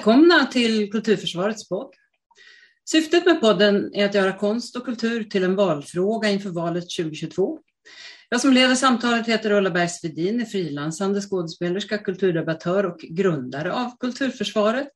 Välkomna 0.00 0.46
till 0.46 0.90
Kulturförsvarets 0.92 1.68
podd. 1.68 1.94
Syftet 2.90 3.26
med 3.26 3.40
podden 3.40 3.94
är 3.94 4.04
att 4.04 4.14
göra 4.14 4.32
konst 4.32 4.76
och 4.76 4.84
kultur 4.84 5.24
till 5.24 5.44
en 5.44 5.56
valfråga 5.56 6.30
inför 6.30 6.50
valet 6.50 6.84
2022. 6.98 7.58
Jag 8.28 8.40
som 8.40 8.52
leder 8.52 8.74
samtalet 8.74 9.26
heter 9.28 9.50
Ulla 9.50 9.70
Bergsvedin, 9.70 10.40
är 10.40 10.44
frilansande 10.44 11.20
skådespelerska, 11.20 11.98
kulturdebattör 11.98 12.86
och 12.86 12.98
grundare 12.98 13.72
av 13.72 13.98
Kulturförsvaret. 14.00 14.92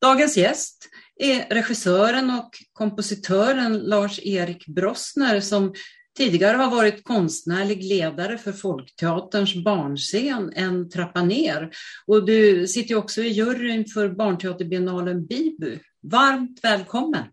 Dagens 0.00 0.36
gäst 0.36 0.88
är 1.16 1.54
regissören 1.54 2.30
och 2.30 2.50
kompositören 2.72 3.78
Lars-Erik 3.78 4.66
Brossner 4.66 5.40
som 5.40 5.74
tidigare 6.16 6.56
har 6.56 6.70
varit 6.70 7.04
konstnärlig 7.04 7.84
ledare 7.84 8.38
för 8.38 8.52
Folkteaterns 8.52 9.54
barnscen 9.54 10.52
En 10.54 10.90
trappa 10.90 11.22
ner. 11.22 11.70
Och 12.06 12.26
du 12.26 12.68
sitter 12.68 12.94
också 12.94 13.22
i 13.22 13.28
juryn 13.28 13.86
för 13.86 14.08
barnteaterbiennalen 14.08 15.26
Bibu. 15.26 15.78
Varmt 16.02 16.60
välkommen! 16.62 17.24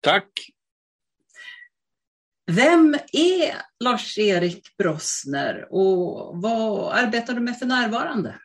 Tack! 0.00 0.28
Vem 2.46 2.94
är 3.12 3.54
Lars-Erik 3.84 4.76
Brossner 4.76 5.66
och 5.70 6.42
vad 6.42 6.92
arbetar 6.92 7.34
du 7.34 7.40
med 7.40 7.58
för 7.58 7.66
närvarande? 7.66 8.38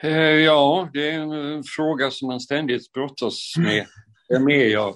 Eh, 0.00 0.10
ja, 0.20 0.90
det 0.92 1.10
är 1.10 1.20
en 1.54 1.62
fråga 1.64 2.10
som 2.10 2.28
man 2.28 2.40
ständigt 2.40 2.92
brottas 2.92 3.54
med. 3.56 3.86
Vem 4.28 4.48
är 4.48 4.66
jag? 4.66 4.94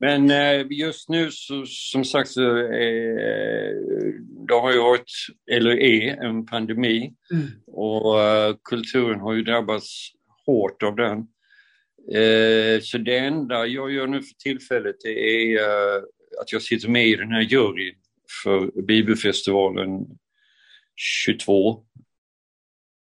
Men 0.00 0.30
eh, 0.30 0.66
just 0.70 1.08
nu 1.08 1.30
så, 1.30 1.64
som 1.66 2.04
sagt 2.04 2.28
så 2.28 2.58
eh, 2.58 3.74
det 4.48 4.54
har 4.54 4.72
ju 4.72 4.78
varit, 4.78 5.10
eller 5.50 5.80
är, 5.80 6.24
en 6.24 6.46
pandemi 6.46 7.14
mm. 7.32 7.46
och 7.66 8.14
kulturen 8.64 9.20
har 9.20 9.32
ju 9.32 9.42
drabbats 9.42 10.10
hårt 10.46 10.82
av 10.82 10.96
den. 10.96 11.26
Så 12.82 12.98
det 12.98 13.18
enda 13.18 13.66
jag 13.66 13.92
gör 13.92 14.06
nu 14.06 14.22
för 14.22 14.34
tillfället 14.34 15.04
är 15.04 15.58
att 16.40 16.52
jag 16.52 16.62
sitter 16.62 16.88
med 16.88 17.06
i 17.06 17.16
den 17.16 17.32
här 17.32 17.40
juryn 17.40 17.94
för 18.44 18.82
Bibelfestivalen 18.82 20.06
22 21.26 21.84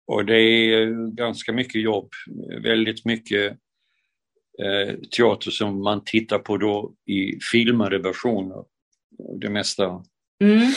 och 0.07 0.25
det 0.25 0.41
är 0.41 0.87
ganska 1.15 1.53
mycket 1.53 1.83
jobb, 1.83 2.11
väldigt 2.63 3.05
mycket 3.05 3.59
eh, 4.59 4.95
teater 5.17 5.51
som 5.51 5.83
man 5.83 6.05
tittar 6.05 6.39
på 6.39 6.57
då 6.57 6.93
i 7.07 7.41
filmade 7.53 7.99
versioner, 7.99 8.65
det 9.41 9.51
mesta. 9.51 10.05
Mm. 10.41 10.73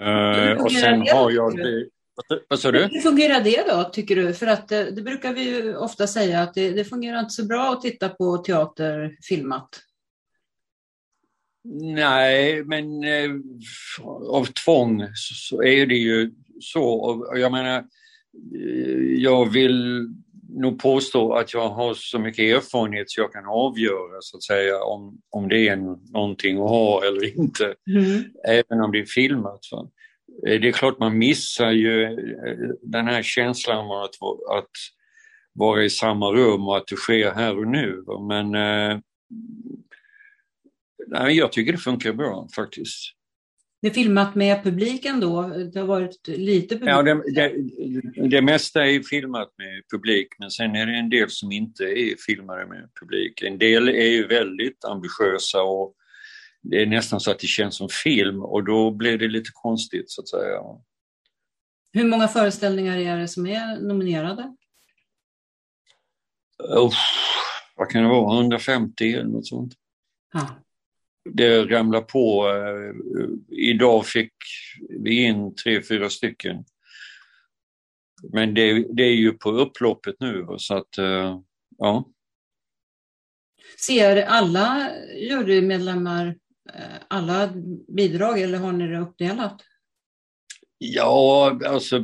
Eh, 0.00 0.62
och 0.64 0.72
sen 0.72 1.00
har 1.00 1.30
jag 1.30 1.56
det, 1.56 1.86
vad 2.48 2.58
sa 2.58 2.72
du? 2.72 2.88
Hur 2.92 3.00
fungerar 3.00 3.40
det 3.40 3.64
då, 3.68 3.90
tycker 3.92 4.16
du? 4.16 4.34
För 4.34 4.46
att 4.46 4.68
det, 4.68 4.88
eh, 4.88 4.94
det 4.94 5.02
brukar 5.02 5.32
vi 5.32 5.42
ju 5.42 5.76
ofta 5.76 6.06
säga 6.06 6.42
att 6.42 6.54
det, 6.54 6.70
det, 6.70 6.84
fungerar 6.84 7.20
inte 7.20 7.34
så 7.34 7.44
bra 7.44 7.72
att 7.72 7.82
titta 7.82 8.08
på 8.08 8.38
teater 8.38 9.16
filmat. 9.22 9.68
Nej, 11.80 12.64
men 12.64 13.04
eh, 13.04 13.30
av 14.28 14.44
tvång 14.44 15.02
så, 15.14 15.34
så, 15.34 15.62
är 15.62 15.86
det 15.86 15.94
ju 15.94 16.32
så. 16.60 16.84
Och 16.84 17.38
jag 17.38 17.52
menar, 17.52 17.78
eh, 18.54 19.14
jag 19.16 19.52
vill 19.52 20.08
nog 20.56 20.82
påstå 20.82 21.32
att 21.32 21.54
jag 21.54 21.68
har 21.68 21.94
så 21.94 22.18
mycket 22.18 22.56
erfarenhet 22.56 23.10
så 23.10 23.20
jag 23.20 23.32
kan 23.32 23.46
avgöra 23.46 24.20
så 24.20 24.36
att 24.36 24.42
säga 24.42 24.82
om, 24.82 25.20
om 25.30 25.48
det 25.48 25.68
är 25.68 25.76
någonting 26.12 26.56
att 26.56 26.68
ha 26.68 27.04
eller 27.04 27.38
inte. 27.38 27.74
Mm. 27.90 28.24
Även 28.48 28.80
om 28.80 28.92
det 28.92 28.98
är 28.98 29.04
filmat. 29.04 29.60
Va? 29.72 29.88
Eh, 30.46 30.60
det 30.60 30.68
är 30.68 30.72
klart 30.72 30.98
man 30.98 31.18
missar 31.18 31.70
ju 31.70 32.02
eh, 32.02 32.56
den 32.82 33.06
här 33.06 33.22
känslan 33.22 33.78
av 33.78 34.02
att, 34.02 34.14
att 34.58 34.70
vara 35.52 35.84
i 35.84 35.90
samma 35.90 36.32
rum 36.32 36.68
och 36.68 36.76
att 36.76 36.86
det 36.86 36.96
sker 36.96 37.30
här 37.30 37.58
och 37.58 37.66
nu. 37.66 38.02
Va? 38.06 38.20
Men 38.20 38.54
eh, 38.54 38.98
jag 41.28 41.52
tycker 41.52 41.72
det 41.72 41.78
funkar 41.78 42.12
bra 42.12 42.48
faktiskt. 42.56 43.15
Det 43.82 43.88
är 43.88 43.92
filmat 43.92 44.34
med 44.34 44.62
publiken 44.62 45.20
då? 45.20 45.42
Det 45.42 45.78
har 45.78 45.86
varit 45.86 46.28
lite 46.28 46.74
publik? 46.74 46.90
Ja, 46.90 47.02
det, 47.02 47.22
det, 47.34 48.28
det, 48.28 48.42
mesta 48.42 48.86
är 48.86 49.02
filmat 49.02 49.48
med 49.58 49.82
publik 49.92 50.28
men 50.38 50.50
sen 50.50 50.76
är 50.76 50.86
det 50.86 50.98
en 50.98 51.10
del 51.10 51.30
som 51.30 51.52
inte 51.52 51.84
är 51.84 52.16
filmade 52.26 52.66
med 52.66 52.88
publik. 53.00 53.42
En 53.42 53.58
del 53.58 53.88
är 53.88 54.08
ju 54.08 54.26
väldigt 54.26 54.84
ambitiösa 54.84 55.62
och 55.62 55.94
det 56.62 56.82
är 56.82 56.86
nästan 56.86 57.20
så 57.20 57.30
att 57.30 57.38
det 57.38 57.46
känns 57.46 57.76
som 57.76 57.88
film 57.88 58.42
och 58.42 58.64
då 58.64 58.90
blir 58.90 59.18
det 59.18 59.28
lite 59.28 59.50
konstigt 59.52 60.10
så 60.10 60.20
att 60.20 60.28
säga. 60.28 60.60
Hur 61.92 62.04
många 62.04 62.28
föreställningar 62.28 62.98
är 62.98 63.18
det 63.18 63.28
som 63.28 63.46
är 63.46 63.80
nominerade? 63.80 64.56
Oh, 66.58 66.94
vad 67.76 67.90
kan 67.90 68.02
det 68.02 68.08
vara, 68.08 68.36
150 68.36 69.12
eller 69.12 69.24
något 69.24 69.46
sånt. 69.46 69.74
Ah 70.34 70.48
det 71.34 71.64
ramlar 71.64 72.00
på. 72.00 72.48
Eh, 72.48 72.94
idag 73.58 74.06
fick 74.06 74.32
vi 74.88 75.22
in 75.22 75.54
tre, 75.54 75.82
fyra 75.82 76.10
stycken. 76.10 76.64
Men 78.32 78.54
det, 78.54 78.96
det 78.96 79.02
är 79.02 79.14
ju 79.14 79.32
på 79.32 79.50
upploppet 79.50 80.16
nu 80.20 80.46
så 80.58 80.74
att, 80.74 80.98
eh, 80.98 81.40
ja. 81.78 82.08
Ser 83.78 84.22
alla 84.22 84.90
jurymedlemmar 85.16 86.26
eh, 86.74 86.96
alla 87.08 87.52
bidrag 87.88 88.40
eller 88.40 88.58
har 88.58 88.72
ni 88.72 88.86
det 88.86 88.98
uppdelat? 88.98 89.62
Ja, 90.78 91.58
alltså 91.66 91.96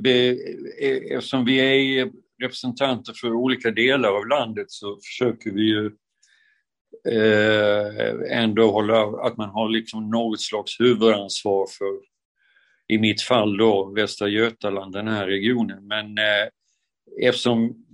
eftersom 1.12 1.44
vi 1.44 1.59
är 1.59 2.11
representanter 2.43 3.12
för 3.12 3.32
olika 3.32 3.71
delar 3.71 4.09
av 4.09 4.27
landet 4.27 4.71
så 4.71 4.99
försöker 5.03 5.50
vi 5.50 5.62
ju 5.62 5.91
ändå 8.31 8.71
hålla, 8.71 9.03
att 9.03 9.37
man 9.37 9.51
har 9.51 9.69
liksom 9.69 10.11
något 10.11 10.41
slags 10.41 10.81
huvudansvar 10.81 11.67
för, 11.79 12.01
i 12.89 12.99
mitt 12.99 13.23
fall 13.23 13.57
då, 13.57 13.93
Västra 13.97 14.29
Götaland, 14.29 14.93
den 14.93 15.09
här 15.09 15.27
regionen. 15.27 15.87
Men 15.87 16.19
eh, 16.19 16.49
eftersom 17.29 17.87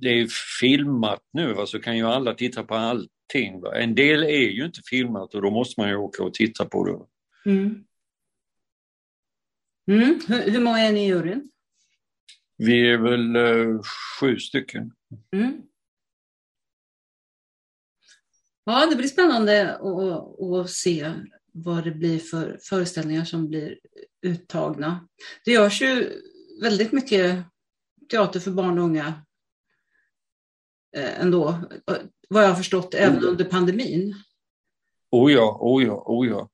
det 0.00 0.08
är 0.08 0.28
filmat 0.60 1.20
nu 1.32 1.52
va, 1.52 1.66
så 1.66 1.80
kan 1.80 1.96
ju 1.96 2.06
alla 2.06 2.34
titta 2.34 2.64
på 2.64 2.74
allting. 2.74 3.60
Va. 3.60 3.74
En 3.74 3.94
del 3.94 4.22
är 4.22 4.50
ju 4.50 4.64
inte 4.64 4.80
filmat 4.90 5.34
och 5.34 5.42
då 5.42 5.50
måste 5.50 5.80
man 5.80 5.88
ju 5.90 5.96
åka 5.96 6.22
och 6.22 6.34
titta 6.34 6.64
på 6.64 6.84
det. 6.84 7.50
Mm. 7.50 7.84
Mm. 9.90 10.20
Hur, 10.28 10.50
hur 10.50 10.60
många 10.60 10.78
är 10.78 10.92
ni 10.92 11.04
i 11.04 11.08
juryn? 11.08 11.50
Vi 12.56 12.90
är 12.90 12.98
väl 12.98 13.36
eh, 13.36 13.80
sju 14.20 14.38
stycken. 14.38 14.92
Mm. 15.32 15.62
Ja, 18.64 18.86
det 18.90 18.96
blir 18.96 19.08
spännande 19.08 19.76
att, 19.76 20.70
se 20.70 21.12
vad 21.52 21.84
det 21.84 21.90
blir 21.90 22.18
för 22.18 22.58
föreställningar 22.62 23.24
som 23.24 23.48
blir 23.48 23.78
uttagna. 24.22 25.08
Det 25.44 25.50
görs 25.50 25.82
ju 25.82 26.10
väldigt 26.62 26.92
mycket 26.92 27.44
teater 28.10 28.40
för 28.40 28.50
barn 28.50 28.78
och 28.78 28.84
unga 28.84 29.24
eh, 30.96 31.20
ändå, 31.20 31.58
vad 32.28 32.44
jag 32.44 32.48
har 32.48 32.56
förstått, 32.56 32.94
även 32.94 33.16
mm. 33.16 33.28
under 33.28 33.44
pandemin. 33.44 34.14
Oh 35.10 35.32
ja, 35.32 35.58
oh 35.60 35.84
ja, 35.84 36.02
oh 36.06 36.28
ja. 36.28 36.48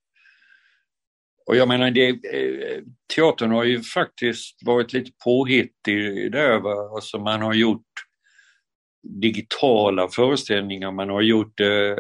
Och 1.47 1.57
jag 1.57 1.69
menar, 1.69 1.91
det, 1.91 2.09
eh, 2.09 2.83
teatern 3.15 3.51
har 3.51 3.65
ju 3.65 3.83
faktiskt 3.83 4.63
varit 4.65 4.93
lite 4.93 5.11
påhittig 5.25 6.33
där. 6.33 6.59
Va? 6.59 6.95
Alltså 6.95 7.19
man 7.19 7.43
har 7.43 7.55
gjort 7.55 7.87
digitala 9.09 10.09
föreställningar. 10.09 10.93
Man 10.93 11.09
har 11.09 11.23
gjort 11.23 11.61
eh, 11.61 11.97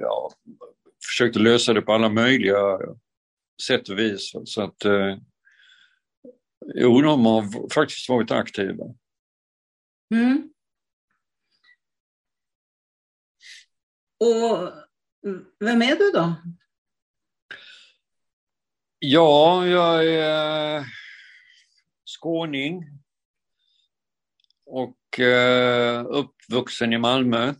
ja, 0.00 0.30
försökt 1.06 1.36
lösa 1.36 1.72
det 1.72 1.82
på 1.82 1.92
alla 1.92 2.08
möjliga 2.08 2.78
sätt 3.66 3.88
och 3.88 3.98
vis. 3.98 4.32
Så 4.44 4.62
att 4.62 4.84
eh, 4.84 5.16
jo, 6.74 7.00
de 7.00 7.26
har 7.26 7.72
faktiskt 7.74 8.08
varit 8.08 8.30
aktiva. 8.30 8.84
Mm. 10.14 10.50
Och 14.20 14.72
vem 15.60 15.82
är 15.82 15.96
du 15.96 16.10
då? 16.10 16.34
Ja, 18.98 19.66
jag 19.66 20.06
är 20.06 20.84
skåning 22.04 22.97
och 24.68 25.20
eh, 25.20 26.04
uppvuxen 26.08 26.92
i 26.92 26.98
Malmö. 26.98 27.54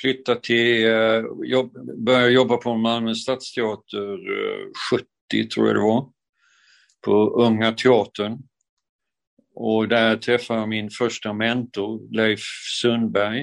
Flyttade 0.00 0.40
till, 0.40 0.86
eh, 0.86 1.22
jobb, 1.44 1.72
började 2.04 2.30
jobba 2.30 2.56
på 2.56 2.74
Malmö 2.74 3.14
stadsteater 3.14 4.12
eh, 4.12 4.66
70 4.90 5.48
tror 5.48 5.66
jag 5.66 5.76
det 5.76 5.80
var. 5.80 6.10
På 7.04 7.30
Unga 7.30 7.72
Teatern. 7.72 8.38
Och 9.54 9.88
där 9.88 10.16
träffade 10.16 10.60
jag 10.60 10.68
min 10.68 10.90
första 10.90 11.32
mentor, 11.32 12.14
Leif 12.16 12.40
Sundberg. 12.80 13.40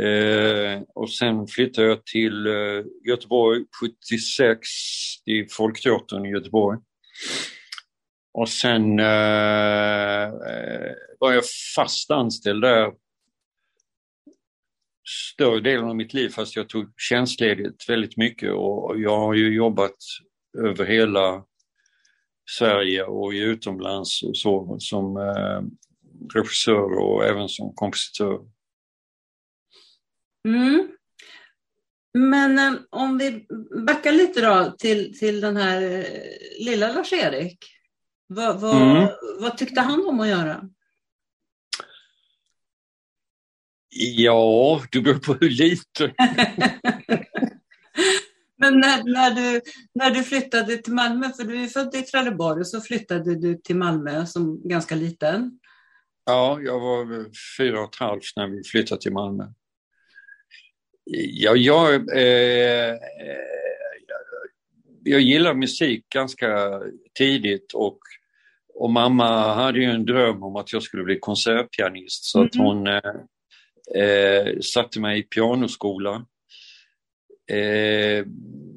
Eh, 0.00 0.82
och 0.94 1.10
sen 1.10 1.46
flyttade 1.46 1.88
jag 1.88 2.06
till 2.06 2.46
eh, 2.46 2.84
Göteborg 3.08 3.64
76 3.80 4.58
till 5.24 5.46
Folkteatern 5.50 6.26
i 6.26 6.30
Göteborg. 6.30 6.78
Och 8.34 8.48
sen, 8.48 8.98
eh, 8.98 10.24
eh 10.24 11.40
fast 11.76 12.10
anställd 12.10 12.62
där 12.62 12.92
större 15.32 15.60
delen 15.60 15.84
av 15.84 15.96
mitt 15.96 16.14
liv 16.14 16.28
fast 16.28 16.56
jag 16.56 16.68
tog 16.68 16.92
tjänstledigt 16.96 17.88
väldigt 17.88 18.16
mycket 18.16 18.52
och 18.52 19.00
jag 19.00 19.18
har 19.18 19.34
ju 19.34 19.54
jobbat 19.54 19.96
över 20.58 20.84
hela 20.84 21.44
Sverige 22.50 23.04
och 23.04 23.30
utomlands 23.30 24.22
och 24.22 24.36
så 24.36 24.76
som 24.78 25.16
eh, 25.16 25.62
regissör 26.34 26.98
och 26.98 27.24
även 27.24 27.48
som 27.48 27.74
kompositör. 27.74 28.40
Mm. 30.48 30.88
Men 32.18 32.58
eh, 32.58 32.80
om 32.90 33.18
vi 33.18 33.46
backar 33.86 34.12
lite 34.12 34.40
då 34.40 34.74
till, 34.78 35.18
till 35.18 35.40
den 35.40 35.56
här 35.56 35.82
eh, 35.82 36.04
lilla 36.64 36.92
Lars-Erik. 36.92 37.58
Vad, 38.26 38.60
vad, 38.60 38.82
mm. 38.82 39.08
vad 39.40 39.58
tyckte 39.58 39.80
han 39.80 40.06
om 40.08 40.20
att 40.20 40.28
göra? 40.28 40.68
Ja, 43.96 44.82
det 44.92 45.00
beror 45.00 45.18
på 45.18 45.34
hur 45.34 45.50
lite. 45.50 46.14
Men 48.56 48.80
när, 48.80 49.12
när, 49.12 49.30
du, 49.30 49.60
när 49.94 50.10
du 50.10 50.22
flyttade 50.22 50.76
till 50.76 50.92
Malmö, 50.92 51.30
för 51.36 51.44
du 51.44 51.64
är 51.64 51.68
född 51.68 51.94
i 51.94 52.02
Trelleborg, 52.02 52.64
så 52.64 52.80
flyttade 52.80 53.34
du 53.34 53.54
till 53.54 53.76
Malmö 53.76 54.26
som 54.26 54.68
ganska 54.68 54.94
liten. 54.94 55.58
Ja, 56.24 56.60
jag 56.60 56.80
var 56.80 57.26
fyra 57.58 57.80
och 57.80 57.94
ett 57.94 58.00
halvt 58.00 58.36
när 58.36 58.46
vi 58.46 58.64
flyttade 58.64 59.00
till 59.00 59.12
Malmö. 59.12 59.44
Ja, 61.04 61.56
jag, 61.56 61.94
eh, 61.94 62.96
jag 65.04 65.20
gillar 65.20 65.54
musik 65.54 66.08
ganska 66.08 66.80
tidigt 67.18 67.72
och, 67.74 67.98
och 68.74 68.90
mamma 68.90 69.54
hade 69.54 69.78
ju 69.78 69.84
en 69.84 70.06
dröm 70.06 70.42
om 70.42 70.56
att 70.56 70.72
jag 70.72 70.82
skulle 70.82 71.04
bli 71.04 71.18
konsertpianist 71.18 72.24
så 72.24 72.38
mm 72.38 72.46
att 72.46 72.56
hon 72.56 72.86
eh, 72.86 74.04
eh, 74.04 74.58
satte 74.60 75.00
mig 75.00 75.18
i 75.18 75.22
pianoskola. 75.22 76.26
Eh, 77.50 78.26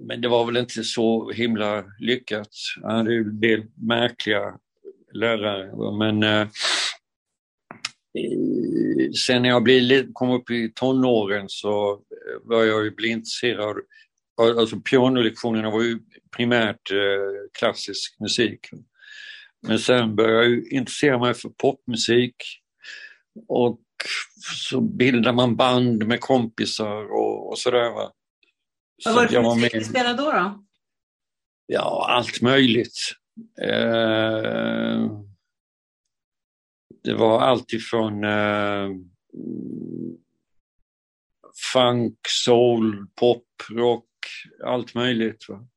men 0.08 0.22
det 0.22 0.28
var 0.28 0.46
väl 0.46 0.58
inte 0.58 0.84
så 0.84 1.32
himla 1.32 1.84
lyckat. 2.00 2.50
Jag 2.82 2.90
hade 2.90 3.14
ju 3.14 3.22
en 3.22 3.40
del 3.40 3.64
märkliga 3.76 4.58
lärare 5.14 5.98
men 5.98 6.24
eh, 6.24 6.48
sen 9.26 9.42
när 9.42 9.50
jag 9.50 9.64
blev, 9.64 10.14
kom 10.14 10.30
upp 10.30 10.50
i 10.50 10.72
tonåren 10.76 11.46
så 11.50 12.02
var 12.44 12.64
jag 12.64 12.84
ju 12.84 12.92
bli 12.92 13.10
intresserad. 13.10 13.78
Alltså 14.42 14.80
pianolektionerna 14.80 15.70
var 15.70 15.84
ju 15.84 16.00
primärt 16.32 16.92
eh, 16.92 17.50
klassisk 17.60 18.20
musik. 18.20 18.60
Men 19.68 19.80
sen 19.80 20.16
började 20.16 20.48
jag 20.48 20.68
intressera 20.72 21.20
mig 21.20 21.34
för 21.34 21.50
popmusik 21.50 22.36
och 23.48 23.82
så 24.56 24.82
bildar 24.82 25.34
man 25.34 25.56
band 25.56 26.08
med 26.08 26.20
kompisar 26.20 27.12
och, 27.12 27.50
och 27.50 27.60
sådär. 27.60 27.90
Va? 27.90 28.12
Vad 29.06 29.16
var 29.16 29.24
det 29.24 29.30
för 29.30 29.56
musik 29.56 29.74
du 29.74 29.84
spelade 29.84 30.18
då, 30.18 30.32
då? 30.32 30.64
Ja, 31.66 32.06
allt 32.10 32.42
möjligt. 32.42 33.00
Eh, 33.62 35.12
det 37.04 37.14
var 37.14 37.42
allt 37.42 37.74
ifrån 37.74 38.24
eh, 38.24 38.90
funk, 41.74 42.20
soul, 42.28 43.08
pop, 43.16 43.46
rock, 43.72 44.10
allt 44.66 44.94
möjligt. 44.96 45.50
Va? 45.50 45.68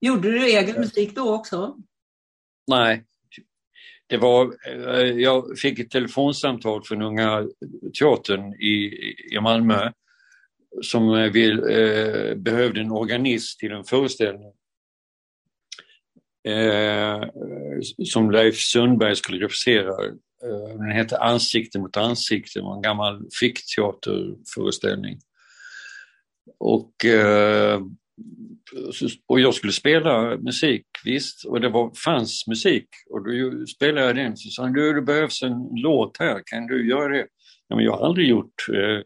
Gjorde 0.00 0.30
du 0.30 0.46
egen 0.46 0.80
musik 0.80 1.14
då 1.14 1.34
också? 1.34 1.76
Nej. 2.66 3.04
Det 4.06 4.16
var, 4.16 4.54
eh, 4.66 5.02
jag 5.02 5.58
fick 5.58 5.78
ett 5.78 5.90
telefonsamtal 5.90 6.84
från 6.84 7.02
Unga 7.02 7.48
Teatern 7.98 8.54
i, 8.54 8.94
i 9.32 9.40
Malmö 9.40 9.90
som 10.82 11.32
vill, 11.32 11.58
eh, 11.58 12.34
behövde 12.34 12.80
en 12.80 12.90
organist 12.90 13.58
till 13.58 13.72
en 13.72 13.84
föreställning. 13.84 14.52
Eh, 16.48 17.28
som 18.04 18.30
Leif 18.30 18.56
Sundberg 18.56 19.16
skulle 19.16 19.44
regissera. 19.44 20.04
Eh, 20.44 20.76
den 20.78 20.90
hette 20.90 21.18
Ansikte 21.18 21.78
mot 21.78 21.96
ansikte, 21.96 22.60
var 22.60 22.76
en 22.76 22.82
gammal 22.82 23.26
fickteaterföreställning. 23.40 25.20
Och, 26.58 27.04
eh, 27.04 27.80
och 29.26 29.40
jag 29.40 29.54
skulle 29.54 29.72
spela 29.72 30.36
musik, 30.36 30.86
visst, 31.04 31.44
och 31.44 31.60
det 31.60 31.68
var, 31.68 31.92
fanns 32.04 32.46
musik. 32.46 32.88
Och 33.10 33.24
då 33.24 33.66
spelade 33.66 34.06
jag 34.06 34.16
den, 34.16 34.36
så 34.36 34.50
sa 34.50 34.62
han, 34.62 34.72
du 34.72 34.92
det 34.92 35.02
behövs 35.02 35.42
en 35.42 35.68
låt 35.82 36.16
här, 36.18 36.42
kan 36.44 36.66
du 36.66 36.88
göra 36.88 37.08
det? 37.08 37.26
Ja, 37.68 37.76
men 37.76 37.84
jag 37.84 37.92
har 37.92 38.06
aldrig 38.06 38.28
gjort 38.28 38.68
eh, 38.72 39.00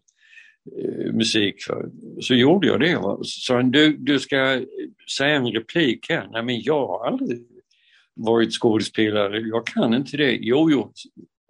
eh 0.79 1.12
musik. 1.12 1.62
För. 1.62 1.91
Så 2.20 2.35
gjorde 2.35 2.67
jag 2.67 2.81
det. 2.81 2.93
Så 3.03 3.25
sa 3.25 3.55
han, 3.55 3.70
du, 3.70 3.97
du 3.97 4.19
ska 4.19 4.61
säga 5.17 5.37
en 5.37 5.53
replik 5.53 6.06
här. 6.08 6.29
Nej 6.32 6.43
men 6.43 6.61
jag 6.61 6.87
har 6.87 7.06
aldrig 7.06 7.47
varit 8.15 8.53
skådespelare, 8.53 9.41
jag 9.41 9.67
kan 9.67 9.94
inte 9.94 10.17
det. 10.17 10.38
Jo, 10.41 10.70
jo. 10.70 10.93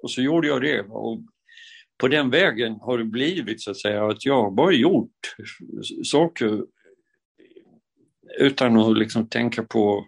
Och 0.03 0.11
så 0.11 0.23
gjorde 0.23 0.49
jag 0.49 0.63
det. 0.63 0.81
Och 0.81 1.23
på 1.99 2.09
den 2.09 2.31
vägen 2.31 2.73
har 2.81 2.99
det 2.99 3.05
blivit 3.05 3.61
så 3.61 3.71
att 3.71 3.81
säga 3.81 4.07
att 4.07 4.25
jag 4.25 4.43
har 4.43 4.51
bara 4.51 4.73
gjort 4.73 5.35
saker 6.05 6.61
utan 8.39 8.77
att 8.77 8.99
liksom 8.99 9.29
tänka 9.29 9.63
på 9.63 10.07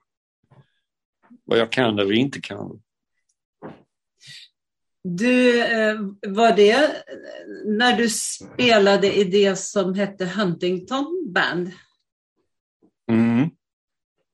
vad 1.44 1.58
jag 1.58 1.72
kan 1.72 1.98
eller 1.98 2.12
inte 2.12 2.40
kan. 2.40 2.80
Du, 5.02 5.62
eh, 5.62 5.96
var 6.26 6.56
det 6.56 7.04
när 7.64 7.96
du 7.96 8.08
spelade 8.08 9.14
i 9.14 9.24
det 9.24 9.58
som 9.58 9.94
hette 9.94 10.24
Huntington 10.26 11.32
Band? 11.32 11.70
Mm. 13.10 13.50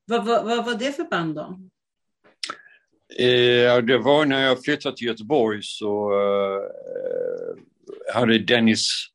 Vad, 0.05 0.27
vad, 0.27 0.45
vad 0.45 0.65
var 0.65 0.75
det 0.75 0.93
för 0.93 1.05
band 1.05 1.35
då? 1.35 1.61
Eh, 3.25 3.79
det 3.79 3.99
var 3.99 4.25
när 4.25 4.43
jag 4.43 4.65
flyttade 4.65 4.97
till 4.97 5.07
Göteborg 5.07 5.61
så 5.63 6.13
uh, 6.13 6.61
hade 8.15 8.39
Dennis 8.39 9.10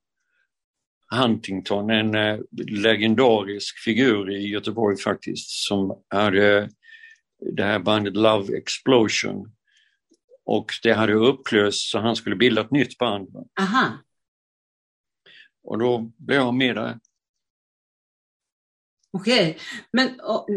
Huntington, 1.11 1.89
en 1.89 2.15
uh, 2.15 2.39
legendarisk 2.67 3.77
figur 3.83 4.31
i 4.31 4.47
Göteborg 4.47 4.97
faktiskt, 4.97 5.49
som 5.49 6.03
hade 6.09 6.69
det 7.55 7.63
här 7.63 7.79
bandet 7.79 8.13
Love 8.13 8.57
Explosion 8.57 9.51
och 10.45 10.71
det 10.83 10.93
hade 10.93 11.13
upplösts 11.13 11.91
så 11.91 11.99
han 11.99 12.15
skulle 12.15 12.35
bilda 12.35 12.61
ett 12.61 12.71
nytt 12.71 12.97
band. 12.97 13.29
Aha. 13.59 13.97
Och 15.63 15.79
då 15.79 16.11
blev 16.17 16.37
jag 16.37 16.53
med 16.53 16.75
där. 16.75 16.99
Okej, 19.11 19.49
okay. 19.49 19.61
men 19.91 20.19
och, 20.19 20.47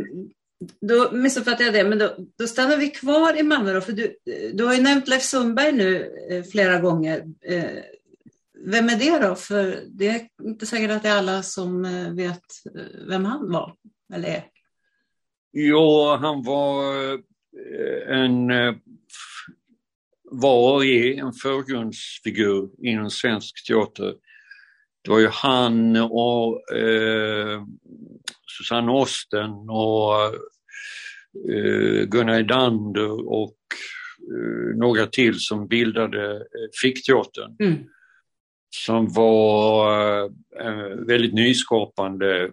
då 0.81 1.11
missuppfattade 1.13 1.65
jag 1.65 1.75
det, 1.75 1.85
men 1.85 1.99
då, 1.99 2.17
då 2.39 2.47
stannar 2.47 2.77
vi 2.77 2.89
kvar 2.89 3.39
i 3.39 3.43
Malmö 3.43 3.73
då, 3.73 3.81
för 3.81 3.93
du, 3.93 4.17
du 4.55 4.65
har 4.65 4.75
ju 4.75 4.83
nämnt 4.83 5.09
Leif 5.09 5.23
Sundberg 5.23 5.73
nu 5.73 6.15
eh, 6.31 6.45
flera 6.45 6.81
gånger. 6.81 7.25
Eh, 7.45 7.83
vem 8.67 8.89
är 8.89 8.99
det 8.99 9.27
då? 9.27 9.35
För 9.35 9.83
det 9.89 10.09
är 10.09 10.29
inte 10.43 10.67
säkert 10.67 10.91
att 10.91 11.03
det 11.03 11.09
är 11.09 11.19
alla 11.19 11.43
som 11.43 11.85
eh, 11.85 12.15
vet 12.15 12.43
eh, 12.77 13.07
vem 13.09 13.25
han 13.25 13.53
var, 13.53 13.75
eller 14.15 14.29
är. 14.29 14.45
Jo, 15.53 16.17
han 16.21 16.43
var 16.43 16.95
eh, 17.13 18.19
en 18.21 18.51
var 20.31 20.75
och 20.75 20.85
är 20.85 21.19
en 21.19 21.33
förgrundsfigur 21.33 22.71
inom 22.83 23.11
svensk 23.11 23.67
teater. 23.67 24.15
Det 25.03 25.11
var 25.11 25.19
ju 25.19 25.29
han 25.29 25.97
och 25.97 26.73
eh, 26.77 27.63
Susanne 28.59 28.93
Osten 28.93 29.51
och 29.51 30.25
eh, 31.53 32.05
Gunnar 32.05 32.39
Edander 32.39 33.29
och 33.29 33.57
eh, 34.33 34.77
några 34.77 35.07
till 35.07 35.41
som 35.41 35.69
bildade 35.69 36.37
eh, 36.37 36.69
Fickteatern. 36.83 37.57
Mm. 37.61 37.79
Som 38.71 39.09
var 39.09 40.21
eh, 40.25 40.31
en 40.61 41.07
väldigt 41.07 41.35
nyskapande 41.35 42.51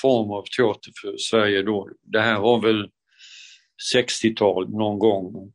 form 0.00 0.30
av 0.30 0.44
teater 0.56 0.92
för 1.02 1.16
Sverige 1.16 1.62
då. 1.62 1.90
Det 2.02 2.20
här 2.20 2.40
var 2.40 2.62
väl 2.62 2.90
60-tal 3.94 4.70
någon 4.70 4.98
gång. 4.98 5.52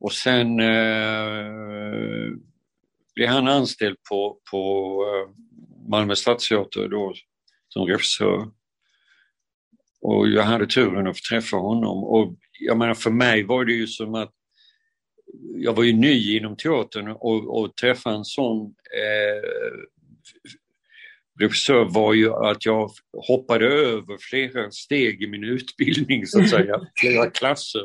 Och 0.00 0.12
sen 0.12 0.60
eh, 0.60 1.48
blev 3.14 3.28
han 3.28 3.48
anställd 3.48 3.96
på, 4.10 4.40
på 4.50 4.94
eh, 5.06 5.30
Malmö 5.90 6.16
stadsteater 6.16 6.88
då 6.88 7.14
som 7.68 7.86
regissör. 7.86 8.50
Och 10.00 10.28
jag 10.28 10.42
hade 10.42 10.66
turen 10.66 11.06
att 11.06 11.16
få 11.16 11.22
träffa 11.30 11.56
honom 11.56 12.04
och 12.04 12.36
jag 12.60 12.78
menar 12.78 12.94
för 12.94 13.10
mig 13.10 13.42
var 13.42 13.64
det 13.64 13.72
ju 13.72 13.86
som 13.86 14.14
att 14.14 14.32
jag 15.56 15.76
var 15.76 15.84
ju 15.84 15.92
ny 15.92 16.36
inom 16.36 16.56
teatern 16.56 17.08
och, 17.08 17.58
och 17.58 17.76
träffa 17.76 18.10
en 18.10 18.24
sån 18.24 18.74
eh, 18.96 19.48
regissör 21.40 21.84
var 21.84 22.14
ju 22.14 22.34
att 22.34 22.66
jag 22.66 22.90
hoppade 23.26 23.66
över 23.66 24.18
flera 24.20 24.70
steg 24.70 25.22
i 25.22 25.26
min 25.26 25.44
utbildning 25.44 26.26
så 26.26 26.40
att 26.40 26.48
säga, 26.50 26.80
flera 26.96 27.30
klasser. 27.30 27.84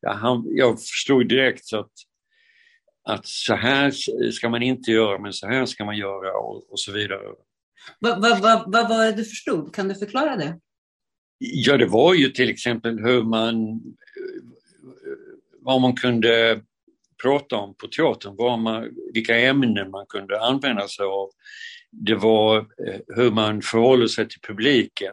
Jag, 0.00 0.12
han, 0.12 0.46
jag 0.50 0.80
förstod 0.80 1.28
direkt 1.28 1.72
att 1.72 1.92
att 3.08 3.26
så 3.26 3.54
här 3.54 3.90
ska 4.30 4.48
man 4.48 4.62
inte 4.62 4.90
göra, 4.90 5.18
men 5.18 5.32
så 5.32 5.46
här 5.46 5.66
ska 5.66 5.84
man 5.84 5.96
göra 5.96 6.38
och, 6.38 6.72
och 6.72 6.80
så 6.80 6.92
vidare. 6.92 7.20
Vad 7.98 8.20
va, 8.20 8.38
va, 8.42 8.64
va 8.66 8.88
var 8.88 9.04
det 9.04 9.12
du 9.12 9.24
förstod? 9.24 9.74
Kan 9.74 9.88
du 9.88 9.94
förklara 9.94 10.36
det? 10.36 10.60
Ja, 11.38 11.76
det 11.76 11.86
var 11.86 12.14
ju 12.14 12.28
till 12.28 12.50
exempel 12.50 12.98
hur 12.98 13.22
man, 13.22 13.80
vad 15.60 15.80
man 15.80 15.96
kunde 15.96 16.62
prata 17.26 17.56
om 17.56 17.74
på 17.74 17.86
teatern, 17.88 18.34
vad 18.36 18.58
man, 18.58 18.88
vilka 19.14 19.38
ämnen 19.38 19.90
man 19.90 20.06
kunde 20.08 20.40
använda 20.40 20.88
sig 20.88 21.04
av. 21.04 21.28
Det 21.90 22.14
var 22.14 22.58
eh, 22.58 23.00
hur 23.16 23.30
man 23.30 23.62
förhåller 23.62 24.06
sig 24.06 24.28
till 24.28 24.40
publiken, 24.40 25.12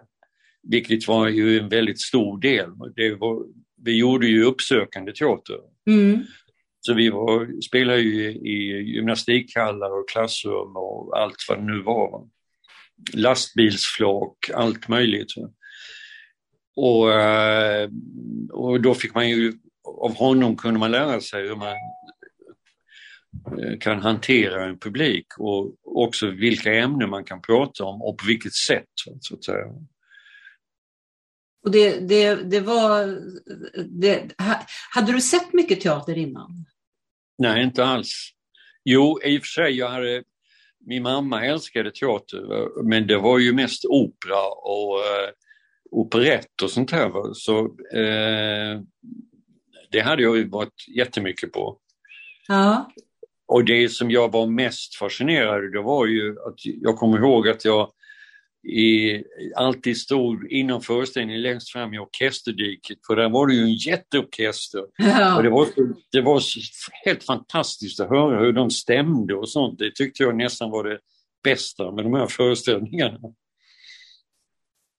vilket 0.63 1.07
var 1.07 1.27
ju 1.27 1.59
en 1.59 1.69
väldigt 1.69 2.01
stor 2.01 2.41
del. 2.41 2.69
Det 2.95 3.15
var, 3.15 3.45
vi 3.83 3.97
gjorde 3.97 4.27
ju 4.27 4.43
uppsökande 4.43 5.11
teater. 5.11 5.59
Mm. 5.89 6.23
Så 6.79 6.93
vi 6.93 7.09
var, 7.09 7.61
spelade 7.61 7.99
ju 7.99 8.31
i 8.31 8.83
gymnastikhallar 8.95 9.99
och 9.99 10.09
klassrum 10.09 10.75
och 10.75 11.17
allt 11.17 11.35
vad 11.49 11.57
det 11.57 11.63
nu 11.63 11.81
var. 11.81 12.27
Lastbilsflak, 13.13 14.37
allt 14.53 14.87
möjligt. 14.87 15.33
Och, 16.75 17.13
eh, 17.13 17.89
och 18.51 18.81
då 18.81 18.93
fick 18.93 19.15
man 19.15 19.29
ju, 19.29 19.53
av 20.01 20.15
honom 20.15 20.57
kunde 20.57 20.79
man 20.79 20.91
lära 20.91 21.21
sig 21.21 21.47
hur 21.47 21.55
man 21.55 21.75
eh, 23.59 23.79
kan 23.79 24.01
hantera 24.01 24.65
en 24.65 24.79
publik 24.79 25.27
och 25.37 25.75
också 25.83 26.27
vilka 26.27 26.73
ämnen 26.73 27.09
man 27.09 27.23
kan 27.23 27.41
prata 27.41 27.83
om 27.83 28.01
och 28.01 28.17
på 28.17 28.25
vilket 28.25 28.53
sätt. 28.53 28.85
Så 29.19 29.35
att 29.35 29.43
säga. 29.43 29.65
Och 31.63 31.71
det, 31.71 31.99
det, 31.99 32.35
det 32.35 32.59
var, 32.59 33.19
det, 33.99 34.31
hade 34.91 35.11
du 35.11 35.21
sett 35.21 35.53
mycket 35.53 35.81
teater 35.81 36.17
innan? 36.17 36.65
Nej, 37.37 37.63
inte 37.63 37.85
alls. 37.85 38.29
Jo, 38.85 39.19
i 39.23 39.37
och 39.37 39.41
för 39.41 39.47
sig, 39.47 39.77
jag 39.77 39.89
hade, 39.89 40.23
min 40.85 41.03
mamma 41.03 41.45
älskade 41.45 41.91
teater, 41.91 42.83
men 42.83 43.07
det 43.07 43.17
var 43.17 43.39
ju 43.39 43.53
mest 43.53 43.85
opera 43.85 44.47
och 44.47 44.99
eh, 44.99 45.29
operett 45.91 46.61
och 46.63 46.71
sånt 46.71 46.91
här. 46.91 47.33
Så 47.33 47.59
eh, 47.97 48.81
det 49.93 50.01
hade 50.01 50.23
jag 50.23 50.37
ju 50.37 50.49
varit 50.49 50.87
jättemycket 50.95 51.51
på. 51.51 51.77
Ja. 52.47 52.91
Och 53.47 53.65
det 53.65 53.89
som 53.89 54.11
jag 54.11 54.31
var 54.31 54.47
mest 54.47 54.95
fascinerad 54.95 55.71
det 55.71 55.81
var 55.81 56.05
ju 56.05 56.29
att 56.29 56.55
jag 56.65 56.97
kommer 56.97 57.17
ihåg 57.17 57.47
att 57.47 57.65
jag 57.65 57.91
i, 58.67 59.23
alltid 59.55 59.97
stod 59.97 60.51
inom 60.51 60.81
föreställningen 60.81 61.41
längst 61.41 61.71
fram 61.71 61.93
i 61.93 61.99
orkesterdiket 61.99 62.97
för 63.07 63.15
där 63.15 63.29
var 63.29 63.47
det 63.47 63.53
ju 63.53 63.63
en 63.63 63.75
jätteorkester. 63.75 64.83
Ja. 64.97 65.37
Och 65.37 65.43
det, 65.43 65.49
var, 65.49 65.67
det 66.11 66.21
var 66.21 66.41
helt 67.05 67.23
fantastiskt 67.23 67.99
att 67.99 68.09
höra 68.09 68.39
hur 68.39 68.53
de 68.53 68.71
stämde 68.71 69.35
och 69.35 69.49
sånt. 69.49 69.79
Det 69.79 69.95
tyckte 69.95 70.23
jag 70.23 70.35
nästan 70.35 70.71
var 70.71 70.83
det 70.83 70.99
bästa 71.43 71.91
med 71.91 72.05
de 72.05 72.13
här 72.13 72.27
föreställningarna. 72.27 73.19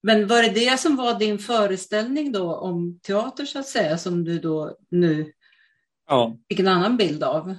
Men 0.05 0.27
var 0.27 0.41
det 0.41 0.49
det 0.49 0.79
som 0.79 0.95
var 0.95 1.19
din 1.19 1.39
föreställning 1.39 2.31
då 2.31 2.55
om 2.55 2.99
teater 2.99 3.45
så 3.45 3.59
att 3.59 3.67
säga 3.67 3.97
som 3.97 4.23
du 4.23 4.39
då 4.39 4.77
nu 4.89 5.33
ja. 6.07 6.37
fick 6.49 6.59
en 6.59 6.67
annan 6.67 6.97
bild 6.97 7.23
av? 7.23 7.55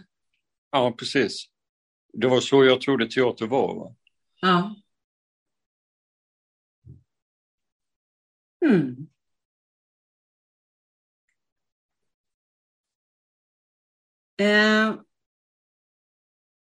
Ja, 0.70 0.94
precis. 0.98 1.46
Det 2.12 2.26
var 2.26 2.40
så 2.40 2.64
jag 2.64 2.80
trodde 2.80 3.10
teater 3.10 3.46
var. 3.46 3.74
Va? 3.74 3.94
Ja. 4.40 4.74
Hmm. 8.64 9.08
Eh, 14.38 14.94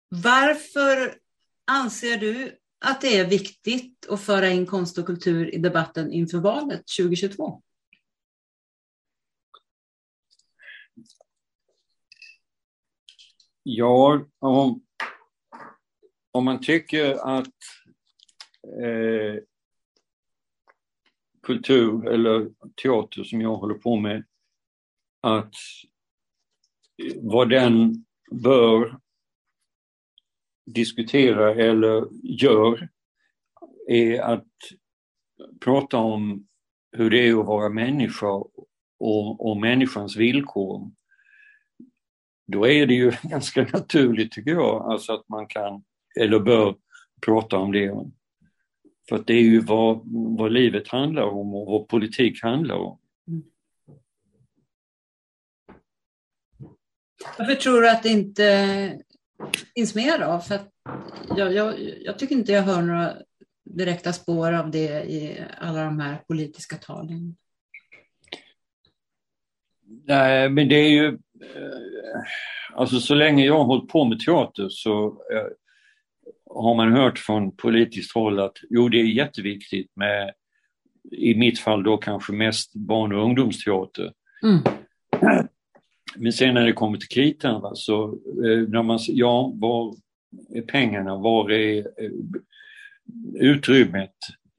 varför 0.09 1.19
anser 1.67 2.17
du 2.17 2.60
att 2.81 3.01
det 3.01 3.19
är 3.19 3.29
viktigt 3.29 4.07
att 4.09 4.21
föra 4.21 4.49
in 4.49 4.67
konst 4.67 4.99
och 4.99 5.07
kultur 5.07 5.55
i 5.55 5.59
debatten 5.59 6.13
inför 6.13 6.39
valet 6.39 6.83
2022? 6.99 7.63
Ja, 13.63 14.25
om, 14.39 14.83
om 16.31 16.45
man 16.45 16.61
tycker 16.61 17.39
att 17.39 17.47
eh, 18.83 19.43
kultur 21.43 22.09
eller 22.09 22.51
teater 22.83 23.25
som 23.25 23.41
jag 23.41 23.57
håller 23.57 23.75
på 23.75 23.97
med, 23.97 24.25
att 25.21 25.55
vad 27.17 27.51
den 27.51 28.05
bör 28.31 29.01
diskutera 30.75 31.55
eller 31.55 32.09
gör 32.23 32.89
är 33.89 34.21
att 34.21 34.47
prata 35.61 35.99
om 35.99 36.47
hur 36.93 37.11
det 37.11 37.29
är 37.29 37.41
att 37.41 37.47
vara 37.47 37.69
människa 37.69 38.27
och, 38.99 39.51
och 39.51 39.61
människans 39.61 40.17
villkor. 40.17 40.91
Då 42.47 42.67
är 42.67 42.87
det 42.87 42.95
ju 42.95 43.13
ganska 43.23 43.63
naturligt 43.73 44.33
tycker 44.33 44.51
jag, 44.51 44.93
alltså 44.93 45.13
att 45.13 45.29
man 45.29 45.47
kan 45.47 45.85
eller 46.21 46.41
bör 46.41 46.77
prata 47.27 47.59
om 47.59 47.73
det. 47.73 48.11
För 49.09 49.17
att 49.17 49.27
det 49.27 49.35
är 49.35 49.43
ju 49.43 49.61
vad, 49.61 50.01
vad 50.39 50.53
livet 50.53 50.89
handlar 50.89 51.23
om 51.23 51.55
och 51.55 51.67
vad 51.67 51.89
politik 51.89 52.43
handlar 52.43 52.77
om. 52.77 52.99
Varför 57.39 57.55
tror 57.55 57.81
du 57.81 57.91
att 57.91 58.05
inte 58.05 59.03
finns 59.75 59.95
mer 59.95 60.19
då? 60.19 60.39
För 60.39 60.59
jag, 61.37 61.55
jag, 61.55 61.75
jag, 62.01 62.19
tycker 62.19 62.35
inte 62.35 62.53
jag 62.53 62.63
hör 62.63 62.83
några 62.83 63.17
direkta 63.65 64.13
spår 64.13 64.53
av 64.53 64.71
det 64.71 65.05
i 65.05 65.45
alla 65.59 65.85
de 65.85 66.01
här 66.01 66.17
politiska 66.29 66.77
talen. 66.77 67.37
Nej, 70.07 70.49
men 70.49 70.69
det 70.69 70.77
är 70.77 70.89
ju... 70.89 71.07
Eh, 71.07 72.23
alltså 72.75 73.01
så 73.01 73.15
länge 73.15 73.45
jag 73.45 73.59
har 73.59 73.65
hållit 73.65 73.89
på 73.89 74.05
med 74.05 74.21
teater 74.21 74.67
så 74.69 75.07
eh, 75.07 75.47
har 76.55 76.75
man 76.75 76.93
hört 76.93 77.19
från 77.19 77.57
politiskt 77.57 78.15
håll 78.15 78.41
att 78.41 78.57
jo, 78.71 78.89
det 78.89 79.01
är 79.01 79.05
jätteviktigt 79.05 79.97
med, 79.97 80.33
i 81.13 81.35
mitt 81.35 81.59
fall 81.59 81.83
då 81.83 81.97
kanske 81.97 82.33
mest 82.33 82.75
barn 82.75 83.13
och 83.13 83.25
ungdomsteater. 83.25 84.13
Mm. 84.43 84.63
Men 86.17 86.33
sen 86.33 86.55
när 86.55 86.67
det 86.67 86.73
kommer 86.73 86.99
till 86.99 87.09
kritan, 87.09 87.61
va, 87.61 87.75
så 87.75 88.05
eh, 88.45 88.69
när 88.69 88.83
man 88.83 88.99
ja, 89.09 89.53
var 89.55 89.95
är 90.55 90.63
pengarna, 90.63 91.17
var 91.17 91.51
är 91.51 91.79
eh, 91.79 92.11
utrymmet? 93.35 94.15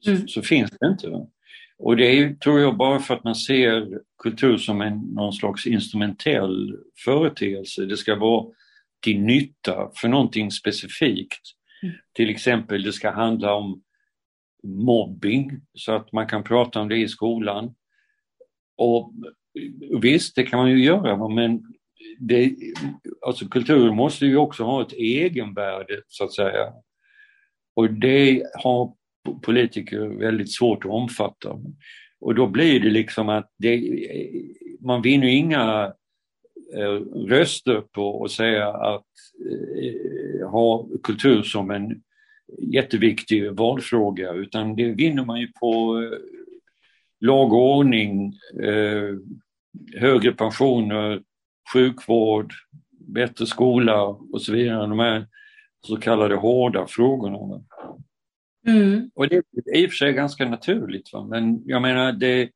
Mm. 0.08 0.22
Så, 0.22 0.28
så, 0.28 0.42
finns 0.42 0.72
det 0.80 0.88
inte. 0.88 1.10
Va? 1.10 1.28
Och 1.78 1.98
det 1.98 2.06
är, 2.06 2.34
tror 2.34 2.60
jag, 2.60 2.78
bara 2.78 3.00
för 3.00 3.14
att 3.14 3.24
man 3.24 3.36
ser 3.36 4.00
kultur 4.24 4.58
som 4.58 4.82
en 4.82 4.98
någon 4.98 5.34
slags 5.34 5.68
instrumentell 5.68 6.78
företeelse. 7.06 7.86
Det 7.86 7.98
ska 7.98 8.16
vara 8.16 8.46
till 9.04 9.22
nytta 9.22 9.92
för 9.96 10.08
någonting 10.08 10.52
specifikt. 10.52 11.42
Mm. 11.84 11.96
Till 12.14 12.30
exempel, 12.30 12.84
det 12.84 12.94
ska 12.94 13.12
handla 13.12 13.54
om 13.54 13.82
mobbing 14.64 15.52
så 15.74 15.92
att 15.92 16.12
man 16.12 16.28
kan 16.28 16.44
prata 16.44 16.80
om 16.82 16.90
det 16.90 16.98
i 16.98 17.08
skolan. 17.08 17.76
Och 18.78 19.14
Visst, 20.02 20.36
det 20.36 20.44
kan 20.44 20.60
man 20.60 20.70
ju 20.70 20.84
göra, 20.84 21.28
men 21.28 21.64
det, 22.20 22.56
alltså 23.26 23.48
kulturen 23.48 23.96
måste 23.96 24.26
ju 24.26 24.38
också 24.38 24.64
ha 24.64 24.82
ett 24.82 24.94
egenvärde 24.94 26.02
så 26.08 26.24
att 26.24 26.34
säga. 26.34 26.74
Och 27.76 27.94
det 27.94 28.44
har 28.64 28.94
politiker 29.42 30.00
väldigt 30.00 30.54
svårt 30.54 30.86
att 30.86 30.92
omfatta. 30.92 31.60
Och 32.20 32.36
då 32.36 32.48
blir 32.48 32.80
det 32.80 32.90
liksom 32.90 33.30
att 33.30 33.52
det, 33.58 33.82
man 34.80 35.02
vinner 35.02 35.28
inga 35.28 35.94
eh, 36.76 36.94
röster 37.28 37.82
på 37.82 38.24
att 38.24 38.32
säga 38.32 38.68
att 38.68 39.06
eh, 39.50 40.50
ha 40.50 40.88
kultur 41.04 41.44
som 41.44 41.72
en 41.72 42.02
jätteviktig 42.58 43.52
valfråga 43.52 44.34
utan 44.34 44.76
det 44.76 44.92
vinner 44.92 45.26
man 45.26 45.40
ju 45.40 45.48
på 45.48 46.02
eh, 46.02 46.20
lag 47.22 47.54
och 47.54 47.78
ordning, 47.78 48.34
eh, 48.64 49.16
högre 50.00 50.32
pensioner, 50.32 51.22
sjukvård, 51.74 52.54
bättre 53.08 53.46
skola 53.46 54.04
och 54.06 54.42
så 54.42 54.52
vidare. 54.54 54.88
De 54.88 55.00
här 55.00 55.28
så 55.88 55.98
kallade 55.98 56.36
hårda 56.36 56.88
frågorna. 56.88 57.64
Mm. 58.68 59.12
Och 59.16 59.28
det 59.28 59.36
är 59.36 59.78
i 59.78 59.88
och 59.88 59.90
för 59.90 59.96
sig 59.96 60.14
ganska 60.14 60.50
naturligt. 60.50 61.14
Va? 61.14 61.28
Men 61.28 61.62
jag 61.66 61.82
menar, 61.82 62.12
det, 62.12 62.50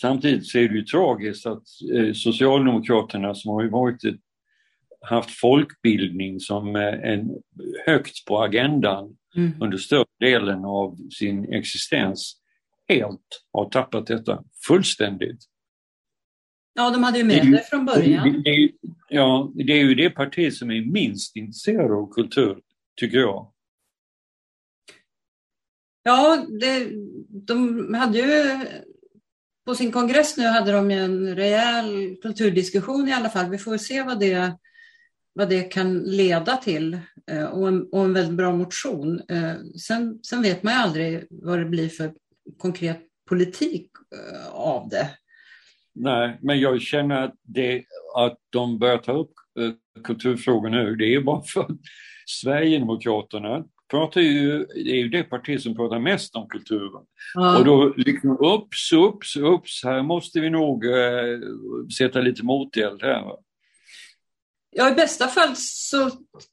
samtidigt 0.00 0.46
så 0.46 0.58
är 0.58 0.68
det 0.68 0.74
ju 0.74 0.84
tragiskt 0.84 1.46
att 1.46 1.62
eh, 1.94 2.12
Socialdemokraterna 2.12 3.34
som 3.34 3.50
har 3.50 3.64
varit 3.64 4.04
ett, 4.04 4.20
haft 5.02 5.30
folkbildning 5.30 6.40
som 6.40 6.76
en, 6.76 7.30
högt 7.86 8.24
på 8.26 8.42
agendan 8.42 9.16
mm. 9.36 9.52
under 9.60 9.78
större 9.78 10.04
delen 10.20 10.64
av 10.64 10.96
sin 11.18 11.52
existens 11.52 12.39
helt 12.94 13.42
har 13.52 13.70
tappat 13.70 14.06
detta 14.06 14.44
fullständigt. 14.66 15.38
Ja, 16.74 16.90
de 16.90 17.02
hade 17.02 17.18
ju 17.18 17.24
med 17.24 17.46
det, 17.46 17.50
det 17.50 17.68
från 17.70 17.84
början. 17.84 18.42
Det, 18.42 18.70
Ja, 19.12 19.52
det 19.54 19.72
är 19.72 19.84
ju 19.84 19.94
det 19.94 20.10
parti 20.10 20.52
som 20.52 20.70
är 20.70 20.92
minst 20.92 21.36
intresserad 21.36 21.92
av 21.92 22.12
kultur, 22.12 22.60
tycker 22.96 23.18
jag. 23.18 23.52
Ja, 26.02 26.46
det, 26.60 26.90
de 27.46 27.94
hade 27.94 28.18
ju 28.18 28.58
på 29.66 29.74
sin 29.74 29.92
kongress 29.92 30.36
nu 30.36 30.44
hade 30.44 30.72
de 30.72 30.90
en 30.90 31.36
rejäl 31.36 32.16
kulturdiskussion 32.22 33.08
i 33.08 33.12
alla 33.12 33.30
fall. 33.30 33.50
Vi 33.50 33.58
får 33.58 33.76
se 33.76 34.02
vad 34.02 34.20
det, 34.20 34.56
vad 35.32 35.48
det 35.48 35.62
kan 35.62 35.98
leda 35.98 36.56
till 36.56 36.98
eh, 37.30 37.44
och 37.44 37.68
en, 37.68 37.88
och 37.92 38.04
en 38.04 38.12
väldigt 38.12 38.36
bra 38.36 38.52
motion. 38.52 39.20
Eh, 39.28 39.54
sen, 39.86 40.18
sen 40.22 40.42
vet 40.42 40.62
man 40.62 40.74
ju 40.74 40.80
aldrig 40.80 41.26
vad 41.30 41.58
det 41.58 41.64
blir 41.64 41.88
för 41.88 42.14
konkret 42.58 43.00
politik 43.28 43.90
eh, 44.14 44.54
av 44.54 44.88
det. 44.88 45.10
Nej, 45.94 46.38
men 46.42 46.60
jag 46.60 46.80
känner 46.82 47.22
att, 47.22 47.34
det, 47.42 47.84
att 48.16 48.38
de 48.50 48.78
börjar 48.78 48.98
ta 48.98 49.12
upp 49.12 49.32
kulturfrågor 50.04 50.70
nu, 50.70 50.96
det 50.96 51.14
är 51.14 51.20
bara 51.20 51.42
för 51.42 51.60
att 51.60 51.78
Sverigedemokraterna 52.26 53.64
pratar 53.90 54.20
ju, 54.20 54.66
det 54.66 54.90
är 54.90 54.96
ju 54.96 55.08
det 55.08 55.22
parti 55.22 55.60
som 55.60 55.76
pratar 55.76 55.98
mest 55.98 56.36
om 56.36 56.48
kulturen. 56.48 57.02
Ja. 57.34 57.58
Och 57.58 57.64
då 57.64 57.94
liksom 57.96 58.30
ups, 58.30 58.92
ups, 58.92 59.36
ups, 59.36 59.84
här 59.84 60.02
måste 60.02 60.40
vi 60.40 60.50
nog 60.50 60.86
eh, 60.86 61.38
sätta 61.98 62.20
lite 62.20 62.44
moteld 62.44 63.02
här. 63.02 63.24
Ja, 64.72 64.90
i 64.90 64.94
bästa 64.94 65.28
fall 65.28 65.54
så 65.56 66.10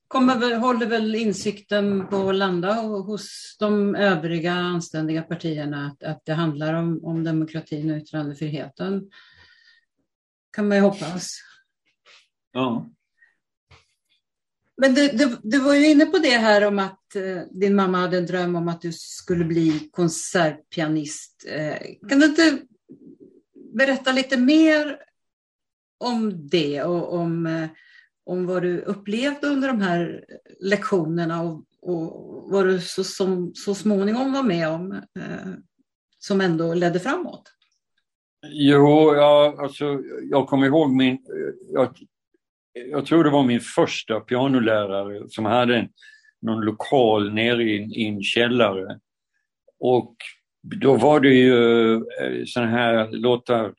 kommer, 0.07 0.55
håller 0.55 0.85
väl 0.85 1.15
insikten 1.15 2.07
på 2.07 2.29
att 2.29 2.35
landa 2.35 2.73
hos 2.73 3.55
de 3.59 3.95
övriga 3.95 4.53
anständiga 4.53 5.21
partierna 5.21 5.87
att, 5.87 6.03
att 6.03 6.25
det 6.25 6.33
handlar 6.33 6.73
om, 6.73 7.05
om 7.05 7.23
demokratin 7.23 7.91
och 7.91 7.97
yttrandefriheten. 7.97 9.11
Kan 10.51 10.67
man 10.67 10.77
ju 10.77 10.83
hoppas. 10.83 11.27
Ja. 12.51 12.89
Men 14.77 14.93
du, 14.93 15.07
du, 15.07 15.37
du, 15.43 15.59
var 15.59 15.73
ju 15.73 15.87
inne 15.87 16.05
på 16.05 16.17
det 16.17 16.37
här 16.37 16.65
om 16.67 16.79
att 16.79 17.15
eh, 17.15 17.41
din 17.51 17.75
mamma 17.75 17.97
hade 17.97 18.17
en 18.17 18.25
dröm 18.25 18.55
om 18.55 18.67
att 18.67 18.81
du 18.81 18.91
skulle 18.93 19.45
bli 19.45 19.89
konsertpianist. 19.91 21.45
Eh, 21.47 21.77
kan 22.09 22.19
du 22.19 22.25
inte 22.25 22.59
berätta 23.73 24.11
lite 24.11 24.37
mer 24.37 24.97
om 25.97 26.47
det 26.47 26.83
och 26.83 27.13
om, 27.13 27.45
eh, 27.45 27.69
om 28.27 28.45
vad 28.45 28.61
du 28.61 28.81
upplevde 28.81 29.47
under 29.47 29.67
de 29.67 29.81
här 29.81 30.25
lektionerna 30.59 31.41
och, 31.41 31.63
och 31.81 32.51
vad 32.51 32.65
du 32.65 32.79
så, 32.79 33.03
som, 33.03 33.51
så 33.55 33.75
småningom 33.75 34.33
var 34.33 34.43
med 34.43 34.69
om 34.69 34.91
eh, 34.91 35.53
som 36.19 36.41
ändå 36.41 36.73
ledde 36.73 36.99
framåt? 36.99 37.43
Jo, 38.51 39.15
jag, 39.15 39.59
alltså, 39.59 40.01
jag 40.29 40.47
kommer 40.47 40.67
ihåg 40.67 40.91
min... 40.91 41.17
Jag 41.73 41.95
jag 42.91 43.05
tror 43.05 43.23
det 43.23 43.29
var 43.29 43.43
min 43.43 43.59
första 43.59 44.19
pianolärare 44.19 45.29
som 45.29 45.45
hade 45.45 45.77
en, 45.77 45.89
någon 46.41 46.61
lokal 46.61 47.33
nere 47.33 47.63
i, 47.63 47.75
i 47.75 48.07
en 48.07 48.23
källare. 48.23 48.99
Och 49.79 50.15
då 50.63 50.95
var 50.95 51.19
det 51.19 51.33
ju 51.33 51.93
eh, 51.93 52.43
sådana 52.45 52.71
här 52.71 53.11
låtar, 53.11 53.73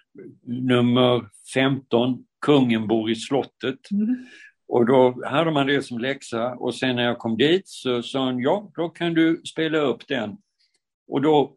nummer 0.46 1.28
15, 1.54 2.24
Kungen 2.40 2.86
bor 2.86 3.10
i 3.10 3.14
slottet. 3.14 3.90
Mm. 3.90 4.26
Och 4.68 4.86
då 4.86 5.24
hade 5.24 5.50
man 5.50 5.66
det 5.66 5.82
som 5.82 5.98
läxa 5.98 6.54
och 6.54 6.74
sen 6.74 6.96
när 6.96 7.04
jag 7.04 7.18
kom 7.18 7.36
dit 7.36 7.68
så 7.68 8.02
sa 8.02 8.24
han, 8.24 8.38
ja 8.38 8.72
då 8.74 8.88
kan 8.88 9.14
du 9.14 9.42
spela 9.44 9.78
upp 9.78 10.08
den. 10.08 10.36
Och 11.08 11.22
då, 11.22 11.54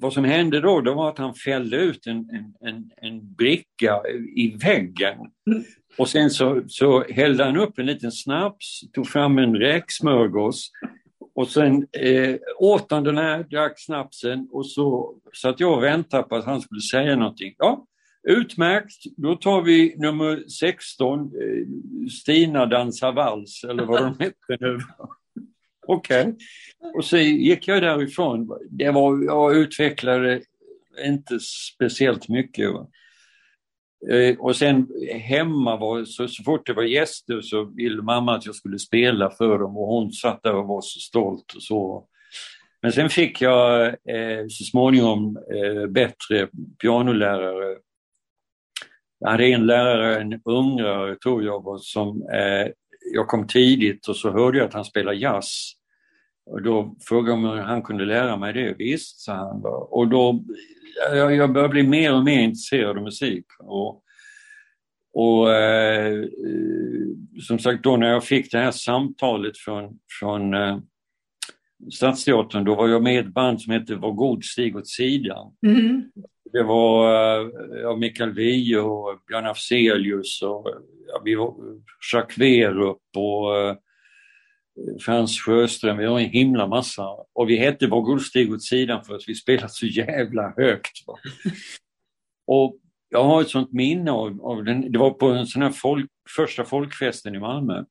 vad 0.00 0.12
som 0.12 0.24
hände 0.24 0.60
då, 0.60 0.80
det 0.80 0.90
var 0.90 1.08
att 1.08 1.18
han 1.18 1.34
fällde 1.34 1.76
ut 1.76 2.06
en, 2.06 2.16
en, 2.16 2.68
en, 2.68 2.90
en 2.96 3.34
bricka 3.34 4.00
i 4.36 4.56
väggen. 4.56 5.18
Mm. 5.50 5.64
Och 5.98 6.08
sen 6.08 6.30
så, 6.30 6.62
så 6.66 7.04
hällde 7.04 7.44
han 7.44 7.56
upp 7.56 7.78
en 7.78 7.86
liten 7.86 8.12
snaps, 8.12 8.80
tog 8.92 9.08
fram 9.08 9.38
en 9.38 9.56
räksmörgås 9.56 10.70
och 11.34 11.48
sen 11.48 11.86
eh, 11.92 12.36
åt 12.58 12.90
han 12.90 13.04
den 13.04 13.18
här, 13.18 13.42
drack 13.42 13.74
snapsen 13.76 14.48
och 14.52 14.66
så 14.66 15.16
satt 15.42 15.60
jag 15.60 15.76
och 15.76 15.82
väntade 15.82 16.22
på 16.22 16.36
att 16.36 16.44
han 16.44 16.60
skulle 16.60 16.80
säga 16.80 17.16
någonting. 17.16 17.54
Ja, 17.58 17.86
utmärkt, 18.28 19.04
då 19.16 19.36
tar 19.36 19.62
vi 19.62 19.94
nummer 19.98 20.48
16, 20.48 21.20
eh, 21.20 22.08
Stina 22.08 22.66
dansar 22.66 23.12
vals 23.12 23.64
eller 23.64 23.84
vad 23.84 24.02
de 24.02 24.18
hette 24.24 24.64
nu. 24.64 24.78
Okej. 25.86 26.22
Okay. 26.22 26.34
Och 26.94 27.04
så 27.04 27.16
gick 27.16 27.68
jag 27.68 27.82
därifrån. 27.82 28.48
Det 28.70 28.90
var, 28.90 29.24
jag 29.24 29.56
utvecklade 29.56 30.42
inte 31.04 31.38
speciellt 31.74 32.28
mycket. 32.28 32.72
Va? 32.72 32.86
Eh, 34.10 34.38
och 34.38 34.56
sen 34.56 34.88
hemma, 35.12 35.76
var, 35.76 36.04
så, 36.04 36.28
så 36.28 36.42
fort 36.42 36.66
det 36.66 36.72
var 36.72 36.82
gäster 36.82 37.40
så 37.40 37.64
ville 37.64 38.02
mamma 38.02 38.34
att 38.34 38.46
jag 38.46 38.54
skulle 38.54 38.78
spela 38.78 39.30
för 39.30 39.58
dem 39.58 39.76
och 39.76 39.86
hon 39.86 40.12
satt 40.12 40.42
där 40.42 40.54
och 40.54 40.68
var 40.68 40.80
så 40.80 41.00
stolt 41.00 41.52
och 41.56 41.62
så. 41.62 42.06
Men 42.82 42.92
sen 42.92 43.10
fick 43.10 43.40
jag 43.40 43.86
eh, 43.86 44.46
så 44.48 44.64
småningom 44.64 45.38
eh, 45.54 45.86
bättre 45.86 46.48
pianolärare. 46.82 47.76
Jag 49.24 49.30
hade 49.30 49.46
en 49.46 49.66
lärare, 49.66 50.20
en 50.20 50.40
ungrare 50.44 51.16
tror 51.16 51.44
jag 51.44 51.62
var, 51.62 51.78
som 51.78 52.22
eh, 52.32 52.72
jag 53.14 53.28
kom 53.28 53.46
tidigt 53.46 54.08
och 54.08 54.16
så 54.16 54.30
hörde 54.30 54.58
jag 54.58 54.66
att 54.66 54.74
han 54.74 54.84
spelade 54.84 55.16
jazz. 55.16 55.72
Och 56.46 56.62
då 56.62 56.96
frågade 57.00 57.40
jag 57.40 57.52
om 57.52 57.58
han 57.58 57.82
kunde 57.82 58.04
lära 58.04 58.36
mig 58.36 58.52
det. 58.52 58.74
Visst, 58.78 59.20
sa 59.20 59.34
han. 59.34 59.62
Och 59.90 60.08
då 60.08 60.44
jag, 61.12 61.34
jag 61.36 61.52
började 61.52 61.72
bli 61.72 61.82
mer 61.82 62.14
och 62.14 62.24
mer 62.24 62.40
intresserad 62.40 62.96
av 62.96 63.02
musik. 63.02 63.44
Och, 63.58 64.02
och 65.14 65.52
eh, 65.52 66.24
som 67.46 67.58
sagt 67.58 67.82
då 67.82 67.96
när 67.96 68.08
jag 68.08 68.24
fick 68.24 68.52
det 68.52 68.58
här 68.58 68.70
samtalet 68.70 69.58
från, 69.58 69.98
från 70.20 70.54
eh, 70.54 70.78
Stadsteatern, 71.92 72.64
då 72.64 72.74
var 72.74 72.88
jag 72.88 73.02
med 73.02 73.14
i 73.14 73.18
ett 73.18 73.34
band 73.34 73.62
som 73.62 73.72
hette 73.72 73.94
Var 73.94 74.12
god 74.12 74.44
stig 74.44 74.76
åt 74.76 74.88
sidan. 74.88 75.52
Mm. 75.66 76.02
Det 76.54 76.62
var 76.62 77.14
eh, 77.14 77.50
ja, 77.82 77.96
Mikael 77.96 78.32
Wiehe 78.32 78.80
och 78.80 79.18
Björn 79.28 79.46
Afzelius 79.46 80.42
och 80.42 80.70
ja, 81.08 81.22
vi 81.24 81.34
var 81.34 81.54
Jacques 82.12 82.38
Werup 82.38 83.02
och 83.16 83.58
eh, 83.58 83.76
Frans 85.00 85.40
Sjöström, 85.40 85.96
vi 85.96 86.04
har 86.04 86.20
en 86.20 86.30
himla 86.30 86.66
massa. 86.66 87.08
Och 87.32 87.50
vi 87.50 87.56
hette 87.56 87.86
Var 87.86 88.02
Guldstig 88.02 88.52
åt 88.52 88.62
sidan 88.62 89.04
för 89.04 89.14
att 89.14 89.22
vi 89.26 89.34
spelade 89.34 89.68
så 89.68 89.86
jävla 89.86 90.54
högt. 90.56 91.06
Va? 91.06 91.18
Och 92.46 92.78
jag 93.08 93.24
har 93.24 93.40
ett 93.40 93.48
sånt 93.48 93.72
minne 93.72 94.10
av, 94.10 94.42
av 94.42 94.64
den, 94.64 94.92
det 94.92 94.98
var 94.98 95.10
på 95.10 95.26
en 95.26 95.46
sån 95.46 95.62
här 95.62 95.70
folk, 95.70 96.10
första 96.36 96.64
folkfesten 96.64 97.34
i 97.34 97.38
Malmö. 97.38 97.84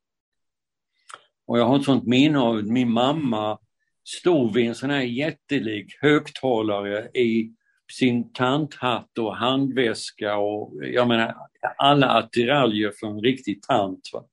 Och 1.47 1.59
jag 1.59 1.65
har 1.65 1.79
ett 1.79 1.85
sånt 1.85 2.07
minne 2.07 2.39
av 2.39 2.63
min 2.63 2.91
mamma 2.91 3.59
stod 4.03 4.53
vid 4.53 4.67
en 4.67 4.75
sån 4.75 4.89
här 4.89 5.01
jättelik 5.01 5.97
högtalare 6.01 7.09
i 7.13 7.53
sin 7.91 8.33
tanthatt 8.33 9.17
och 9.17 9.35
handväska 9.35 10.37
och 10.37 10.73
jag 10.85 11.07
menar 11.07 11.35
alla 11.77 12.07
attiraljer 12.07 12.91
för 12.99 13.07
en 13.07 13.21
riktig 13.21 13.61
tant. 13.61 14.09
Va? 14.13 14.23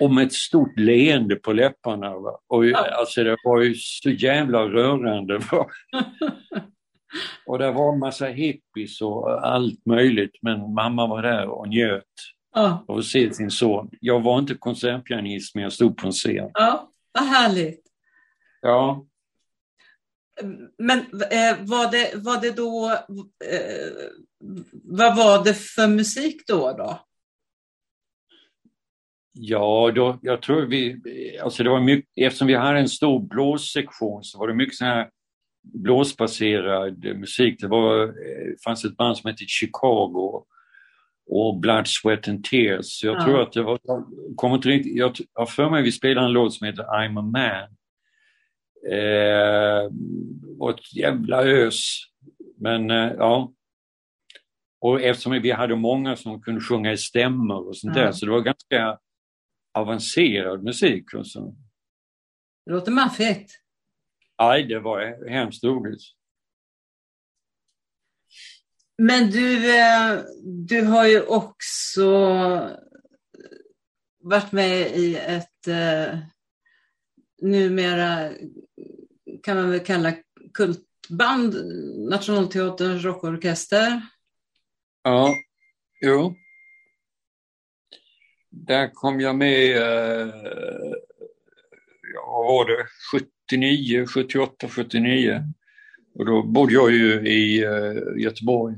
och 0.00 0.10
med 0.10 0.26
ett 0.26 0.32
stort 0.32 0.78
leende 0.78 1.36
på 1.36 1.52
läpparna. 1.52 2.18
Va? 2.18 2.40
Och, 2.46 2.66
ja. 2.66 2.86
Alltså 2.98 3.24
det 3.24 3.36
var 3.44 3.60
ju 3.60 3.74
så 3.74 4.10
jävla 4.10 4.68
rörande. 4.68 5.40
Och 7.46 7.58
det 7.58 7.72
var 7.72 7.92
en 7.92 7.98
massa 7.98 8.26
hippies 8.26 9.00
och 9.00 9.46
allt 9.46 9.86
möjligt 9.86 10.38
men 10.42 10.74
mamma 10.74 11.06
var 11.06 11.22
där 11.22 11.48
och 11.48 11.68
njöt 11.68 12.04
ja. 12.54 12.84
av 12.88 12.98
att 12.98 13.04
se 13.04 13.34
sin 13.34 13.50
son. 13.50 13.90
Jag 14.00 14.20
var 14.20 14.38
inte 14.38 14.54
konsertpianist 14.54 15.54
men 15.54 15.62
jag 15.62 15.72
stod 15.72 15.96
på 15.96 16.06
en 16.06 16.12
scen. 16.12 16.50
Ja, 16.54 16.90
vad 17.12 17.24
härligt. 17.24 17.82
Ja. 18.60 19.06
Men 20.78 20.98
eh, 20.98 21.56
var, 21.60 21.90
det, 21.90 22.12
var 22.14 22.40
det 22.40 22.50
då, 22.50 22.90
eh, 23.44 24.08
vad 24.84 25.16
var 25.16 25.44
det 25.44 25.54
för 25.54 25.88
musik 25.88 26.42
då? 26.46 26.74
då? 26.78 27.00
Ja, 29.32 29.92
då, 29.94 30.18
jag 30.22 30.42
tror 30.42 30.66
vi, 30.66 31.00
alltså 31.42 31.62
det 31.62 31.70
var 31.70 31.80
mycket, 31.80 32.10
eftersom 32.16 32.46
vi 32.46 32.54
hade 32.54 32.78
en 32.78 32.88
stor 32.88 33.20
blåssektion 33.20 34.24
så 34.24 34.38
var 34.38 34.48
det 34.48 34.54
mycket 34.54 34.76
sån 34.76 34.86
här 34.86 35.08
blåsbaserad 35.62 37.04
musik. 37.04 37.60
Det 37.60 37.68
var, 37.68 38.02
eh, 38.02 38.54
fanns 38.64 38.84
ett 38.84 38.96
band 38.96 39.16
som 39.16 39.30
hette 39.30 39.44
Chicago 39.44 40.44
och 41.30 41.60
Blood, 41.60 41.86
Sweat 41.86 42.28
and 42.28 42.44
Tears. 42.44 42.86
Så 42.86 43.06
jag 43.06 43.16
ja. 43.16 43.24
tror 43.24 43.42
att 43.42 43.52
det 43.52 43.62
var, 43.62 43.78
kommer 44.36 44.54
inte 44.54 44.68
riktigt, 44.68 44.96
jag 44.96 45.16
har 45.34 45.46
för 45.46 45.70
mig 45.70 45.82
vi 45.82 45.92
spelade 45.92 46.26
en 46.26 46.32
låt 46.32 46.54
som 46.54 46.66
heter 46.66 46.82
I'm 46.82 47.18
a 47.18 47.22
man. 47.22 47.77
Eh, 48.92 49.90
och 50.58 50.70
ett 50.70 50.94
jävla 50.94 51.42
ös. 51.42 52.02
Men 52.56 52.90
eh, 52.90 53.12
ja. 53.18 53.52
Och 54.80 55.00
eftersom 55.00 55.32
vi 55.42 55.50
hade 55.50 55.76
många 55.76 56.16
som 56.16 56.42
kunde 56.42 56.60
sjunga 56.60 56.92
i 56.92 56.96
stämmor 56.96 57.68
och 57.68 57.76
sånt 57.76 57.96
ja. 57.96 58.02
där 58.02 58.12
så 58.12 58.26
det 58.26 58.32
var 58.32 58.40
ganska 58.40 58.98
avancerad 59.74 60.64
musik. 60.64 61.14
Och 61.14 61.26
så. 61.26 61.54
Det 62.66 62.72
låter 62.72 62.92
maffigt. 62.92 63.52
Nej, 64.38 64.64
det 64.64 64.80
var 64.80 65.28
hemskt 65.30 65.64
roligt. 65.64 66.02
Men 68.98 69.30
du, 69.30 69.78
eh, 69.78 70.20
du 70.42 70.82
har 70.82 71.06
ju 71.06 71.22
också 71.22 72.08
varit 74.20 74.52
med 74.52 74.96
i 74.96 75.16
ett 75.16 75.68
eh, 75.68 76.18
numera 77.42 78.30
kan 79.42 79.56
man 79.56 79.70
väl 79.70 79.80
kalla 79.80 80.12
kultband, 80.54 81.54
Nationalteaterns 82.10 83.04
rockorkester. 83.04 84.00
Ja, 85.02 85.34
jo. 86.00 86.34
Där 88.50 88.88
kom 88.94 89.20
jag 89.20 89.36
med, 89.36 89.76
eh, 89.76 90.28
ja, 92.14 92.26
vad 92.26 92.46
var 92.46 92.64
det, 92.64 92.86
79, 93.50 94.06
78, 94.06 94.68
79. 94.68 95.44
Och 96.14 96.26
då 96.26 96.42
bodde 96.42 96.72
jag 96.72 96.90
ju 96.90 97.28
i 97.28 97.64
eh, 97.64 98.22
Göteborg. 98.22 98.76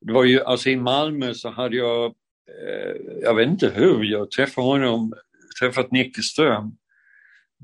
Det 0.00 0.12
var 0.12 0.24
ju, 0.24 0.40
alltså 0.40 0.70
i 0.70 0.76
Malmö 0.76 1.34
så 1.34 1.50
hade 1.50 1.76
jag, 1.76 2.04
eh, 2.06 2.96
jag 3.22 3.34
vet 3.34 3.48
inte 3.48 3.68
hur 3.68 4.04
jag 4.04 4.30
träffade 4.30 4.66
honom, 4.66 5.14
träffat 5.60 5.90
Nicke 5.90 6.22
Ström, 6.22 6.76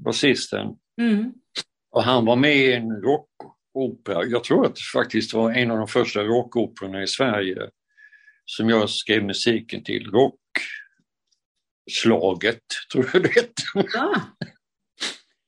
basisten. 0.05 0.77
Mm. 1.01 1.33
Och 1.91 2.03
han 2.03 2.25
var 2.25 2.37
med 2.37 2.57
i 2.57 2.73
en 2.73 2.91
rockopera, 2.91 4.25
jag 4.25 4.45
tror 4.45 4.67
att 4.67 4.75
det 4.75 4.83
faktiskt 4.93 5.35
var 5.35 5.53
en 5.53 5.71
av 5.71 5.79
de 5.79 5.89
första 5.89 6.23
rockoperorna 6.23 7.03
i 7.03 7.07
Sverige 7.07 7.71
som 8.45 8.69
jag 8.69 8.91
skrev 8.91 9.25
musiken 9.25 9.85
till. 9.85 10.11
Rockslaget, 11.87 12.63
tror 12.93 13.11
jag 13.13 13.23
det 13.23 13.35
hette. 13.35 13.63
Ah. 13.99 14.21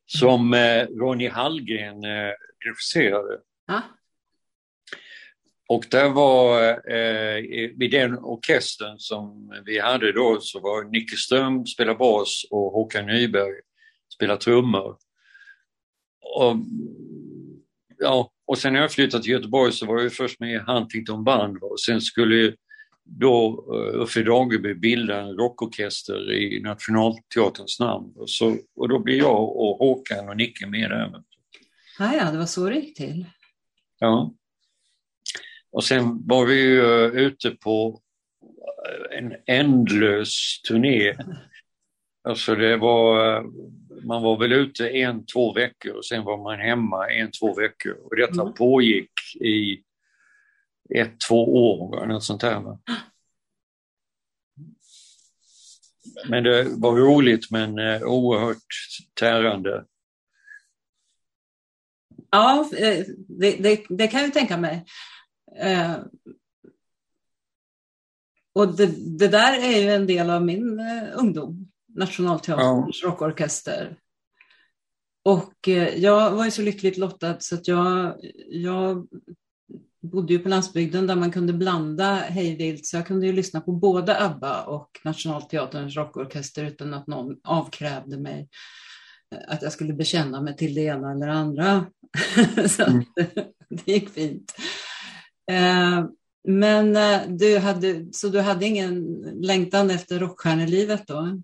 som 0.07 0.55
eh, 0.55 0.87
Ronny 0.87 1.29
Hallgren 1.29 2.05
eh, 2.05 2.33
regisserade. 2.65 3.41
Ah. 3.67 3.83
Och 5.69 5.85
där 5.91 6.09
var, 6.09 6.69
eh, 6.93 7.43
vid 7.77 7.91
den 7.91 8.19
orkestern 8.19 8.99
som 8.99 9.53
vi 9.65 9.79
hade 9.79 10.13
då 10.13 10.39
så 10.41 10.61
var 10.61 10.85
Nicke 10.85 11.17
Ström 11.17 11.67
spelade 11.67 11.99
bas 11.99 12.45
och 12.51 12.73
Håkan 12.73 13.07
Nyberg 13.07 13.61
spelade 14.19 14.41
trummor. 14.41 14.97
Och, 16.37 16.57
ja, 17.99 18.31
och 18.47 18.59
sen 18.59 18.73
när 18.73 18.81
jag 18.81 18.93
flyttade 18.93 19.23
till 19.23 19.33
Göteborg 19.33 19.73
så 19.73 19.87
var 19.87 20.03
jag 20.03 20.13
först 20.13 20.41
med 20.41 20.55
i 20.55 20.59
Huntington 20.59 21.25
Band 21.25 21.63
och 21.63 21.81
sen 21.81 22.01
skulle 22.01 22.55
då 23.05 23.65
uh, 23.75 24.03
Uffe 24.03 24.23
Dageby 24.23 24.75
bilda 24.75 25.21
en 25.21 25.37
rockorkester 25.37 26.33
i 26.33 26.61
Nationalteaterns 26.61 27.81
namn. 27.81 28.13
Och, 28.17 28.31
så, 28.31 28.57
och 28.77 28.89
då 28.89 28.99
blev 28.99 29.17
jag 29.17 29.57
och 29.57 29.79
Håkan 29.79 30.29
och 30.29 30.37
Nicke 30.37 30.67
med 30.67 30.91
där. 30.91 31.23
Ah, 31.99 32.15
ja, 32.15 32.31
det 32.31 32.39
var 32.39 32.47
så 32.47 32.69
det 32.69 32.75
gick 32.75 32.97
till. 32.97 33.27
Ja. 33.99 34.35
Och 35.71 35.85
sen 35.85 36.27
var 36.27 36.47
vi 36.47 36.61
ju 36.61 36.83
uh, 36.83 37.17
ute 37.17 37.51
på 37.51 38.01
en 39.11 39.35
ändlös 39.47 40.63
turné. 40.69 41.15
Alltså 42.29 42.55
det 42.55 42.77
var, 42.77 43.41
man 44.03 44.23
var 44.23 44.39
väl 44.39 44.53
ute 44.53 44.89
en, 44.89 45.27
två 45.27 45.53
veckor 45.53 45.93
och 45.93 46.05
sen 46.05 46.25
var 46.25 46.37
man 46.43 46.59
hemma 46.59 47.11
en, 47.11 47.31
två 47.31 47.55
veckor. 47.55 47.93
Och 47.93 48.17
detta 48.17 48.43
mm. 48.43 48.55
pågick 48.55 49.11
i 49.41 49.83
ett, 50.95 51.21
två 51.29 51.71
år, 51.73 52.07
något 52.07 52.25
sånt 52.25 52.41
där. 52.41 52.61
Va? 52.61 52.79
Men 56.29 56.45
det 56.45 56.65
var 56.77 56.97
roligt 56.97 57.51
men 57.51 57.79
eh, 57.79 58.03
oerhört 58.03 58.67
tärande. 59.15 59.85
Ja, 62.31 62.71
eh, 62.77 63.05
det, 63.29 63.57
det, 63.57 63.85
det, 63.89 64.09
kan 64.09 64.21
jag 64.21 64.33
tänka 64.33 64.57
mig. 64.57 64.85
Eh, 65.57 65.97
och 68.53 68.77
det, 68.77 69.19
det, 69.19 69.29
där 69.29 69.53
är 69.53 69.83
ju 69.83 69.91
en 69.91 70.07
del 70.07 70.31
av 70.31 70.45
min 70.45 70.81
ungdom, 71.15 71.68
Nationalteaterns 71.99 73.01
ja. 73.03 73.09
rockorkester. 73.09 73.97
Och 75.25 75.69
eh, 75.69 75.95
jag 75.99 76.31
var 76.31 76.45
ju 76.45 76.51
så 76.51 76.63
lyckligt 76.63 76.99
lottad 76.99 77.37
så 77.41 77.55
att 77.55 77.69
jag, 77.69 78.15
jag 78.49 79.07
bodde 80.01 80.33
ju 80.33 80.39
på 80.39 80.49
landsbygden 80.49 81.07
där 81.07 81.17
man 81.17 81.31
kunde 81.31 81.53
blanda 81.53 82.15
hejvilt, 82.15 82.87
så 82.87 82.97
jag 82.97 83.07
kunde 83.07 83.27
ju 83.27 83.33
lyssna 83.33 83.61
på 83.61 83.73
både 83.73 84.21
ABBA 84.21 84.63
och 84.63 85.01
Nationalteaterns 85.05 85.97
rockorkester 85.97 86.65
utan 86.65 86.95
att 86.95 87.07
någon 87.07 87.37
avkrävde 87.45 88.19
mig 88.19 88.49
eh, 89.35 89.55
att 89.55 89.63
jag 89.63 89.73
skulle 89.73 89.93
bekänna 89.93 90.41
mig 90.41 90.57
till 90.57 90.75
det 90.75 90.81
ena 90.81 91.13
eller 91.13 91.29
andra. 91.29 91.87
så 92.69 92.85
mm. 92.85 93.05
det 93.69 93.93
gick 93.93 94.11
fint. 94.11 94.55
Eh, 95.51 96.05
men 96.49 96.99
du 97.39 97.59
hade, 97.59 98.07
så 98.13 98.29
du 98.29 98.41
hade 98.41 98.67
ingen 98.67 99.05
längtan 99.41 99.91
efter 99.91 100.19
rockstjärnelivet 100.19 101.07
då? 101.07 101.43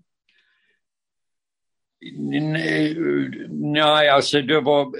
Nej, 3.49 4.09
alltså 4.09 4.41
det 4.41 4.61
var 4.61 4.91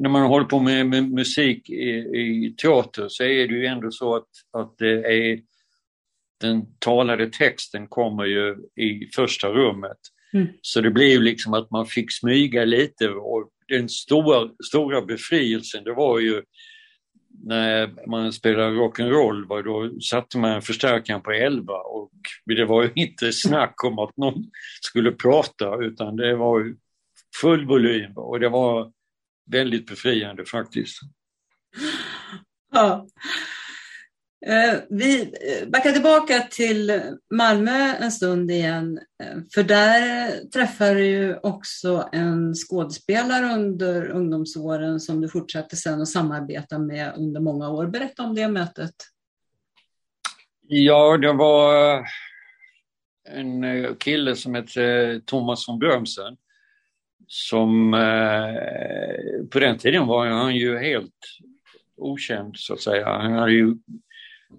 när 0.00 0.10
man 0.10 0.26
håller 0.26 0.46
på 0.46 0.60
med, 0.60 0.86
med 0.86 1.10
musik 1.10 1.70
i, 1.70 1.90
i, 1.90 2.54
teater 2.62 3.08
så 3.08 3.24
är 3.24 3.48
det 3.48 3.54
ju 3.54 3.66
ändå 3.66 3.90
så 3.90 4.16
att, 4.16 4.28
att 4.52 4.78
det 4.78 4.92
är 4.92 5.40
den 6.40 6.66
talade 6.78 7.26
texten 7.26 7.86
kommer 7.86 8.24
ju 8.24 8.56
i 8.76 9.10
första 9.14 9.48
rummet. 9.48 9.98
Mm. 10.32 10.46
Så 10.62 10.80
det 10.80 10.90
ju 11.12 11.20
liksom 11.20 11.54
att 11.54 11.70
man 11.70 11.86
fick 11.86 12.12
smyga 12.12 12.64
lite 12.64 13.08
och 13.08 13.50
den 13.68 13.88
stora, 13.88 14.50
stora 14.68 15.02
befrielsen 15.02 15.84
det 15.84 15.92
var 15.92 16.20
ju 16.20 16.42
när 17.42 18.08
man 18.08 18.32
spelade 18.32 18.76
rock'n'roll, 18.76 19.62
då 19.62 20.00
satte 20.00 20.38
man 20.38 20.62
förstärkaren 20.62 21.22
på 21.22 21.32
11 21.32 21.74
och 21.74 22.10
det 22.46 22.64
var 22.64 22.82
ju 22.82 22.92
inte 22.94 23.32
snack 23.32 23.84
om 23.84 23.98
att 23.98 24.16
någon 24.16 24.50
skulle 24.80 25.12
prata 25.12 25.76
utan 25.80 26.16
det 26.16 26.36
var 26.36 26.74
full 27.40 27.66
volym 27.66 28.12
och 28.16 28.40
det 28.40 28.48
var 28.48 28.92
väldigt 29.50 29.86
befriande 29.86 30.44
faktiskt. 30.44 31.00
Ja. 32.72 33.06
Eh, 34.46 34.80
vi 34.88 35.22
eh, 35.22 35.68
backar 35.68 35.92
tillbaka 35.92 36.40
till 36.50 37.02
Malmö 37.30 37.94
en 38.00 38.12
stund 38.12 38.50
igen, 38.50 39.00
eh, 39.22 39.38
för 39.54 39.62
där 39.62 40.30
träffade 40.50 40.94
du 40.94 41.04
ju 41.04 41.36
också 41.42 42.08
en 42.12 42.54
skådespelare 42.54 43.54
under 43.54 44.10
ungdomsåren 44.10 45.00
som 45.00 45.20
du 45.20 45.28
fortsatte 45.28 45.76
sen 45.76 46.02
att 46.02 46.08
samarbeta 46.08 46.78
med 46.78 47.12
under 47.16 47.40
många 47.40 47.70
år. 47.70 47.86
Berätta 47.86 48.22
om 48.22 48.34
det 48.34 48.48
mötet. 48.48 48.94
Ja, 50.68 51.16
det 51.16 51.32
var 51.32 52.04
en 53.28 53.64
kille 53.96 54.36
som 54.36 54.54
hette 54.54 55.20
Thomas 55.24 55.68
von 55.68 55.78
Björmsen 55.78 56.36
som 57.26 57.92
på 59.50 59.58
den 59.58 59.78
tiden 59.78 60.06
var 60.06 60.26
han 60.26 60.56
ju 60.56 60.78
helt 60.78 61.14
okänd 61.96 62.56
så 62.56 62.74
att 62.74 62.80
säga. 62.80 63.08
Han 63.08 63.32
hade 63.32 63.52
ju 63.52 63.76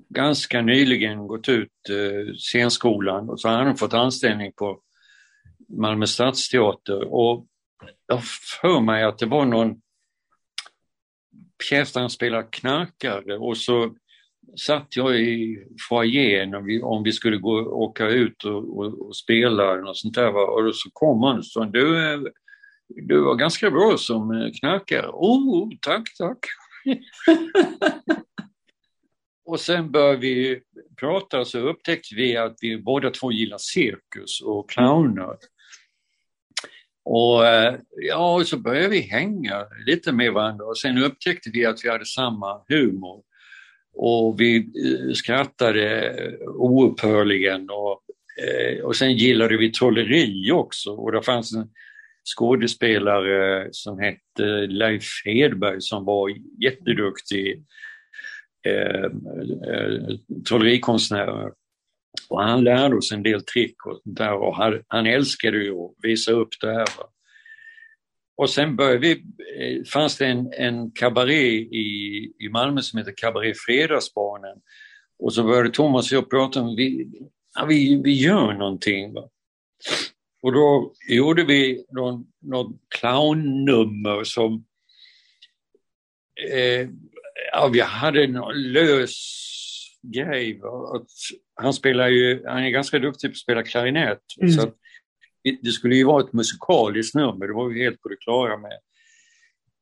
ganska 0.09 0.61
nyligen 0.61 1.27
gått 1.27 1.49
ut 1.49 1.89
eh, 1.89 2.33
scenskolan 2.33 3.29
och 3.29 3.39
så 3.39 3.47
hade 3.47 3.63
han 3.63 3.77
fått 3.77 3.93
anställning 3.93 4.51
på 4.55 4.79
Malmö 5.69 6.07
stadsteater 6.07 7.13
och 7.13 7.45
jag 8.07 8.23
för 8.61 8.79
mig 8.79 9.03
att 9.03 9.17
det 9.17 9.25
var 9.25 9.45
någon 9.45 9.81
pjäs 11.69 11.93
där 11.93 12.01
han 12.01 12.09
spelade 12.09 12.47
knarkare 12.51 13.37
och 13.37 13.57
så 13.57 13.95
satt 14.57 14.95
jag 14.95 15.19
i 15.19 15.65
foajén 15.89 16.55
om 16.55 16.65
vi, 16.65 16.81
om 16.81 17.03
vi 17.03 17.11
skulle 17.11 17.37
gå, 17.37 17.59
åka 17.59 18.07
ut 18.07 18.43
och, 18.43 18.77
och, 18.77 19.07
och 19.07 19.15
spela 19.15 19.89
och 19.89 19.97
sånt 19.97 20.15
där. 20.15 20.35
Och 20.35 20.75
så 20.75 20.89
kom 20.93 21.23
han 21.23 21.37
och 21.37 21.45
sa, 21.45 21.65
du 21.65 22.17
du 22.95 23.21
var 23.21 23.35
ganska 23.35 23.71
bra 23.71 23.97
som 23.97 24.51
knarkare. 24.59 25.07
Oh, 25.07 25.63
oh 25.63 25.69
tack, 25.81 26.17
tack. 26.17 26.39
och 29.51 29.59
sen 29.59 29.91
började 29.91 30.17
vi 30.17 30.61
prata 30.99 31.45
så 31.45 31.59
upptäckte 31.59 32.15
vi 32.15 32.37
att 32.37 32.57
vi 32.61 32.77
båda 32.77 33.09
två 33.09 33.31
gillar 33.31 33.57
cirkus 33.57 34.41
och 34.41 34.69
clowner. 34.69 35.37
Och 37.05 37.47
eh, 37.47 37.75
ja, 38.07 38.43
så 38.45 38.57
började 38.57 38.87
vi 38.87 38.99
hänga 38.99 39.65
lite 39.85 40.11
med 40.11 40.33
varandra 40.33 40.65
och 40.65 40.77
sen 40.77 40.97
upptäckte 40.97 41.49
vi 41.53 41.65
att 41.65 41.85
vi 41.85 41.89
hade 41.89 42.05
samma 42.05 42.61
humor. 42.67 43.23
Och 43.93 44.41
vi 44.41 44.57
eh, 44.57 45.13
skrattade 45.13 46.15
oupphörligen 46.47 47.69
och, 47.69 48.01
eh, 48.43 48.83
och 48.83 48.95
sen 48.95 49.13
gillade 49.13 49.57
vi 49.57 49.71
trolleri 49.71 50.51
också 50.51 50.91
och 50.91 51.11
det 51.11 51.23
fanns 51.23 51.53
en 51.53 51.69
skådespelare 52.37 53.69
som 53.71 53.99
hette 53.99 54.67
Leif 54.67 55.25
Hedberg 55.25 55.81
som 55.81 56.05
var 56.05 56.29
jätteduktig 56.63 57.63
eh. 58.65 59.05
eh 59.73 60.07
och 62.29 62.43
han 62.43 62.63
lärde 62.63 62.95
oss 62.95 63.11
en 63.11 63.23
del 63.23 63.41
trick 63.43 63.85
och 63.85 64.01
där 64.05 64.33
och 64.33 64.55
han, 64.55 64.83
han 64.87 65.05
älskade 65.05 65.57
ju 65.57 65.71
att 65.71 65.95
visa 66.01 66.31
upp 66.31 66.49
det 66.61 66.73
här. 66.73 66.87
Och 68.37 68.49
sen 68.49 68.75
började 68.75 68.99
vi, 68.99 69.11
eh, 69.11 69.83
fanns 69.83 70.17
det 70.17 70.25
en, 70.25 70.53
en 70.53 70.91
kabaré 70.91 71.47
i, 71.57 72.33
i 72.39 72.49
Malmö 72.49 72.81
som 72.81 72.99
heter 72.99 73.13
Kabaré 73.17 73.53
Fredagsbarnen. 73.65 74.57
Och 75.19 75.33
så 75.33 75.43
började 75.43 75.69
Thomas 75.69 76.11
och 76.11 76.17
jag 76.17 76.29
prata 76.29 76.61
om, 76.61 76.75
vi, 76.75 77.07
ja, 77.55 77.65
vi, 77.65 78.01
vi 78.03 78.13
gör 78.13 78.53
någonting. 78.53 79.13
Va? 79.13 79.29
Och 80.41 80.53
då 80.53 80.93
gjorde 81.09 81.43
vi 81.43 81.85
någon, 81.91 82.25
någon 82.41 82.79
clownnummer 82.99 84.23
som 84.23 84.65
eh, 86.51 86.89
ja, 87.51 87.67
vi 87.73 87.79
hade 87.79 88.23
en 88.23 88.41
lös 88.53 89.17
grej. 90.13 90.61
Att 90.95 91.07
han 91.55 91.73
spelar 91.73 92.07
ju, 92.07 92.43
han 92.45 92.63
är 92.63 92.69
ganska 92.69 92.99
duktig 92.99 93.29
på 93.29 93.31
att 93.31 93.37
spela 93.37 93.63
klarinett. 93.63 94.23
Mm. 94.41 94.51
Så 94.51 94.71
det 95.61 95.71
skulle 95.71 95.95
ju 95.95 96.03
vara 96.03 96.23
ett 96.23 96.33
musikaliskt 96.33 97.15
nummer, 97.15 97.47
det 97.47 97.53
var 97.53 97.69
vi 97.69 97.83
helt 97.83 98.01
på 98.01 98.09
det 98.09 98.17
klara 98.17 98.57
med. 98.57 98.79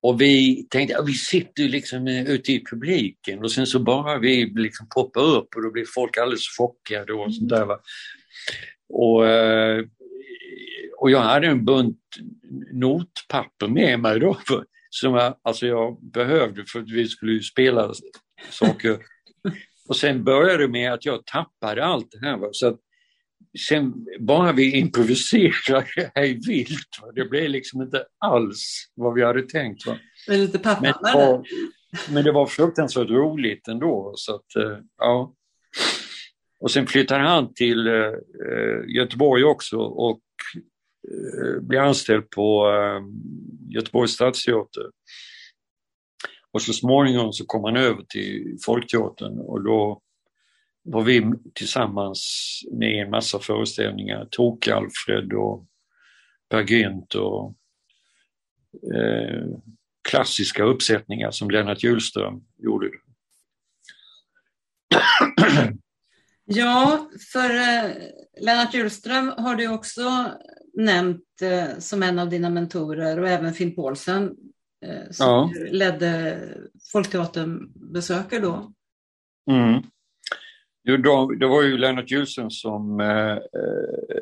Och 0.02 0.22
vi 0.22 0.68
tänkte 0.70 0.98
att 0.98 1.08
vi 1.08 1.14
sitter 1.14 1.64
liksom 1.64 2.08
ute 2.08 2.52
i 2.52 2.64
publiken 2.72 3.40
och 3.40 3.52
sen 3.52 3.68
så 3.68 3.80
bara 3.80 4.18
vi 4.18 4.46
liksom 4.46 4.88
poppar 4.96 5.22
upp 5.22 5.56
och 5.56 5.64
då 5.64 5.72
blir 5.72 5.86
folk 5.96 6.18
alldeles 6.18 6.58
chockade 6.58 7.14
och 7.14 7.36
sånt 7.36 7.50
där. 7.50 7.66
Va? 7.66 7.80
Och, 8.90 9.28
eh, 9.28 9.86
och 10.98 11.12
jag 11.12 11.20
hade 11.20 11.48
en 11.48 11.66
bunt 11.66 12.00
notpapper 12.72 13.68
med 13.68 14.00
mig 14.00 14.20
då 14.20 14.38
som 14.90 15.14
jag, 15.14 15.36
alltså 15.44 15.68
jag 15.68 16.12
behövde 16.12 16.66
för 16.66 16.80
att 16.80 16.90
vi 16.90 17.08
skulle 17.08 17.42
spela 17.42 17.94
saker. 18.50 18.98
Och 19.90 19.96
sen 19.96 20.24
började 20.24 20.64
det 20.64 20.68
med 20.68 20.94
att 20.94 21.06
jag 21.06 21.26
tappade 21.26 21.86
allt 21.86 22.08
det 22.12 22.28
här. 22.28 22.38
Va? 22.38 22.48
Så 22.52 22.68
att 22.68 22.80
sen 23.68 23.94
bara 24.20 24.52
vi 24.52 24.78
improviserade 24.78 26.12
hej 26.16 26.40
vilt. 26.48 27.00
Va? 27.02 27.12
Det 27.16 27.26
blev 27.26 27.50
liksom 27.50 27.82
inte 27.82 28.06
alls 28.18 28.90
vad 28.96 29.14
vi 29.14 29.24
hade 29.24 29.42
tänkt. 29.42 29.88
Va? 29.88 29.98
Men 30.28 30.40
lite 30.40 30.60
pappa 30.60 30.82
men, 30.82 30.94
det 31.04 31.14
var, 31.14 31.44
men 32.14 32.24
det 32.24 32.32
var 32.32 32.46
fruktansvärt 32.46 33.10
roligt 33.10 33.68
ändå. 33.68 34.14
Så 34.16 34.36
att, 34.36 34.56
eh, 34.56 34.78
ja. 34.98 35.34
Och 36.60 36.72
sen 36.72 36.88
flyttade 36.88 37.24
han 37.24 37.54
till 37.54 37.88
uh, 37.88 38.14
Göteborg 38.88 39.44
också 39.44 39.78
och 39.78 40.22
Eh, 41.08 41.62
blev 41.62 41.82
anställd 41.82 42.30
på 42.30 42.70
eh, 42.70 43.02
Göteborgs 43.76 44.12
stadsteater. 44.12 44.84
Och 46.52 46.62
så 46.62 46.74
småningom 46.74 47.34
så 47.34 47.46
kom 47.46 47.64
han 47.64 47.78
över 47.78 48.04
till 48.04 48.58
Folkteatern 48.66 49.40
och 49.40 49.64
då 49.64 50.02
var 50.84 51.02
vi 51.02 51.34
tillsammans 51.54 52.22
med 52.72 53.04
en 53.04 53.10
massa 53.10 53.40
föreställningar, 53.40 54.28
Tok-Alfred 54.32 55.34
och 55.34 55.66
Per 56.50 56.64
Gynt 56.64 57.16
och 57.16 57.56
eh, 58.96 59.44
klassiska 60.10 60.64
uppsättningar 60.64 61.32
som 61.32 61.50
Lennart 61.50 61.84
Hjulström 61.84 62.42
gjorde. 62.58 62.90
Ja, 66.46 67.10
för 67.34 67.50
eh, 67.56 67.92
Lennart 68.42 68.74
Hjulström 68.74 69.34
har 69.38 69.56
du 69.56 69.68
också 69.68 70.32
nämnt 70.74 71.42
eh, 71.42 71.80
som 71.80 72.04
en 72.04 72.20
av 72.20 72.30
dina 72.30 72.50
mentorer 72.50 73.20
och 73.20 73.28
även 73.30 73.54
Finn 73.54 73.76
Paulsen 73.76 74.36
eh, 74.86 75.12
som 75.12 75.28
ja. 75.28 75.52
ledde 75.72 76.40
Folkteatern-besökare 76.92 78.40
då. 78.40 78.74
Mm. 79.52 79.84
Det 81.40 81.48
var 81.48 81.62
ju 81.62 81.78
Lennart 81.78 82.12
Hjulström 82.12 82.50
som 82.50 83.00
eh, 83.00 83.32
eh, 83.32 84.22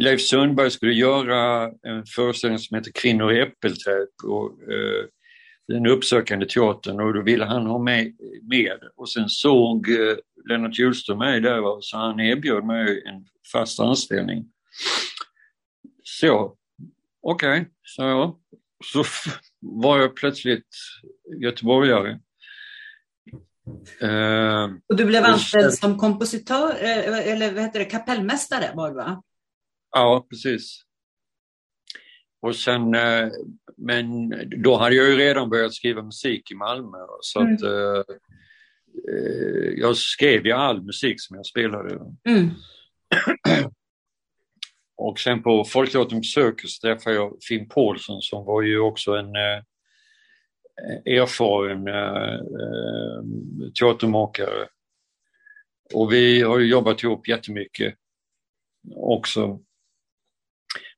Leif 0.00 0.20
Sundberg 0.20 0.70
skulle 0.70 0.92
göra 0.92 1.70
en 1.82 2.06
föreställning 2.06 2.58
som 2.58 2.74
heter 2.74 2.92
Kvinnor 2.94 3.32
i 3.32 3.40
äppelträd 3.40 4.06
på 4.22 4.52
eh, 4.68 5.08
den 5.68 5.86
uppsökande 5.86 6.46
teatern 6.46 7.00
och 7.00 7.14
då 7.14 7.22
ville 7.22 7.44
han 7.44 7.66
ha 7.66 7.78
mig 7.78 8.16
med. 8.42 8.78
Och 8.96 9.08
sen 9.08 9.28
såg 9.28 9.90
eh, 9.90 10.16
Lennart 10.48 10.78
Hjulström 10.78 11.18
mig 11.18 11.40
där 11.40 11.80
så 11.80 11.96
han 11.96 12.20
erbjöd 12.20 12.64
mig 12.64 13.02
en 13.06 13.26
fast 13.52 13.80
anställning. 13.80 14.44
Så, 16.20 16.56
okej, 17.22 17.60
okay, 17.60 17.72
sa 17.82 18.08
jag. 18.08 18.38
Så 18.84 19.04
var 19.60 19.98
jag 19.98 20.16
plötsligt 20.16 20.66
göteborgare. 21.40 22.20
Och 24.88 24.96
du 24.96 25.04
blev 25.04 25.24
anställd 25.24 25.74
som 25.74 25.98
kompositör, 25.98 26.70
eh, 26.70 27.32
eller 27.32 27.52
vad 27.52 27.62
heter 27.62 27.78
det, 27.78 27.84
kapellmästare 27.84 28.72
var 28.74 28.88
du 28.88 28.94
va? 28.94 29.22
Ja, 29.90 30.26
precis. 30.30 30.82
Och 32.40 32.56
sen, 32.56 32.94
eh, 32.94 33.28
men 33.76 34.34
då 34.62 34.76
hade 34.76 34.94
jag 34.94 35.10
ju 35.10 35.16
redan 35.16 35.50
börjat 35.50 35.74
skriva 35.74 36.02
musik 36.02 36.50
i 36.50 36.54
Malmö 36.54 36.98
så 37.20 37.40
mm. 37.40 37.54
att 37.54 37.62
uh, 37.62 38.04
jag 39.76 39.96
skrev 39.96 40.46
ju 40.46 40.52
all 40.52 40.82
musik 40.82 41.20
som 41.20 41.36
jag 41.36 41.46
spelade. 41.46 42.00
Mm. 42.28 42.50
Och 45.02 45.18
sen 45.18 45.42
på 45.42 45.64
Folkteatern 45.64 46.22
Cirkus 46.22 46.80
träffade 46.80 47.16
jag 47.16 47.36
Finn 47.48 47.68
Paulsson 47.68 48.22
som 48.22 48.44
var 48.44 48.62
ju 48.62 48.78
också 48.78 49.12
en 49.12 49.36
eh, 49.36 49.62
erfaren 51.04 51.88
eh, 51.88 52.34
eh, 52.34 53.22
teatermakare. 53.80 54.68
Och 55.94 56.12
vi 56.12 56.42
har 56.42 56.58
ju 56.58 56.66
jobbat 56.66 57.02
ihop 57.02 57.28
jättemycket 57.28 57.94
också. 58.96 59.60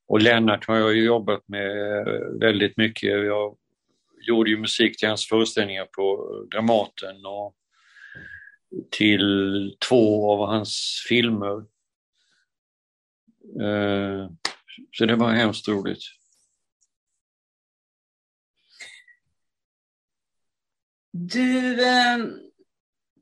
Och 0.07 0.21
Lennart 0.21 0.67
har 0.67 0.75
jag 0.75 0.95
ju 0.95 1.03
jobbat 1.03 1.47
med 1.47 2.01
eh, 2.07 2.39
väldigt 2.39 2.77
mycket. 2.77 3.09
Jag 3.09 3.57
gjorde 4.27 4.49
ju 4.49 4.57
musik 4.57 4.97
till 4.97 5.07
hans 5.07 5.27
föreställningar 5.27 5.85
på 5.85 6.29
Dramaten 6.51 7.25
och 7.25 7.55
till 8.91 9.75
två 9.89 10.31
av 10.31 10.47
hans 10.47 11.03
filmer. 11.09 11.74
Eh, 13.61 14.29
så 14.91 15.05
det 15.05 15.15
var 15.15 15.31
hemskt 15.31 15.67
roligt. 15.67 16.03
Du, 21.11 21.81
eh, 21.81 22.17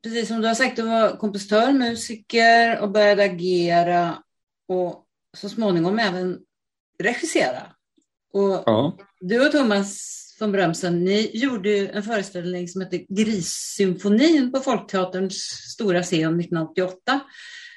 precis 0.02 0.28
som 0.28 0.40
du 0.40 0.48
har 0.48 0.54
sagt, 0.54 0.76
du 0.76 0.82
var 0.82 1.16
kompositör, 1.16 1.72
musiker 1.72 2.80
och 2.80 2.90
började 2.90 3.24
agera 3.24 4.22
och 4.68 5.06
så 5.36 5.48
småningom 5.48 5.98
även 5.98 6.40
regissera. 7.02 7.62
Och 8.32 8.62
ja. 8.66 8.98
Du 9.20 9.46
och 9.46 9.52
Thomas 9.52 10.10
von 10.40 10.52
Brömsen, 10.52 11.04
ni 11.04 11.30
gjorde 11.34 11.88
en 11.88 12.02
föreställning 12.02 12.68
som 12.68 12.80
hette 12.80 12.98
Grissymfonin 12.98 14.52
på 14.52 14.60
Folkteaterns 14.60 15.34
stora 15.72 16.02
scen 16.02 16.40
1988 16.40 17.20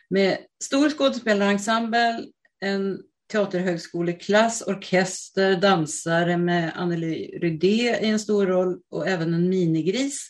med 0.10 0.38
stor 0.64 0.90
skådespelarensemble, 0.90 2.26
en 2.60 3.02
teaterhögskoleklass, 3.32 4.62
orkester, 4.62 5.56
dansare 5.56 6.38
med 6.38 6.72
Anneli 6.76 7.40
Rydé 7.42 8.00
i 8.02 8.10
en 8.10 8.20
stor 8.20 8.46
roll 8.46 8.80
och 8.90 9.08
även 9.08 9.34
en 9.34 9.50
minigris. 9.50 10.30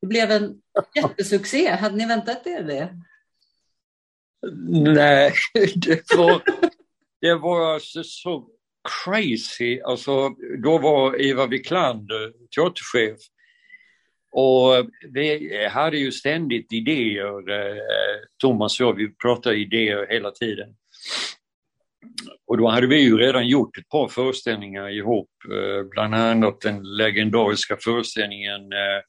Det 0.00 0.06
blev 0.06 0.30
en 0.30 0.62
jättesuccé. 0.94 1.70
Hade 1.70 1.96
ni 1.96 2.06
väntat 2.06 2.46
er 2.46 2.62
det? 2.62 2.98
Nej, 4.70 5.32
det 5.74 6.14
var, 6.16 6.42
det 7.20 7.34
var 7.34 7.74
alltså 7.74 8.02
så 8.04 8.48
crazy. 9.04 9.80
Alltså, 9.80 10.28
då 10.62 10.78
var 10.78 11.20
Eva 11.20 11.46
Wiklander 11.46 12.32
teaterchef 12.56 13.18
och 14.32 14.90
vi 15.12 15.50
hade 15.66 15.98
ju 15.98 16.12
ständigt 16.12 16.72
idéer, 16.72 17.50
eh, 17.50 17.76
Thomas 18.38 18.80
och 18.80 18.86
jag, 18.86 18.94
vi 18.94 19.14
pratade 19.14 19.56
idéer 19.56 20.06
hela 20.10 20.30
tiden. 20.30 20.74
Och 22.46 22.58
då 22.58 22.68
hade 22.68 22.86
vi 22.86 23.00
ju 23.00 23.18
redan 23.18 23.48
gjort 23.48 23.78
ett 23.78 23.88
par 23.88 24.08
föreställningar 24.08 24.90
ihop, 24.90 25.30
eh, 25.44 25.84
bland 25.90 26.14
annat 26.14 26.60
den 26.60 26.82
legendariska 26.82 27.76
föreställningen 27.80 28.72
eh, 28.72 29.02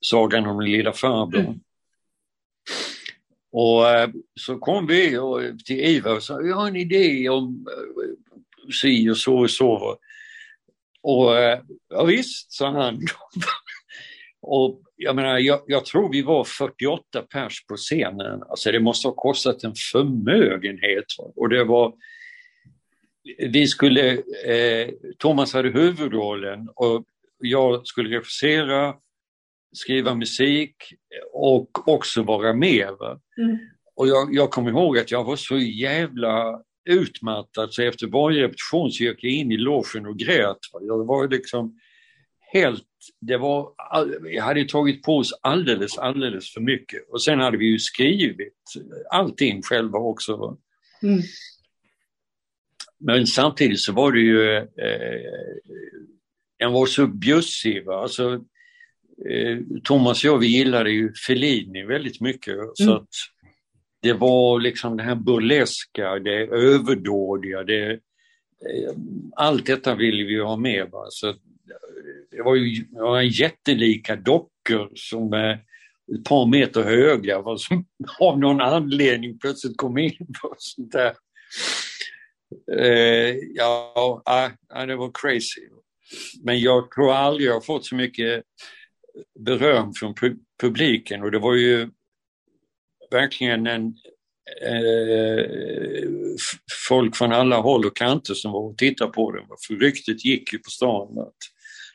Sagan 0.00 0.46
om 0.46 0.60
den 0.60 0.70
lilla 0.70 0.92
farbrorn. 0.92 1.44
Mm. 1.44 1.60
Och 3.52 3.88
eh, 3.88 4.10
så 4.40 4.58
kom 4.58 4.86
vi 4.86 5.18
till 5.64 5.80
Ivar 5.80 6.16
och 6.16 6.22
sa, 6.22 6.42
jag 6.42 6.56
har 6.56 6.68
en 6.68 6.76
idé 6.76 7.28
om 7.28 7.66
si 8.82 9.10
och 9.10 9.16
så 9.16 9.38
och 9.38 9.50
så. 9.50 9.98
Och 11.02 11.32
ja, 11.88 12.04
visst, 12.04 12.52
sa 12.52 12.70
han. 12.70 13.00
och 14.42 14.82
jag 14.96 15.16
menar, 15.16 15.38
jag, 15.38 15.60
jag, 15.66 15.84
tror 15.84 16.12
vi 16.12 16.22
var 16.22 16.44
48 16.44 17.22
pers 17.22 17.66
på 17.66 17.76
scenen. 17.76 18.42
Alltså 18.48 18.72
det 18.72 18.80
måste 18.80 19.08
ha 19.08 19.14
kostat 19.14 19.64
en 19.64 19.74
förmögenhet. 19.92 21.04
Och 21.36 21.48
det 21.48 21.64
var 21.64 21.94
vi 23.38 23.66
skulle, 23.66 24.10
eh, 24.46 24.88
Thomas 25.18 25.52
hade 25.52 25.68
huvudrollen 25.68 26.68
och 26.74 27.04
jag 27.38 27.86
skulle 27.86 28.16
regissera, 28.16 28.94
skriva 29.72 30.14
musik 30.14 30.74
och 31.32 31.88
också 31.88 32.22
vara 32.22 32.52
med. 32.52 32.94
Mm. 33.38 33.58
Och 33.94 34.08
jag, 34.08 34.34
jag 34.34 34.50
kommer 34.50 34.70
ihåg 34.70 34.98
att 34.98 35.10
jag 35.10 35.24
var 35.24 35.36
så 35.36 35.58
jävla 35.58 36.62
utmattad 36.88 37.74
så 37.74 37.82
efter 37.82 38.06
varje 38.06 38.42
repetition 38.42 38.90
så 38.90 39.04
gick 39.04 39.24
jag 39.24 39.32
in 39.32 39.52
i 39.52 39.56
logen 39.56 40.06
och 40.06 40.18
grät. 40.18 40.58
Jag 40.80 41.06
var 41.06 41.28
liksom 41.28 41.78
helt, 42.52 42.84
det 43.20 43.36
var, 43.36 43.72
vi 44.22 44.38
hade 44.38 44.64
tagit 44.64 45.02
på 45.02 45.16
oss 45.16 45.38
alldeles, 45.40 45.98
alldeles 45.98 46.52
för 46.52 46.60
mycket. 46.60 47.08
Och 47.08 47.22
sen 47.22 47.40
hade 47.40 47.56
vi 47.56 47.66
ju 47.66 47.78
skrivit 47.78 48.54
allting 49.10 49.62
själva 49.62 49.98
också. 49.98 50.58
Mm. 51.02 51.20
Men 53.00 53.26
samtidigt 53.26 53.80
så 53.80 53.92
var 53.92 54.12
det 54.12 54.20
ju, 54.20 54.56
eh, 54.56 54.62
var 56.70 56.86
så 56.86 57.06
bjussig. 57.06 57.88
Alltså, 57.88 58.44
eh, 59.30 59.58
Thomas 59.84 60.24
och 60.24 60.30
jag 60.30 60.38
vi 60.38 60.46
gillade 60.46 60.90
ju 60.90 61.14
Fellini 61.26 61.84
väldigt 61.84 62.20
mycket. 62.20 62.54
Mm. 62.54 62.74
Så 62.74 62.94
att 62.94 63.08
det 64.02 64.12
var 64.12 64.60
liksom 64.60 64.96
det 64.96 65.02
här 65.02 65.14
burleska, 65.14 66.18
det 66.18 66.46
överdådiga, 66.46 67.64
det, 67.64 67.90
eh, 67.90 67.98
allt 69.36 69.66
detta 69.66 69.94
ville 69.94 70.24
vi 70.24 70.40
ha 70.40 70.56
med. 70.56 70.90
Va? 70.90 71.06
Så 71.10 71.34
det 72.30 72.42
var 72.42 72.54
ju 72.54 72.84
det 72.90 73.00
var 73.00 73.20
jättelika 73.20 74.16
dockor 74.16 74.90
som 74.94 75.32
är 75.32 75.52
ett 76.14 76.24
par 76.24 76.46
meter 76.46 76.82
höga 76.82 77.42
som 77.56 77.84
av 78.20 78.38
någon 78.38 78.60
anledning 78.60 79.38
plötsligt 79.38 79.76
kom 79.76 79.98
in 79.98 80.26
på 80.42 80.54
sånt 80.58 80.92
där. 80.92 81.12
Eh, 82.72 83.36
ja, 83.54 83.92
ah, 84.24 84.50
ah, 84.68 84.86
det 84.86 84.96
var 84.96 85.10
crazy. 85.14 85.68
Men 86.42 86.60
jag 86.60 86.90
tror 86.90 87.12
aldrig 87.12 87.48
jag 87.48 87.54
har 87.54 87.60
fått 87.60 87.86
så 87.86 87.94
mycket 87.94 88.44
beröm 89.38 89.92
från 89.92 90.14
publiken 90.60 91.22
och 91.22 91.30
det 91.30 91.38
var 91.38 91.54
ju 91.54 91.90
verkligen 93.10 93.66
en 93.66 93.86
eh, 94.62 95.44
folk 96.88 97.16
från 97.16 97.32
alla 97.32 97.56
håll 97.56 97.86
och 97.86 97.96
kanter 97.96 98.34
som 98.34 98.52
var 98.52 98.60
och 98.60 98.78
tittade 98.78 99.12
på 99.12 99.32
den. 99.32 99.46
För 99.66 99.74
ryktet 99.74 100.24
gick 100.24 100.52
ju 100.52 100.58
på 100.58 100.70
stan 100.70 101.18
att 101.18 101.36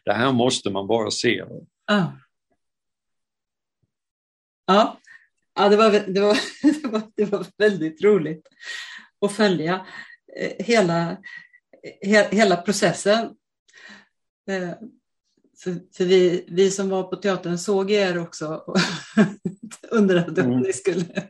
det 0.06 0.14
här 0.14 0.32
måste 0.32 0.70
man 0.70 0.88
bara 0.88 1.12
se. 1.12 1.44
Ah. 1.86 2.08
Ja, 4.66 5.00
ja 5.56 5.70
det, 5.70 5.78
var, 5.78 5.92
det, 5.92 6.22
var, 6.22 6.38
det, 6.82 6.88
var, 6.88 7.02
det 7.16 7.26
var 7.26 7.46
väldigt 7.58 8.04
roligt 8.04 8.48
att 9.26 9.34
följa 9.34 9.86
hela, 10.60 11.18
he, 12.02 12.28
hela 12.32 12.58
processen. 12.58 13.36
Eh, 14.50 14.70
för, 15.64 15.96
för, 15.98 16.06
vi, 16.06 16.46
vi 16.48 16.72
som 16.72 16.90
var 16.90 17.04
på 17.04 17.16
teatern 17.16 17.58
såg 17.58 17.92
er 17.92 18.18
också 18.18 18.48
och 18.48 18.78
undrade 19.92 20.42
mm. 20.42 20.54
om, 20.54 20.62
ni 20.62 20.74
skulle, 20.74 21.28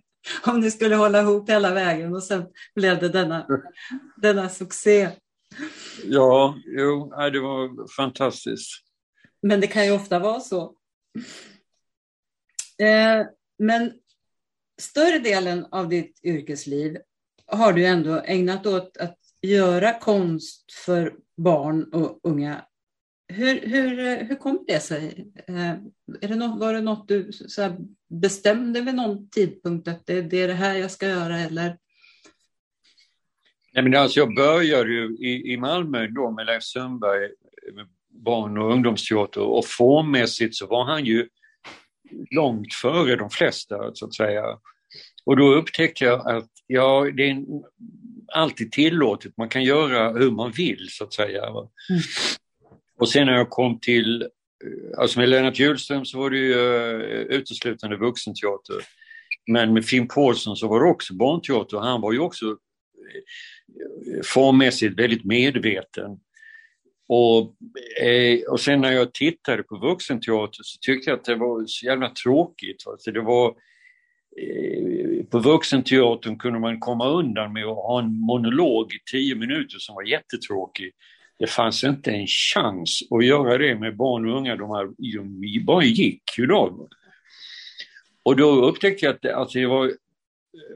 om 0.47 0.59
ni 0.59 0.71
skulle 0.71 0.95
hålla 0.95 1.21
ihop 1.21 1.49
hela 1.49 1.73
vägen 1.73 2.15
och 2.15 2.23
sen 2.23 2.45
blev 2.75 2.99
det 2.99 3.09
denna, 3.09 3.47
denna 4.15 4.49
succé. 4.49 5.09
Ja, 6.03 6.55
jo, 6.65 7.13
det 7.31 7.39
var 7.39 7.95
fantastiskt. 7.95 8.83
Men 9.41 9.61
det 9.61 9.67
kan 9.67 9.85
ju 9.85 9.91
ofta 9.91 10.19
vara 10.19 10.39
så. 10.39 10.75
Eh, 12.77 13.27
men 13.59 13.93
större 14.81 15.19
delen 15.19 15.65
av 15.71 15.89
ditt 15.89 16.19
yrkesliv 16.23 16.97
har 17.55 17.73
du 17.73 17.85
ändå 17.85 18.21
ägnat 18.25 18.65
åt 18.65 18.97
att 18.97 19.17
göra 19.41 19.99
konst 19.99 20.71
för 20.85 21.13
barn 21.37 21.83
och 21.83 22.19
unga. 22.23 22.65
Hur, 23.27 23.61
hur, 23.61 24.23
hur 24.23 24.35
kom 24.35 24.63
det 24.67 24.79
sig? 24.79 25.31
Eh, 25.47 25.71
är 26.21 26.27
det 26.27 26.35
något, 26.35 26.59
var 26.59 26.73
det 26.73 26.81
något 26.81 27.07
du 27.07 27.31
så 27.31 27.75
bestämde 28.09 28.81
vid 28.81 28.95
någon 28.95 29.29
tidpunkt 29.29 29.87
att 29.87 30.05
det, 30.05 30.21
det, 30.21 30.41
är 30.41 30.47
det 30.47 30.53
här 30.53 30.75
jag 30.75 30.91
ska 30.91 31.07
göra 31.07 31.39
eller? 31.39 31.77
Nej, 33.73 33.83
men 33.83 33.95
alltså 33.95 34.19
jag 34.19 34.35
började 34.35 34.89
ju 34.89 35.17
i, 35.17 35.53
i 35.53 35.57
Malmö 35.57 36.07
då 36.07 36.31
med 36.31 36.45
Leif 36.45 36.63
Sundberg 36.63 37.29
barn 38.13 38.57
och 38.57 38.71
ungdomsteater 38.71 39.41
och 39.41 39.65
formmässigt 39.65 40.55
så 40.55 40.67
var 40.67 40.85
han 40.85 41.05
ju 41.05 41.27
långt 42.31 42.73
före 42.73 43.15
de 43.15 43.29
flesta 43.29 43.91
så 43.93 44.05
att 44.05 44.15
säga. 44.15 44.43
Och 45.25 45.38
då 45.38 45.53
upptäckte 45.53 46.05
jag 46.05 46.27
att 46.27 46.49
ja, 46.67 47.12
det 47.17 47.29
är 47.29 47.43
alltid 48.33 48.71
tillåtet, 48.71 49.38
man 49.38 49.49
kan 49.49 49.63
göra 49.63 50.12
hur 50.19 50.31
man 50.31 50.51
vill 50.51 50.88
så 50.89 51.03
att 51.03 51.13
säga. 51.13 51.43
Mm. 51.47 51.67
Och 52.99 53.09
sen 53.09 53.25
när 53.25 53.33
jag 53.33 53.49
kom 53.49 53.79
till, 53.79 54.21
eh, 54.21 54.99
alltså 54.99 55.19
med 55.19 55.29
Lennart 55.29 55.59
Hjulström 55.59 56.05
så 56.05 56.17
var 56.17 56.29
det 56.29 56.38
ju 56.38 56.53
uh, 56.53 57.21
uteslutande 57.21 57.97
vuxenteater. 57.97 58.75
Men 59.47 59.73
med 59.73 59.86
Finn 59.86 60.07
Paulsson 60.07 60.55
så 60.55 60.67
var 60.67 60.83
det 60.83 60.89
också 60.89 61.13
barnteater 61.13 61.77
och 61.77 61.83
han 61.83 62.01
var 62.01 62.13
ju 62.13 62.19
också 62.19 62.45
uh, 62.45 62.55
formmässigt 64.23 64.99
väldigt 64.99 65.25
medveten. 65.25 66.19
Och, 67.07 67.55
eh, 68.01 68.39
och 68.49 68.59
sen 68.59 68.81
när 68.81 68.91
jag 68.91 69.13
tittade 69.13 69.63
på 69.63 69.77
vuxenteater 69.77 70.63
så 70.63 70.77
tyckte 70.81 71.09
jag 71.09 71.19
att 71.19 71.25
det 71.25 71.36
var 71.36 71.63
så 71.67 71.86
jävla 71.86 72.09
tråkigt. 72.09 72.83
Alltså 72.88 73.12
det 73.12 73.21
var, 73.21 73.47
eh, 73.47 73.53
Eh, 74.41 75.25
på 75.25 75.39
vuxenteatern 75.39 76.37
kunde 76.37 76.59
man 76.59 76.79
komma 76.79 77.09
undan 77.09 77.53
med 77.53 77.65
att 77.65 77.75
ha 77.75 77.99
en 77.99 78.19
monolog 78.19 78.93
i 78.93 78.99
tio 79.11 79.35
minuter 79.35 79.77
som 79.79 79.95
var 79.95 80.03
jättetråkig. 80.03 80.91
Det 81.39 81.47
fanns 81.47 81.83
inte 81.83 82.11
en 82.11 82.27
chans 82.27 82.99
att 83.11 83.25
göra 83.25 83.57
det 83.57 83.75
med 83.75 83.95
barn 83.97 84.29
och 84.29 84.37
unga, 84.37 84.55
de, 84.55 84.69
här, 84.69 84.89
de 84.97 85.65
bara 85.65 85.83
gick 85.83 86.37
ju 86.37 86.45
då. 86.45 86.87
Och 88.23 88.35
då 88.35 88.65
upptäckte 88.65 89.05
jag 89.05 89.15
att 89.15 89.21
det, 89.21 89.35
alltså 89.35 89.59
det 89.59 89.67
var 89.67 89.85
eh, 89.85 89.91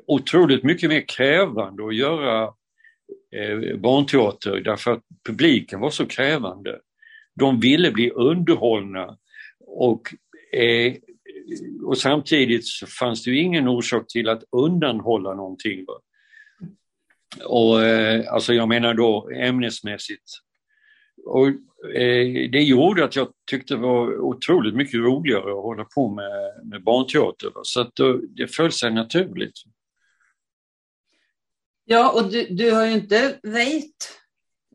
otroligt 0.07 0.63
mycket 0.63 0.89
mer 0.89 1.03
krävande 1.07 1.87
att 1.87 1.95
göra 1.95 2.43
eh, 3.35 3.77
barnteater 3.77 4.61
därför 4.61 4.91
att 4.91 5.03
publiken 5.27 5.79
var 5.79 5.89
så 5.89 6.05
krävande. 6.05 6.79
De 7.35 7.59
ville 7.59 7.91
bli 7.91 8.09
underhållna 8.09 9.17
och, 9.59 10.13
eh, 10.59 10.93
och 11.83 11.97
samtidigt 11.97 12.67
så 12.67 12.87
fanns 12.87 13.23
det 13.23 13.31
ju 13.31 13.39
ingen 13.39 13.67
orsak 13.67 14.07
till 14.07 14.29
att 14.29 14.43
undanhålla 14.51 15.33
någonting. 15.33 15.85
Va? 15.85 15.99
Och, 17.45 17.83
eh, 17.83 18.33
alltså 18.33 18.53
jag 18.53 18.67
menar 18.67 18.93
då 18.93 19.29
ämnesmässigt. 19.29 20.31
Och, 21.25 21.47
eh, 21.95 22.49
det 22.51 22.63
gjorde 22.63 23.03
att 23.03 23.15
jag 23.15 23.27
tyckte 23.49 23.73
det 23.73 23.79
var 23.79 24.17
otroligt 24.17 24.75
mycket 24.75 24.99
roligare 24.99 25.51
att 25.51 25.63
hålla 25.63 25.83
på 25.83 26.09
med, 26.09 26.65
med 26.65 26.83
barnteater. 26.83 27.51
Va? 27.55 27.61
Så 27.63 27.81
att 27.81 27.95
då, 27.95 28.13
det 28.17 28.47
föll 28.47 28.71
sig 28.71 28.91
naturligt. 28.91 29.53
Ja, 31.85 32.11
och 32.11 32.31
du, 32.31 32.47
du 32.49 32.71
har 32.71 32.85
ju 32.85 32.91
inte 32.91 33.39
väjt, 33.43 34.19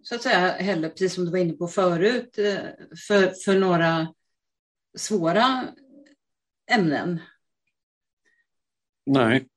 så 0.02 0.14
att 0.14 0.22
säga, 0.22 0.38
heller, 0.38 0.88
precis 0.88 1.14
som 1.14 1.24
du 1.24 1.30
var 1.30 1.38
inne 1.38 1.52
på 1.52 1.68
förut, 1.68 2.38
eh, 2.38 2.56
för, 3.08 3.32
för 3.44 3.58
några 3.58 4.06
svåra 4.96 5.68
ämnen. 6.70 7.20
Nej. 9.06 9.48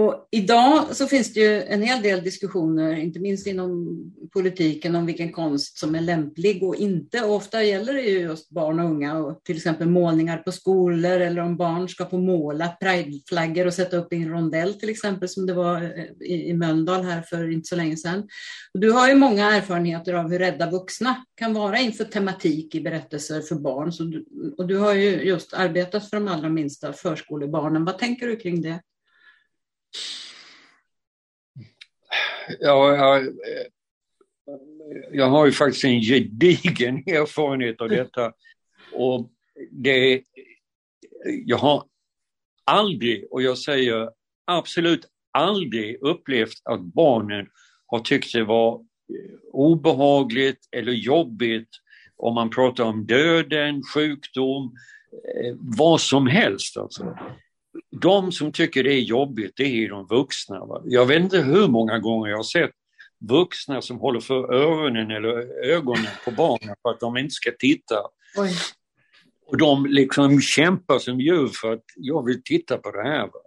Och 0.00 0.28
idag 0.30 0.96
så 0.96 1.06
finns 1.06 1.34
det 1.34 1.40
ju 1.40 1.62
en 1.62 1.82
hel 1.82 2.02
del 2.02 2.24
diskussioner, 2.24 2.96
inte 2.96 3.20
minst 3.20 3.46
inom 3.46 3.96
politiken, 4.32 4.94
om 4.94 5.06
vilken 5.06 5.32
konst 5.32 5.78
som 5.78 5.94
är 5.94 6.00
lämplig 6.00 6.62
och 6.62 6.76
inte. 6.76 7.22
Och 7.22 7.34
ofta 7.34 7.62
gäller 7.62 7.94
det 7.94 8.02
ju 8.02 8.18
just 8.18 8.50
barn 8.50 8.80
och 8.80 8.90
unga 8.90 9.18
och 9.18 9.44
till 9.44 9.56
exempel 9.56 9.88
målningar 9.88 10.38
på 10.38 10.52
skolor 10.52 11.20
eller 11.20 11.42
om 11.42 11.56
barn 11.56 11.88
ska 11.88 12.06
få 12.06 12.18
måla 12.18 12.68
prideflaggor 12.68 13.66
och 13.66 13.74
sätta 13.74 13.96
upp 13.96 14.12
i 14.12 14.16
en 14.16 14.28
rondell 14.28 14.74
till 14.74 14.88
exempel 14.88 15.28
som 15.28 15.46
det 15.46 15.54
var 15.54 15.82
eh, 15.82 16.04
i, 16.20 16.48
i 16.48 16.54
Mölndal 16.54 17.02
här 17.02 17.22
för 17.22 17.52
inte 17.52 17.68
så 17.68 17.76
länge 17.76 17.96
sedan. 17.96 18.28
Och 18.74 18.80
du 18.80 18.90
har 18.90 19.08
ju 19.08 19.14
många 19.14 19.50
erfarenheter 19.50 20.14
av 20.14 20.30
hur 20.30 20.38
rädda 20.38 20.70
vuxna 20.70 21.24
kan 21.34 21.54
vara 21.54 21.78
inför 21.78 22.04
tematik 22.04 22.74
i 22.74 22.80
berättelser 22.80 23.40
för 23.40 23.54
barn. 23.54 23.92
Så 23.92 24.02
du, 24.02 24.24
och 24.58 24.66
du 24.66 24.78
har 24.78 24.94
ju 24.94 25.22
just 25.22 25.54
arbetat 25.54 26.10
för 26.10 26.16
de 26.16 26.28
allra 26.28 26.48
minsta 26.48 26.92
förskolebarnen. 26.92 27.84
Vad 27.84 27.98
tänker 27.98 28.26
du 28.26 28.36
kring 28.36 28.62
det? 28.62 28.80
Ja, 32.60 32.96
jag, 32.96 33.26
eh, 33.26 33.32
jag 35.12 35.26
har 35.26 35.46
ju 35.46 35.52
faktiskt 35.52 35.84
en 35.84 36.00
gedigen 36.00 36.96
erfarenhet 37.06 37.80
av 37.80 37.88
detta. 37.88 38.32
Och 38.92 39.30
det, 39.70 40.22
jag 41.44 41.56
har 41.56 41.84
aldrig, 42.64 43.26
och 43.30 43.42
jag 43.42 43.58
säger 43.58 44.10
absolut 44.44 45.06
aldrig 45.32 45.98
upplevt 46.00 46.60
att 46.64 46.80
barnen 46.80 47.48
har 47.86 48.00
tyckt 48.00 48.32
det 48.32 48.44
var 48.44 48.74
eh, 48.74 49.38
obehagligt 49.52 50.68
eller 50.72 50.92
jobbigt 50.92 51.68
om 52.16 52.34
man 52.34 52.50
pratar 52.50 52.84
om 52.84 53.06
döden, 53.06 53.82
sjukdom, 53.94 54.76
eh, 55.34 55.54
vad 55.58 56.00
som 56.00 56.26
helst. 56.26 56.76
Alltså 56.76 57.18
de 58.00 58.32
som 58.32 58.52
tycker 58.52 58.84
det 58.84 58.94
är 58.94 59.00
jobbigt, 59.00 59.52
det 59.56 59.64
är 59.64 59.88
de 59.88 60.06
vuxna. 60.06 60.64
Va? 60.64 60.82
Jag 60.84 61.06
vet 61.06 61.22
inte 61.22 61.38
hur 61.38 61.68
många 61.68 61.98
gånger 61.98 62.30
jag 62.30 62.36
har 62.36 62.44
sett 62.44 62.70
vuxna 63.20 63.82
som 63.82 63.98
håller 63.98 64.20
för 64.20 64.54
öronen 64.54 65.10
eller 65.10 65.64
ögonen 65.64 66.12
på 66.24 66.30
barnen 66.30 66.74
för 66.82 66.90
att 66.90 67.00
de 67.00 67.16
inte 67.16 67.34
ska 67.34 67.50
titta. 67.58 67.94
Oj. 68.36 68.50
Och 69.46 69.58
de 69.58 69.86
liksom 69.86 70.40
kämpar 70.40 70.98
som 70.98 71.20
djur 71.20 71.50
för 71.60 71.72
att 71.72 71.84
jag 71.96 72.26
vill 72.26 72.42
titta 72.42 72.78
på 72.78 72.90
det 72.90 73.02
här. 73.02 73.22
Va? 73.22 73.40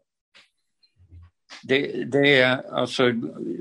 Det, 1.64 2.04
det, 2.12 2.40
är 2.40 2.74
alltså 2.74 3.12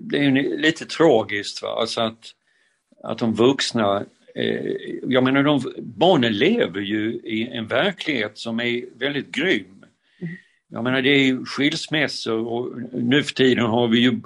det 0.00 0.18
är 0.18 0.58
lite 0.58 0.84
tragiskt 0.84 1.62
va? 1.62 1.68
Alltså 1.80 2.00
att, 2.00 2.24
att 3.02 3.18
de 3.18 3.34
vuxna 3.34 4.04
eh, 4.34 4.72
jag 5.02 5.24
menar, 5.24 5.42
de, 5.42 5.72
barnen 5.78 6.32
lever 6.32 6.80
ju 6.80 7.20
i 7.24 7.48
en 7.52 7.66
verklighet 7.66 8.38
som 8.38 8.60
är 8.60 8.98
väldigt 8.98 9.30
grym. 9.30 9.78
Jag 10.68 10.84
menar, 10.84 11.02
det 11.02 11.10
är 11.10 11.44
skilsmässor 11.44 12.46
och 12.46 12.82
nu 12.92 13.22
för 13.22 13.34
tiden 13.34 13.64
har 13.64 13.88
vi 13.88 13.98
ju 13.98 14.20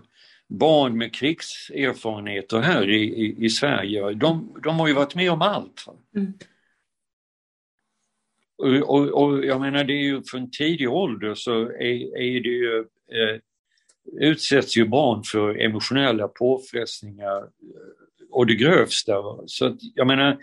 barn 0.49 0.99
med 0.99 1.14
krigserfarenheter 1.14 2.61
här 2.61 2.90
i, 2.90 3.03
i, 3.03 3.45
i 3.45 3.49
Sverige. 3.49 4.12
De, 4.12 4.61
de 4.62 4.78
har 4.78 4.88
ju 4.88 4.95
varit 4.95 5.14
med 5.14 5.32
om 5.32 5.43
allt. 5.43 5.86
Mm. 6.16 6.32
Och, 8.59 8.95
och, 8.95 9.22
och, 9.22 9.45
jag 9.45 9.61
menar, 9.61 9.84
det 9.84 9.93
är 9.93 10.03
ju 10.03 10.22
från 10.22 10.51
tidig 10.51 10.90
ålder 10.90 11.34
så 11.34 11.62
är, 11.62 12.16
är 12.18 12.40
det 12.40 12.49
ju, 12.49 12.78
eh, 13.12 13.40
utsätts 14.20 14.76
ju 14.76 14.88
barn 14.88 15.22
för 15.24 15.61
emotionella 15.61 16.28
påfrestningar 16.28 17.38
eh, 17.38 18.28
och 18.30 18.47
det 18.47 18.55
grövsta. 18.55 19.14
Så 19.47 19.66
att, 19.66 19.78
jag 19.95 20.07
menar, 20.07 20.38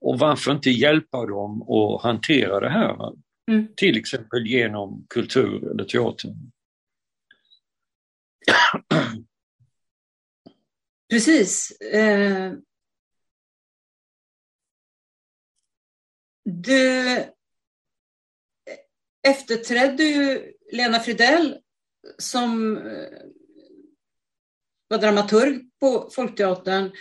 och 0.00 0.18
varför 0.18 0.52
inte 0.52 0.70
hjälpa 0.70 1.26
dem 1.26 1.62
att 1.62 2.02
hantera 2.02 2.60
det 2.60 2.70
här? 2.70 2.96
Mm. 3.48 3.68
Till 3.76 3.98
exempel 3.98 4.46
genom 4.46 5.06
kultur 5.08 5.70
eller 5.70 5.84
teater. 5.84 6.34
Precis. 11.10 11.70
Eh, 11.80 12.52
du 16.44 17.24
efterträdde 19.28 20.02
ju 20.04 20.52
Lena 20.72 21.00
Fridell 21.00 21.58
som 22.18 22.76
eh, 22.76 23.08
var 24.88 24.98
dramaturg 24.98 25.70
på 25.80 26.10
Folkteatern 26.14 26.92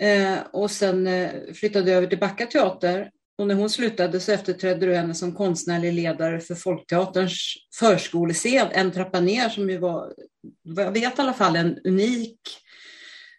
eh, 0.00 0.38
och 0.52 0.70
sen 0.70 1.08
flyttade 1.54 1.92
över 1.92 2.06
till 2.06 2.18
Backa 2.18 2.46
teater. 2.46 3.10
Och 3.38 3.46
när 3.46 3.54
hon 3.54 3.70
slutade 3.70 4.20
så 4.20 4.32
efterträdde 4.32 4.86
du 4.86 4.94
henne 4.94 5.14
som 5.14 5.34
konstnärlig 5.34 5.92
ledare 5.92 6.40
för 6.40 6.54
Folkteaterns 6.54 7.54
förskolescen, 7.78 8.68
En 8.72 8.92
trappa 8.92 9.20
ner, 9.20 9.48
som 9.48 9.70
ju 9.70 9.78
var, 9.78 10.14
vad 10.62 10.84
jag 10.84 10.92
vet 10.92 11.18
i 11.18 11.22
alla 11.22 11.32
fall, 11.32 11.56
en 11.56 11.78
unik 11.84 12.40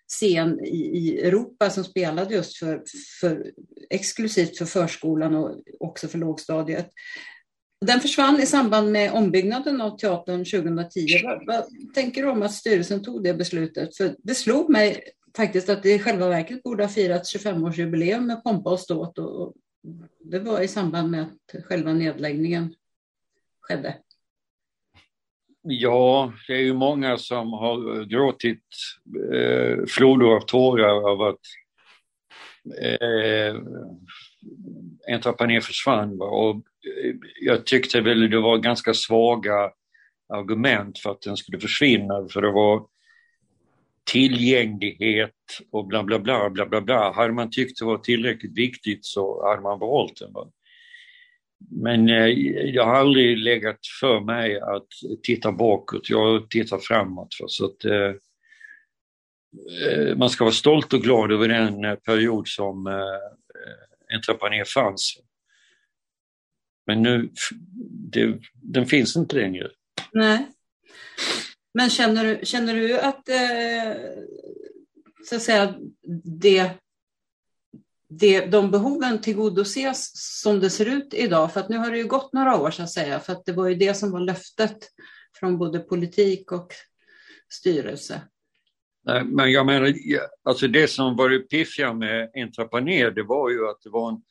scen 0.07 0.59
i, 0.59 0.97
i 0.97 1.21
Europa 1.21 1.69
som 1.69 1.83
spelade 1.83 2.35
just 2.35 2.57
för, 2.57 2.83
för, 3.21 3.51
exklusivt 3.89 4.57
för 4.57 4.65
förskolan 4.65 5.35
och 5.35 5.59
också 5.79 6.07
för 6.07 6.17
lågstadiet. 6.17 6.89
Den 7.85 8.01
försvann 8.01 8.41
i 8.41 8.45
samband 8.45 8.91
med 8.91 9.11
ombyggnaden 9.11 9.81
av 9.81 9.97
teatern 9.97 10.45
2010. 10.45 11.07
Vad, 11.23 11.45
vad 11.45 11.65
tänker 11.93 12.23
du 12.23 12.29
om 12.29 12.41
att 12.41 12.53
styrelsen 12.53 13.03
tog 13.03 13.23
det 13.23 13.33
beslutet? 13.33 13.97
För 13.97 14.15
det 14.17 14.35
slog 14.35 14.69
mig 14.69 15.03
faktiskt 15.37 15.69
att 15.69 15.83
det 15.83 15.93
i 15.93 15.99
själva 15.99 16.29
verket 16.29 16.63
borde 16.63 16.83
ha 16.83 16.89
firats 16.89 17.35
25-årsjubileum 17.35 18.21
med 18.21 18.43
pompa 18.43 18.69
och 18.69 18.79
ståt. 18.79 19.17
Och, 19.17 19.41
och 19.41 19.53
det 20.19 20.39
var 20.39 20.61
i 20.61 20.67
samband 20.67 21.11
med 21.11 21.21
att 21.21 21.65
själva 21.65 21.93
nedläggningen 21.93 22.75
skedde. 23.61 23.97
Ja, 25.61 26.33
det 26.47 26.53
är 26.53 26.61
ju 26.61 26.73
många 26.73 27.17
som 27.17 27.53
har 27.53 28.03
gråtit 28.03 28.63
eh, 29.33 29.85
floder 29.87 30.25
av 30.25 30.39
tårar 30.39 31.11
av 31.11 31.21
att 31.21 31.39
eh, 32.81 33.55
Entreprenör 35.13 35.59
försvann. 35.59 36.21
Och 36.21 36.55
eh, 36.55 37.15
jag 37.41 37.65
tyckte 37.65 38.01
väl 38.01 38.29
det 38.29 38.39
var 38.39 38.57
ganska 38.57 38.93
svaga 38.93 39.71
argument 40.33 40.99
för 40.99 41.11
att 41.11 41.21
den 41.21 41.37
skulle 41.37 41.59
försvinna, 41.59 42.27
för 42.27 42.41
det 42.41 42.51
var 42.51 42.87
tillgänglighet 44.11 45.31
och 45.71 45.87
bla 45.87 46.03
bla 46.03 46.19
bla 46.19 46.49
bla 46.49 46.65
bla 46.65 46.81
bla. 46.81 47.11
Hade 47.13 47.33
man 47.33 47.51
tyckt 47.51 47.79
det 47.79 47.85
var 47.85 47.97
tillräckligt 47.97 48.57
viktigt 48.57 49.05
så 49.05 49.47
hade 49.47 49.61
man 49.61 49.79
behållit 49.79 50.19
den. 50.19 50.33
Men 51.71 52.09
eh, 52.09 52.27
jag 52.75 52.85
har 52.85 52.95
aldrig 52.95 53.37
legat 53.37 53.79
för 54.01 54.19
mig 54.19 54.59
att 54.59 54.87
titta 55.23 55.51
bakåt, 55.51 56.09
jag 56.09 56.49
tittar 56.49 56.77
framåt. 56.77 57.27
Så 57.47 57.65
att, 57.65 57.85
eh, 57.85 58.13
eh, 59.91 60.17
man 60.17 60.29
ska 60.29 60.43
vara 60.43 60.53
stolt 60.53 60.93
och 60.93 61.01
glad 61.01 61.31
över 61.31 61.47
den 61.47 61.85
eh, 61.85 61.95
period 61.95 62.47
som 62.47 62.87
eh, 62.87 64.15
Entreprenör 64.15 64.63
fanns. 64.63 65.17
Men 66.87 67.01
nu, 67.01 67.29
det, 68.11 68.39
den 68.53 68.85
finns 68.85 69.15
inte 69.15 69.35
längre. 69.35 69.69
Nej. 70.11 70.47
Men 71.75 71.89
känner 71.89 72.25
du, 72.25 72.45
känner 72.45 72.75
du 72.75 72.99
att, 72.99 73.29
eh, 73.29 73.93
så 75.29 75.35
att 75.35 75.41
säga, 75.41 75.75
det 76.23 76.71
det, 78.09 78.45
de 78.45 78.71
behoven 78.71 79.21
tillgodoses 79.21 80.11
som 80.41 80.59
det 80.59 80.69
ser 80.69 80.85
ut 80.85 81.13
idag. 81.13 81.53
För 81.53 81.59
att 81.59 81.69
nu 81.69 81.77
har 81.77 81.91
det 81.91 81.97
ju 81.97 82.07
gått 82.07 82.33
några 82.33 82.57
år 82.57 82.71
så 82.71 82.83
att 82.83 82.91
säga, 82.91 83.19
för 83.19 83.33
att 83.33 83.45
det 83.45 83.53
var 83.53 83.67
ju 83.67 83.75
det 83.75 83.93
som 83.93 84.11
var 84.11 84.19
löftet 84.19 84.77
från 85.39 85.57
både 85.57 85.79
politik 85.79 86.51
och 86.51 86.73
styrelse. 87.49 88.21
Men 89.25 89.51
jag 89.51 89.65
menar, 89.65 89.93
alltså 90.43 90.67
det 90.67 90.87
som 90.87 91.15
var 91.15 91.29
det 91.29 91.39
piffiga 91.39 91.93
med 91.93 92.31
Intrapaner, 92.35 93.11
det 93.11 93.23
var 93.23 93.49
ju 93.49 93.69
att 93.69 93.81
det 93.83 93.89
var 93.89 94.09
en 94.09 94.21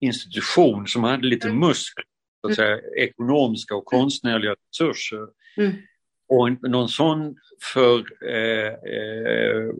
institution 0.00 0.86
som 0.86 1.04
hade 1.04 1.26
lite 1.26 1.48
mm. 1.48 1.60
muskler, 1.60 2.04
så 2.40 2.48
att 2.48 2.56
säga, 2.56 2.72
mm. 2.72 2.84
ekonomiska 2.96 3.74
och 3.74 3.84
konstnärliga 3.84 4.54
resurser. 4.70 5.26
Mm. 5.56 5.72
Och 6.28 6.70
någon 6.70 6.88
sån 6.88 7.36
för 7.72 8.04
eh, 8.28 8.72
eh, 8.72 9.72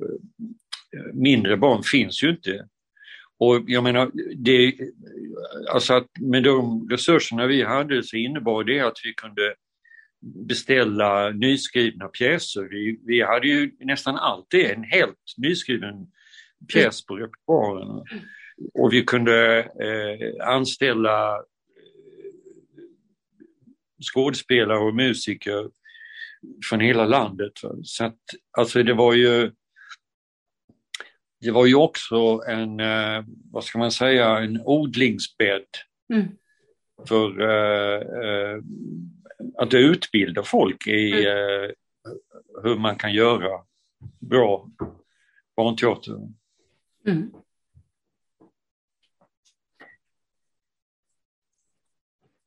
mindre 1.12 1.56
barn 1.56 1.82
finns 1.82 2.22
ju 2.22 2.30
inte. 2.30 2.68
Och 3.38 3.64
jag 3.66 3.84
menar, 3.84 4.10
det, 4.36 4.74
alltså 5.72 5.94
att 5.94 6.06
med 6.20 6.42
de 6.42 6.88
resurserna 6.90 7.46
vi 7.46 7.62
hade 7.62 8.02
så 8.02 8.16
innebar 8.16 8.64
det 8.64 8.80
att 8.80 8.96
vi 9.04 9.14
kunde 9.14 9.54
beställa 10.20 11.30
nyskrivna 11.30 12.08
pjäser. 12.08 12.68
Vi, 12.70 13.00
vi 13.04 13.22
hade 13.22 13.48
ju 13.48 13.72
nästan 13.80 14.16
alltid 14.16 14.66
en 14.66 14.84
helt 14.84 15.34
nyskriven 15.36 16.06
pjäs 16.72 17.06
på 17.06 17.16
repertoaren. 17.16 18.04
Och 18.74 18.92
vi 18.92 19.04
kunde 19.04 19.58
eh, 19.60 20.48
anställa 20.48 21.36
eh, 21.36 21.42
skådespelare 24.14 24.78
och 24.78 24.94
musiker 24.94 25.70
från 26.68 26.80
hela 26.80 27.06
landet. 27.06 27.52
Så 27.82 28.04
att, 28.04 28.18
alltså 28.58 28.82
det 28.82 28.94
var 28.94 29.14
ju 29.14 29.50
det 31.40 31.50
var 31.50 31.66
ju 31.66 31.74
också 31.74 32.42
en, 32.46 32.80
eh, 32.80 33.24
vad 33.50 33.64
ska 33.64 33.78
man 33.78 33.92
säga, 33.92 34.38
en 34.38 34.60
odlingsbädd 34.64 35.66
mm. 36.12 36.28
för 37.08 37.40
eh, 37.40 38.62
att 39.56 39.74
utbilda 39.74 40.42
folk 40.42 40.86
i 40.86 41.26
eh, 41.26 41.70
hur 42.62 42.78
man 42.78 42.96
kan 42.96 43.12
göra 43.12 43.60
bra 44.20 44.68
barnteater. 45.56 46.16
Mm. 47.06 47.30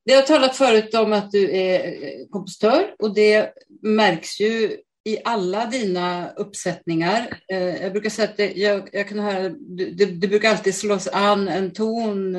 Det 0.06 0.14
har 0.14 0.22
talat 0.22 0.56
förut 0.56 0.94
om 0.94 1.14
att 1.14 1.32
du 1.32 1.52
är 1.52 1.86
eh, 1.86 2.28
kompositör 2.30 2.96
och 3.00 3.14
det 3.16 3.54
märks 3.82 4.40
ju 4.40 4.78
i 5.04 5.18
alla 5.26 5.66
dina 5.66 6.32
uppsättningar. 6.32 7.40
Eh, 7.48 7.82
jag 7.82 7.92
brukar 7.92 8.10
säga 8.10 8.30
att 8.30 8.38
det, 8.38 8.52
jag, 8.52 8.90
jag 8.92 9.08
kan 9.08 9.20
höra, 9.20 9.50
det, 9.50 10.06
det, 10.06 10.28
brukar 10.28 10.50
alltid 10.50 10.76
slås 10.76 11.08
an 11.08 11.48
en 11.48 11.74
ton. 11.74 12.38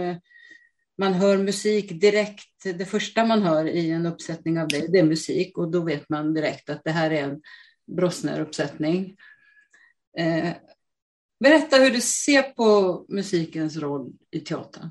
Man 0.98 1.12
hör 1.14 1.38
musik 1.38 2.00
direkt. 2.00 2.62
Det 2.64 2.84
första 2.84 3.24
man 3.24 3.42
hör 3.42 3.68
i 3.68 3.90
en 3.90 4.06
uppsättning 4.06 4.60
av 4.60 4.68
det, 4.68 4.92
det 4.92 4.98
är 4.98 5.04
musik 5.04 5.58
och 5.58 5.70
då 5.70 5.80
vet 5.80 6.08
man 6.08 6.34
direkt 6.34 6.70
att 6.70 6.84
det 6.84 6.90
här 6.90 7.10
är 7.10 7.22
en 7.22 7.40
Brosner-uppsättning. 7.86 9.16
Eh, 10.18 10.50
berätta 11.40 11.76
hur 11.76 11.90
du 11.90 12.00
ser 12.00 12.42
på 12.42 13.04
musikens 13.08 13.76
roll 13.76 14.12
i 14.30 14.40
teatern. 14.40 14.90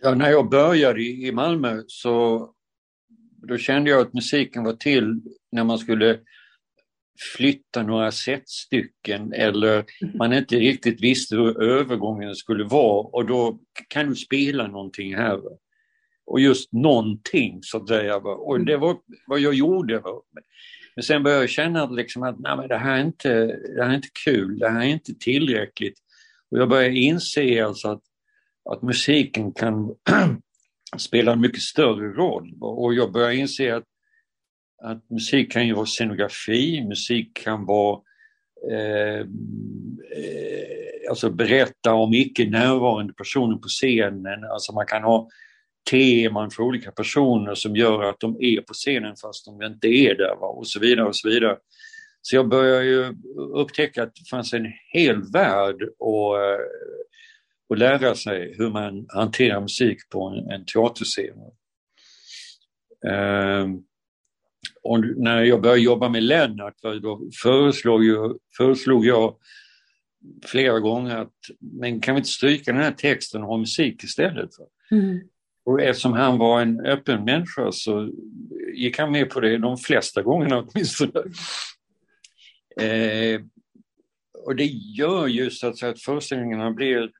Ja, 0.00 0.14
när 0.14 0.30
jag 0.30 0.50
började 0.50 1.02
i 1.02 1.32
Malmö 1.32 1.82
så 1.86 2.48
då 3.48 3.58
kände 3.58 3.90
jag 3.90 4.00
att 4.00 4.14
musiken 4.14 4.64
var 4.64 4.72
till 4.72 5.20
när 5.52 5.64
man 5.64 5.78
skulle 5.78 6.20
flytta 7.36 7.82
några 7.82 8.10
setstycken 8.10 9.32
eller 9.32 9.84
man 10.18 10.32
inte 10.32 10.56
riktigt 10.56 11.02
visste 11.02 11.36
hur 11.36 11.62
övergången 11.62 12.34
skulle 12.34 12.64
vara 12.64 13.06
och 13.06 13.26
då 13.26 13.58
kan 13.88 14.08
du 14.08 14.14
spela 14.14 14.66
någonting 14.66 15.16
här. 15.16 15.40
Och 16.26 16.40
just 16.40 16.72
någonting 16.72 17.58
så 17.62 17.76
att 17.76 17.88
säga. 17.88 18.16
Och 18.16 18.60
det 18.60 18.76
var 18.76 18.96
vad 19.26 19.40
jag 19.40 19.54
gjorde. 19.54 20.02
Men 20.94 21.02
sen 21.02 21.22
började 21.22 21.42
jag 21.42 21.50
känna 21.50 21.86
liksom 21.86 22.22
att 22.22 22.38
nej, 22.38 22.56
men 22.56 22.68
det, 22.68 22.76
här 22.76 22.98
är 22.98 23.04
inte, 23.04 23.46
det 23.76 23.84
här 23.84 23.90
är 23.90 23.94
inte 23.94 24.08
kul, 24.24 24.58
det 24.58 24.68
här 24.68 24.80
är 24.80 24.88
inte 24.88 25.14
tillräckligt. 25.14 25.98
Och 26.50 26.58
jag 26.58 26.68
började 26.68 26.96
inse 26.96 27.64
alltså 27.64 27.88
att, 27.88 28.02
att 28.72 28.82
musiken 28.82 29.52
kan 29.52 29.94
spela 30.98 31.32
en 31.32 31.40
mycket 31.40 31.62
större 31.62 32.12
roll. 32.12 32.54
Och 32.60 32.94
jag 32.94 33.12
börjar 33.12 33.30
inse 33.30 33.76
att, 33.76 33.84
att 34.82 35.10
musik 35.10 35.52
kan 35.52 35.66
ju 35.66 35.74
vara 35.74 35.86
scenografi, 35.86 36.84
musik 36.88 37.36
kan 37.36 37.66
vara 37.66 38.00
eh, 38.70 39.20
eh, 39.20 41.10
alltså 41.10 41.30
berätta 41.30 41.94
om 41.94 42.14
icke 42.14 42.50
närvarande 42.50 43.12
personer 43.12 43.56
på 43.56 43.68
scenen. 43.68 44.44
Alltså 44.44 44.72
man 44.72 44.86
kan 44.86 45.02
ha 45.02 45.28
teman 45.90 46.50
för 46.50 46.62
olika 46.62 46.92
personer 46.92 47.54
som 47.54 47.76
gör 47.76 48.02
att 48.02 48.20
de 48.20 48.36
är 48.40 48.60
på 48.60 48.74
scenen 48.74 49.16
fast 49.16 49.44
de 49.44 49.62
inte 49.62 49.88
är 49.88 50.14
där 50.14 50.36
va? 50.40 50.46
och 50.46 50.68
så 50.68 50.80
vidare 50.80 51.06
och 51.08 51.16
så 51.16 51.28
vidare. 51.28 51.56
Så 52.22 52.36
jag 52.36 52.48
började 52.48 52.84
ju 52.84 53.14
upptäcka 53.54 54.02
att 54.02 54.14
det 54.14 54.28
fanns 54.30 54.52
en 54.52 54.72
hel 54.92 55.22
värld 55.32 55.82
och, 55.98 56.36
och 57.68 57.76
eh, 57.76 57.78
lära 57.78 58.14
sig 58.14 58.54
hur 58.58 58.70
man 58.70 59.06
hanterar 59.08 59.60
musik 59.60 59.98
på 60.10 60.28
en, 60.28 60.50
en 60.50 60.64
teaterscen. 60.64 61.34
Um, 63.06 63.84
och 64.82 65.00
när 65.16 65.42
jag 65.42 65.62
började 65.62 65.80
jobba 65.80 66.08
med 66.08 66.22
Lennart 66.22 66.74
då 67.02 67.30
föreslog, 67.42 68.04
ju, 68.04 68.34
föreslog 68.56 69.06
jag 69.06 69.36
flera 70.44 70.80
gånger 70.80 71.16
att 71.16 71.34
men 71.60 72.00
kan 72.00 72.14
vi 72.14 72.18
inte 72.18 72.30
stryka 72.30 72.72
den 72.72 72.82
här 72.82 72.92
texten 72.92 73.42
och 73.42 73.48
ha 73.48 73.56
musik 73.56 74.04
istället? 74.04 74.50
Mm. 74.90 75.20
Och 75.64 75.80
eftersom 75.80 76.12
han 76.12 76.38
var 76.38 76.60
en 76.60 76.86
öppen 76.86 77.24
människa 77.24 77.72
så 77.72 78.10
gick 78.74 78.98
han 78.98 79.12
med 79.12 79.30
på 79.30 79.40
det 79.40 79.58
de 79.58 79.76
flesta 79.76 80.22
gångerna 80.22 80.58
åtminstone. 80.58 81.20
Eh, 82.80 83.40
och 84.44 84.56
det 84.56 84.64
gör 84.66 85.26
just 85.26 85.64
att, 85.64 85.82
att 85.82 86.00
föreställningarna 86.00 86.70
blir 86.70 87.10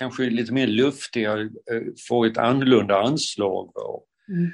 kanske 0.00 0.30
lite 0.30 0.52
mer 0.52 0.66
luftiga, 0.66 1.40
eh, 1.40 1.82
får 2.08 2.26
ett 2.26 2.38
annorlunda 2.38 3.00
anslag. 3.00 3.76
Och, 3.76 4.06
mm. 4.28 4.50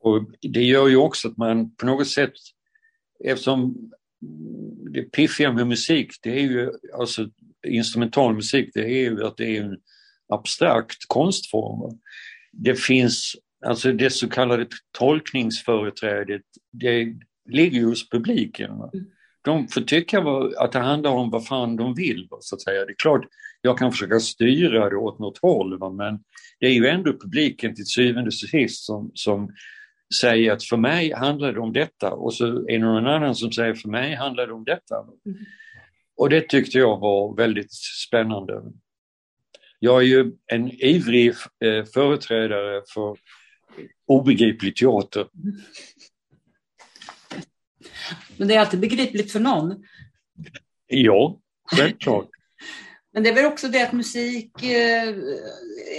och 0.00 0.30
det 0.40 0.62
gör 0.62 0.88
ju 0.88 0.96
också 0.96 1.28
att 1.28 1.36
man 1.36 1.74
på 1.74 1.86
något 1.86 2.08
sätt, 2.08 2.32
eftersom 3.24 3.90
det 4.92 5.02
piffiga 5.02 5.52
med 5.52 5.66
musik, 5.66 6.12
det 6.22 6.30
är 6.30 6.42
ju 6.42 6.70
alltså 6.94 7.28
instrumental 7.66 8.34
musik, 8.34 8.70
det 8.74 8.84
är 8.84 9.10
ju 9.10 9.24
att 9.24 9.36
det 9.36 9.56
är 9.56 9.62
en 9.62 9.78
abstrakt 10.28 11.08
konstform. 11.08 11.98
Det 12.52 12.74
finns, 12.74 13.36
alltså 13.66 13.92
det 13.92 14.10
så 14.10 14.28
kallade 14.28 14.66
tolkningsföreträdet, 14.98 16.42
det 16.72 17.14
ligger 17.48 17.84
hos 17.84 18.08
publiken. 18.08 18.70
Mm 18.70 19.06
de 19.42 19.68
får 19.68 19.80
tycka 19.80 20.24
att 20.58 20.72
det 20.72 20.78
handlar 20.78 21.10
om 21.10 21.30
vad 21.30 21.46
fan 21.46 21.76
de 21.76 21.94
vill, 21.94 22.28
så 22.40 22.54
att 22.54 22.62
säga. 22.62 22.84
Det 22.84 22.92
är 22.92 23.02
klart, 23.02 23.24
jag 23.62 23.78
kan 23.78 23.92
försöka 23.92 24.20
styra 24.20 24.90
det 24.90 24.96
åt 24.96 25.18
något 25.18 25.38
håll, 25.38 25.94
men 25.96 26.18
det 26.60 26.66
är 26.66 26.72
ju 26.72 26.86
ändå 26.86 27.12
publiken 27.12 27.74
till 27.74 27.86
syvende 27.86 28.28
och 28.28 28.34
sist 28.34 28.84
som, 28.84 29.10
som 29.14 29.50
säger 30.20 30.52
att 30.52 30.64
för 30.64 30.76
mig 30.76 31.12
handlar 31.12 31.52
det 31.52 31.60
om 31.60 31.72
detta 31.72 32.12
och 32.12 32.34
så 32.34 32.46
är 32.46 32.72
det 32.72 32.78
någon 32.78 33.06
annan 33.06 33.34
som 33.34 33.52
säger 33.52 33.74
för 33.74 33.88
mig 33.88 34.14
handlar 34.14 34.46
det 34.46 34.52
om 34.52 34.64
detta. 34.64 34.96
Mm. 35.26 35.38
Och 36.16 36.30
det 36.30 36.48
tyckte 36.48 36.78
jag 36.78 36.98
var 36.98 37.36
väldigt 37.36 37.72
spännande. 38.06 38.62
Jag 39.78 40.02
är 40.02 40.06
ju 40.06 40.32
en 40.46 40.70
ivrig 40.70 41.34
eh, 41.64 41.84
företrädare 41.94 42.82
för 42.94 43.16
obegriplig 44.06 44.76
teater. 44.76 45.26
Men 48.36 48.48
det 48.48 48.54
är 48.54 48.60
alltid 48.60 48.80
begripligt 48.80 49.32
för 49.32 49.40
någon. 49.40 49.84
Ja, 50.86 51.40
självklart. 51.72 52.28
Men 53.12 53.22
det 53.22 53.28
är 53.28 53.34
väl 53.34 53.44
också 53.44 53.68
det 53.68 53.82
att 53.82 53.92
musik 53.92 54.62
eh, 54.62 55.08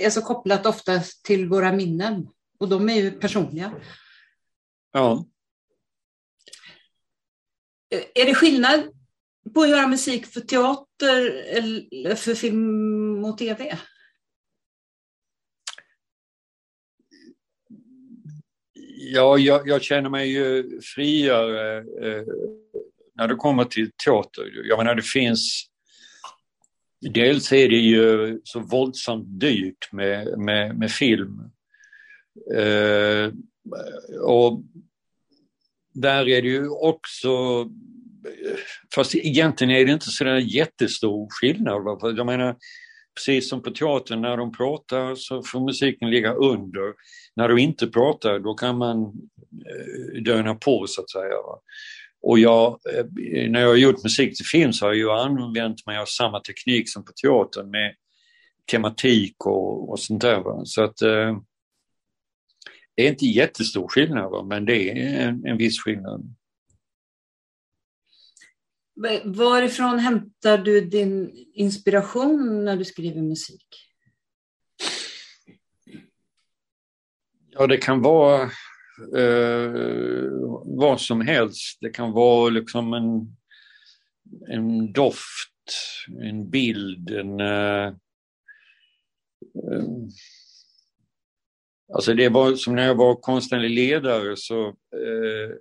är 0.03 0.09
så 0.09 0.21
kopplat 0.21 0.65
ofta 0.65 0.99
till 1.23 1.49
våra 1.49 1.71
minnen. 1.73 2.27
Och 2.59 2.69
de 2.69 2.89
är 2.89 2.95
ju 2.95 3.11
personliga. 3.11 3.73
Ja. 4.91 5.25
Är 8.15 8.25
det 8.25 8.35
skillnad 8.35 8.83
på 9.53 9.61
att 9.61 9.69
göra 9.69 9.87
musik 9.87 10.25
för 10.25 10.41
teater 10.41 11.31
eller 11.31 12.15
för 12.15 12.35
film 12.35 13.25
och 13.25 13.37
tv? 13.37 13.77
Ja, 19.13 19.37
jag, 19.37 19.67
jag, 19.67 19.81
känner 19.81 20.09
mig 20.09 20.31
ju 20.31 20.79
friare 20.95 21.77
eh, 21.77 22.23
när 23.15 23.27
det 23.27 23.35
kommer 23.35 23.65
till 23.65 23.91
teater. 24.05 24.51
Jag 24.63 24.77
menar 24.77 24.95
det 24.95 25.01
finns 25.01 25.67
Dels 27.01 27.51
är 27.51 27.69
det 27.69 27.75
ju 27.75 28.39
så 28.43 28.59
våldsamt 28.59 29.39
dyrt 29.39 29.91
med, 29.91 30.39
med, 30.39 30.79
med 30.79 30.91
film. 30.91 31.39
Eh, 32.55 33.31
och 34.21 34.63
där 35.93 36.29
är 36.29 36.41
det 36.41 36.47
ju 36.47 36.69
också, 36.69 37.29
fast 38.95 39.15
egentligen 39.15 39.75
är 39.75 39.85
det 39.85 39.91
inte 39.91 40.09
så 40.09 40.25
jättestor 40.37 41.27
skillnad. 41.29 42.17
Jag 42.17 42.25
menar, 42.25 42.55
precis 43.15 43.49
som 43.49 43.61
på 43.61 43.71
teatern, 43.71 44.21
när 44.21 44.37
de 44.37 44.51
pratar 44.51 45.15
så 45.15 45.43
får 45.43 45.59
musiken 45.59 46.09
ligga 46.09 46.33
under. 46.33 46.93
När 47.35 47.47
de 47.47 47.57
inte 47.57 47.87
pratar 47.87 48.39
då 48.39 48.53
kan 48.53 48.77
man 48.77 49.03
eh, 49.65 50.21
döna 50.21 50.55
på 50.55 50.85
så 50.87 51.01
att 51.01 51.09
säga. 51.09 51.35
Och 52.21 52.39
jag, 52.39 52.79
eh, 52.93 53.05
när 53.49 53.59
jag 53.59 53.67
har 53.67 53.75
gjort 53.75 54.03
musik 54.03 54.37
till 54.37 54.45
film 54.45 54.73
så 54.73 54.85
har 54.85 54.93
jag 54.93 55.19
använt 55.19 55.85
mig 55.85 55.97
av 55.97 56.05
samma 56.05 56.39
teknik 56.39 56.89
som 56.89 57.05
på 57.05 57.11
teatern 57.11 57.69
med 57.69 57.95
tematik 58.71 59.45
och, 59.45 59.89
och 59.89 59.99
sånt 59.99 60.21
där. 60.21 60.65
Så 60.65 60.83
att 60.83 61.01
eh, 61.01 61.37
det 62.95 63.05
är 63.05 63.09
inte 63.09 63.25
jättestor 63.25 63.87
skillnad 63.87 64.47
men 64.47 64.65
det 64.65 64.89
är 64.89 65.27
en, 65.27 65.45
en 65.45 65.57
viss 65.57 65.79
skillnad. 65.79 66.35
Varifrån 69.25 69.99
hämtar 69.99 70.57
du 70.57 70.81
din 70.81 71.31
inspiration 71.53 72.65
när 72.65 72.77
du 72.77 72.85
skriver 72.85 73.21
musik? 73.21 73.67
Ja, 77.51 77.67
det 77.67 77.77
kan 77.77 78.01
vara 78.01 78.41
eh, 79.17 80.31
vad 80.65 81.01
som 81.01 81.21
helst. 81.21 81.77
Det 81.81 81.89
kan 81.89 82.11
vara 82.11 82.49
liksom 82.49 82.93
en, 82.93 83.37
en 84.47 84.93
doft, 84.93 85.51
en 86.21 86.49
bild, 86.49 87.09
en... 87.09 87.39
Eh, 87.39 87.85
eh, 89.71 89.85
alltså 91.93 92.13
det 92.13 92.29
var 92.29 92.55
som 92.55 92.75
när 92.75 92.87
jag 92.87 92.95
var 92.95 93.15
konstnärlig 93.15 93.69
ledare 93.69 94.35
så 94.37 94.67
eh, 94.67 95.55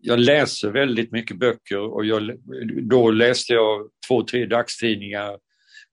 jag 0.00 0.20
läser 0.20 0.70
väldigt 0.70 1.12
mycket 1.12 1.38
böcker 1.38 1.78
och 1.78 2.04
jag, 2.04 2.38
då 2.82 3.10
läste 3.10 3.52
jag 3.52 3.88
två, 4.08 4.22
tre 4.22 4.46
dagstidningar 4.46 5.38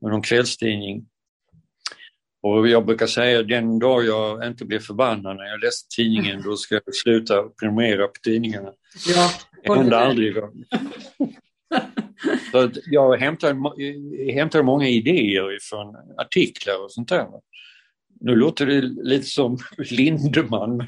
och 0.02 0.10
någon 0.10 0.22
kvällstidning. 0.22 1.06
Och 2.42 2.68
jag 2.68 2.86
brukar 2.86 3.08
säga 3.08 3.44
den 3.44 3.80
dag 3.80 4.06
jag 4.06 4.48
inte 4.48 4.66
blir 4.66 4.80
förbannad 4.80 5.36
när 5.36 5.44
jag 5.44 5.60
läser 5.60 5.88
tidningen, 5.96 6.42
då 6.46 6.56
ska 6.58 6.76
jag 6.86 6.96
sluta 6.96 7.44
prenumerera 7.44 8.08
på 8.08 8.20
tidningarna. 8.24 8.72
Ja, 9.08 9.32
det 9.64 9.74
händer 9.76 9.98
aldrig. 9.98 10.36
Så 12.52 12.72
jag 12.86 13.18
hämtar, 13.18 14.34
hämtar 14.34 14.64
många 14.64 14.88
idéer 14.88 15.58
från 15.62 15.96
artiklar 16.18 16.84
och 16.84 16.92
sånt 16.92 17.10
där. 17.10 17.28
Nu 18.20 18.36
låter 18.36 18.66
det 18.66 18.82
lite 18.82 19.26
som 19.26 19.58
Lindeman. 19.78 20.88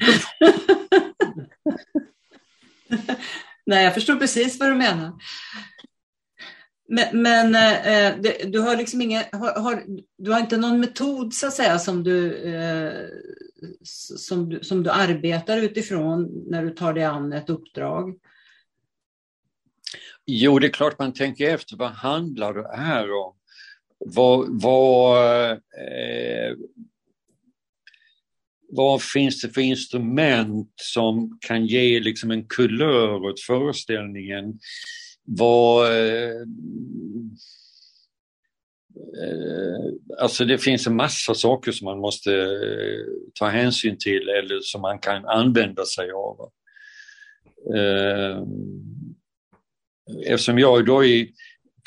Nej, 3.66 3.84
jag 3.84 3.94
förstår 3.94 4.16
precis 4.16 4.60
vad 4.60 4.68
du 4.68 4.74
menar. 4.74 5.12
Men, 6.88 7.22
men 7.22 7.54
eh, 7.54 8.20
det, 8.20 8.52
du 8.52 8.58
har 8.58 8.76
liksom 8.76 9.02
inga, 9.02 9.24
har, 9.32 9.60
har, 9.60 9.84
du 10.18 10.30
har 10.30 10.40
inte 10.40 10.56
någon 10.56 10.80
metod 10.80 11.34
så 11.34 11.46
att 11.46 11.54
säga 11.54 11.78
som 11.78 12.02
du, 12.02 12.36
eh, 12.36 13.08
som, 14.18 14.48
du, 14.48 14.60
som 14.62 14.82
du 14.82 14.90
arbetar 14.90 15.58
utifrån 15.58 16.44
när 16.46 16.64
du 16.64 16.70
tar 16.70 16.92
dig 16.92 17.04
an 17.04 17.32
ett 17.32 17.50
uppdrag? 17.50 18.14
Jo, 20.26 20.58
det 20.58 20.66
är 20.66 20.72
klart 20.72 20.98
man 20.98 21.12
tänker 21.12 21.54
efter. 21.54 21.76
Vad 21.76 21.90
handlar 21.90 22.54
det 22.54 22.76
här 22.76 23.12
om? 23.12 23.34
Vad, 23.98 24.62
vad, 24.62 25.50
eh, 25.50 26.56
vad 28.74 29.02
finns 29.02 29.40
det 29.40 29.48
för 29.48 29.60
instrument 29.60 30.72
som 30.76 31.38
kan 31.40 31.66
ge 31.66 32.00
liksom 32.00 32.30
en 32.30 32.44
kulör 32.44 33.24
åt 33.24 33.40
föreställningen? 33.40 34.58
Vad, 35.24 35.92
eh, 35.92 36.36
eh 39.22 39.92
alltså 40.18 40.44
det 40.44 40.58
finns 40.58 40.86
en 40.86 40.96
massa 40.96 41.34
saker 41.34 41.72
som 41.72 41.84
man 41.84 41.98
måste 41.98 42.34
eh, 42.34 43.06
ta 43.34 43.48
hänsyn 43.48 43.96
till 43.98 44.28
eller 44.28 44.60
som 44.60 44.80
man 44.80 44.98
kan 44.98 45.26
använda 45.26 45.84
sig 45.84 46.10
av. 46.10 46.50
Eh, 47.76 48.42
eftersom 50.26 50.58
jag 50.58 50.86
då 50.86 51.04
är 51.04 51.26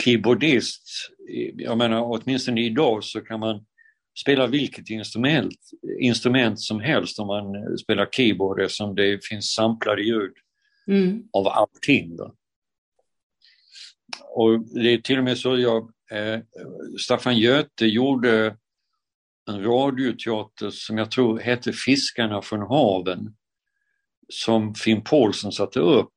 keyboardist, 0.03 0.87
jag 1.57 1.77
menar 1.77 2.01
åtminstone 2.03 2.61
idag 2.61 3.03
så 3.03 3.21
kan 3.21 3.39
man 3.39 3.65
spela 4.21 4.47
vilket 4.47 4.89
instrument, 4.89 5.55
instrument 5.99 6.59
som 6.59 6.79
helst 6.79 7.19
om 7.19 7.27
man 7.27 7.77
spelar 7.77 8.05
keyboard 8.11 8.61
eftersom 8.61 8.95
det 8.95 9.25
finns 9.25 9.53
samplade 9.53 10.01
ljud 10.01 10.31
mm. 10.87 11.23
av 11.33 11.47
allting. 11.47 12.15
Då. 12.15 12.35
och 14.35 14.59
det 14.59 14.93
är 14.93 14.97
till 14.97 15.17
och 15.17 15.23
med 15.23 15.37
så 15.37 15.57
jag, 15.57 15.91
eh, 16.11 16.39
Staffan 16.99 17.37
Göte 17.37 17.85
gjorde 17.85 18.57
en 19.49 19.63
radioteater 19.63 20.69
som 20.69 20.97
jag 20.97 21.11
tror 21.11 21.39
hette 21.39 21.73
Fiskarna 21.73 22.41
från 22.41 22.61
haven 22.61 23.35
som 24.29 24.75
Finn 24.75 25.03
Paulsson 25.03 25.51
satte 25.51 25.79
upp. 25.79 26.09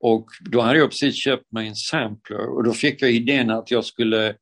Och 0.00 0.28
då 0.40 0.60
hade 0.60 0.78
jag 0.78 0.90
precis 0.90 1.16
köpt 1.16 1.52
mig 1.52 1.68
en 1.68 1.76
sampler 1.76 2.56
och 2.56 2.64
då 2.64 2.72
fick 2.72 3.02
jag 3.02 3.12
idén 3.12 3.50
att 3.50 3.70
jag 3.70 3.84
skulle 3.84 4.36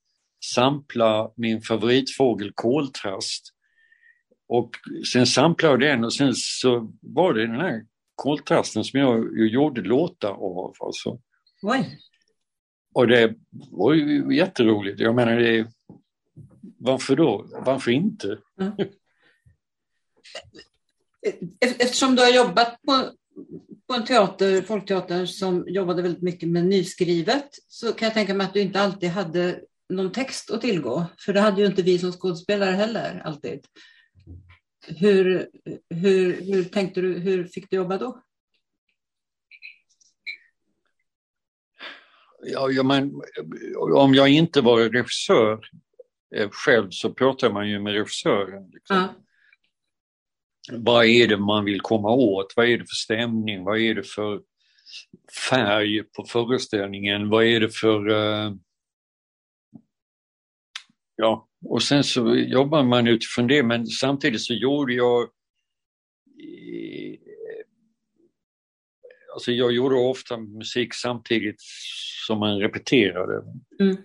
sampla 0.45 1.32
min 1.36 1.62
favoritfågel 1.62 2.53
koltrast. 2.55 3.55
Och 4.49 4.70
sen 5.12 5.26
samplade 5.26 5.86
jag 5.86 5.95
den 5.95 6.05
och 6.05 6.14
sen 6.14 6.34
så 6.34 6.93
var 7.01 7.34
det 7.34 7.47
den 7.47 7.61
här 7.61 7.86
koltrasten 8.14 8.84
som 8.84 9.01
jag 9.01 9.38
gjorde 9.49 9.80
låtar 9.80 10.30
av. 10.30 10.74
Alltså. 10.80 11.20
Oj. 11.62 11.99
Och 12.95 13.07
det 13.07 13.34
var 13.70 13.95
ju 13.95 14.36
jätteroligt. 14.36 15.01
Jag 15.01 15.14
menar, 15.14 15.36
det, 15.36 15.66
varför 16.78 17.16
då? 17.16 17.47
Varför 17.66 17.91
inte? 17.91 18.38
Mm. 18.61 18.72
Eftersom 21.61 22.16
du 22.16 22.22
har 22.22 22.30
jobbat 22.30 22.82
på, 22.82 23.11
på 23.86 23.95
en 23.95 24.05
teater, 24.05 24.62
folkteater 24.62 25.26
som 25.26 25.64
jobbade 25.68 26.03
väldigt 26.03 26.22
mycket 26.22 26.49
med 26.49 26.66
nyskrivet 26.66 27.49
så 27.68 27.93
kan 27.93 28.07
jag 28.07 28.14
tänka 28.14 28.34
mig 28.34 28.47
att 28.47 28.55
du 28.55 28.61
inte 28.61 28.80
alltid 28.80 29.11
hade 29.11 29.61
någon 29.91 30.12
text 30.12 30.51
att 30.51 30.61
tillgå. 30.61 31.07
För 31.18 31.32
det 31.32 31.41
hade 31.41 31.61
ju 31.61 31.66
inte 31.66 31.82
vi 31.82 31.99
som 31.99 32.12
skådespelare 32.12 32.70
heller 32.70 33.22
alltid. 33.24 33.66
Hur, 34.86 35.49
hur, 35.91 36.41
hur 36.43 36.64
tänkte 36.64 37.01
du, 37.01 37.18
hur 37.18 37.45
fick 37.45 37.70
du 37.70 37.76
jobba 37.76 37.99
då? 37.99 38.22
Ja, 42.43 42.82
men, 42.82 43.22
om 43.95 44.14
jag 44.14 44.28
inte 44.28 44.61
var 44.61 44.80
regissör 44.80 45.61
eh, 46.36 46.51
själv 46.51 46.91
så 46.91 47.14
pratar 47.14 47.53
man 47.53 47.68
ju 47.68 47.80
med 47.80 47.93
regissören. 47.93 48.70
Liksom. 48.70 48.97
Ja. 48.97 49.14
Vad 50.72 51.07
är 51.07 51.28
det 51.28 51.36
man 51.36 51.64
vill 51.64 51.80
komma 51.80 52.11
åt? 52.11 52.53
Vad 52.57 52.66
är 52.66 52.78
det 52.78 52.84
för 52.84 52.95
stämning? 52.95 53.64
Vad 53.64 53.78
är 53.78 53.95
det 53.95 54.03
för 54.03 54.41
färg 55.51 56.03
på 56.03 56.24
föreställningen? 56.24 57.28
Vad 57.28 57.45
är 57.45 57.61
det 57.61 57.70
för... 57.70 58.09
Uh... 58.09 58.55
Ja, 61.21 61.49
och 61.64 61.83
sen 61.83 62.05
så 62.05 62.37
jobbar 62.37 62.83
man 62.83 63.07
utifrån 63.07 63.47
det 63.47 63.62
men 63.62 63.87
samtidigt 63.87 64.41
så 64.41 64.55
gjorde 64.55 64.95
jag 64.95 65.29
Alltså 69.33 69.53
jag 69.53 69.73
gjorde 69.73 69.95
ofta 69.95 70.37
musik 70.37 70.95
samtidigt 70.95 71.61
som 72.27 72.39
man 72.39 72.59
repeterade. 72.59 73.43
Mm. 73.81 73.97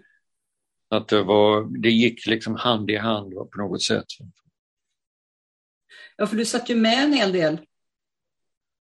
Att 0.89 1.07
det, 1.07 1.23
var, 1.23 1.81
det 1.81 1.89
gick 1.89 2.25
liksom 2.27 2.55
hand 2.55 2.91
i 2.91 2.95
hand 2.95 3.33
på 3.33 3.57
något 3.57 3.83
sätt. 3.83 4.05
Ja, 6.17 6.27
för 6.27 6.35
du 6.35 6.45
satt 6.45 6.69
ju 6.69 6.75
med 6.75 7.03
en 7.03 7.13
hel 7.13 7.31
del 7.31 7.57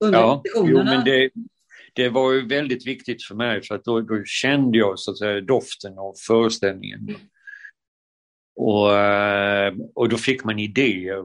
under 0.05 0.18
ja, 0.18 0.43
jo, 0.55 0.85
men 0.85 1.05
det, 1.05 1.31
det 1.93 2.09
var 2.09 2.33
ju 2.33 2.47
väldigt 2.47 2.87
viktigt 2.87 3.24
för 3.24 3.35
mig 3.35 3.62
för 3.62 3.74
att 3.74 3.85
då, 3.85 4.01
då 4.01 4.24
kände 4.24 4.79
jag 4.79 4.99
så 4.99 5.11
att 5.11 5.18
säga 5.18 5.41
doften 5.41 5.99
av 5.99 6.14
föreställningen. 6.27 7.01
Mm. 7.01 7.20
Och, 8.57 8.98
eh, 8.98 9.74
och 9.94 10.09
då 10.09 10.16
fick 10.16 10.44
man 10.44 10.59
idéer. 10.59 11.22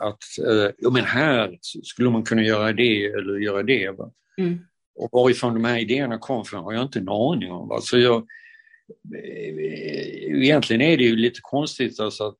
Att 0.00 0.22
eh, 0.46 0.70
ja, 0.78 0.90
men 0.90 1.04
här 1.04 1.58
skulle 1.62 2.10
man 2.10 2.22
kunna 2.22 2.42
göra 2.42 2.72
det 2.72 3.06
eller 3.06 3.38
göra 3.38 3.62
det. 3.62 3.96
Mm. 4.38 4.58
Och 4.94 5.08
varifrån 5.12 5.54
de 5.54 5.64
här 5.64 5.78
idéerna 5.78 6.18
kom 6.18 6.44
från 6.44 6.64
har 6.64 6.72
jag 6.72 6.82
inte 6.82 6.98
en 6.98 7.08
aning 7.08 7.52
om. 7.52 7.70
Alltså 7.70 7.98
jag, 7.98 8.26
eh, 9.14 10.42
egentligen 10.42 10.82
är 10.82 10.96
det 10.96 11.04
ju 11.04 11.16
lite 11.16 11.40
konstigt 11.42 12.00
alltså 12.00 12.24
att 12.24 12.38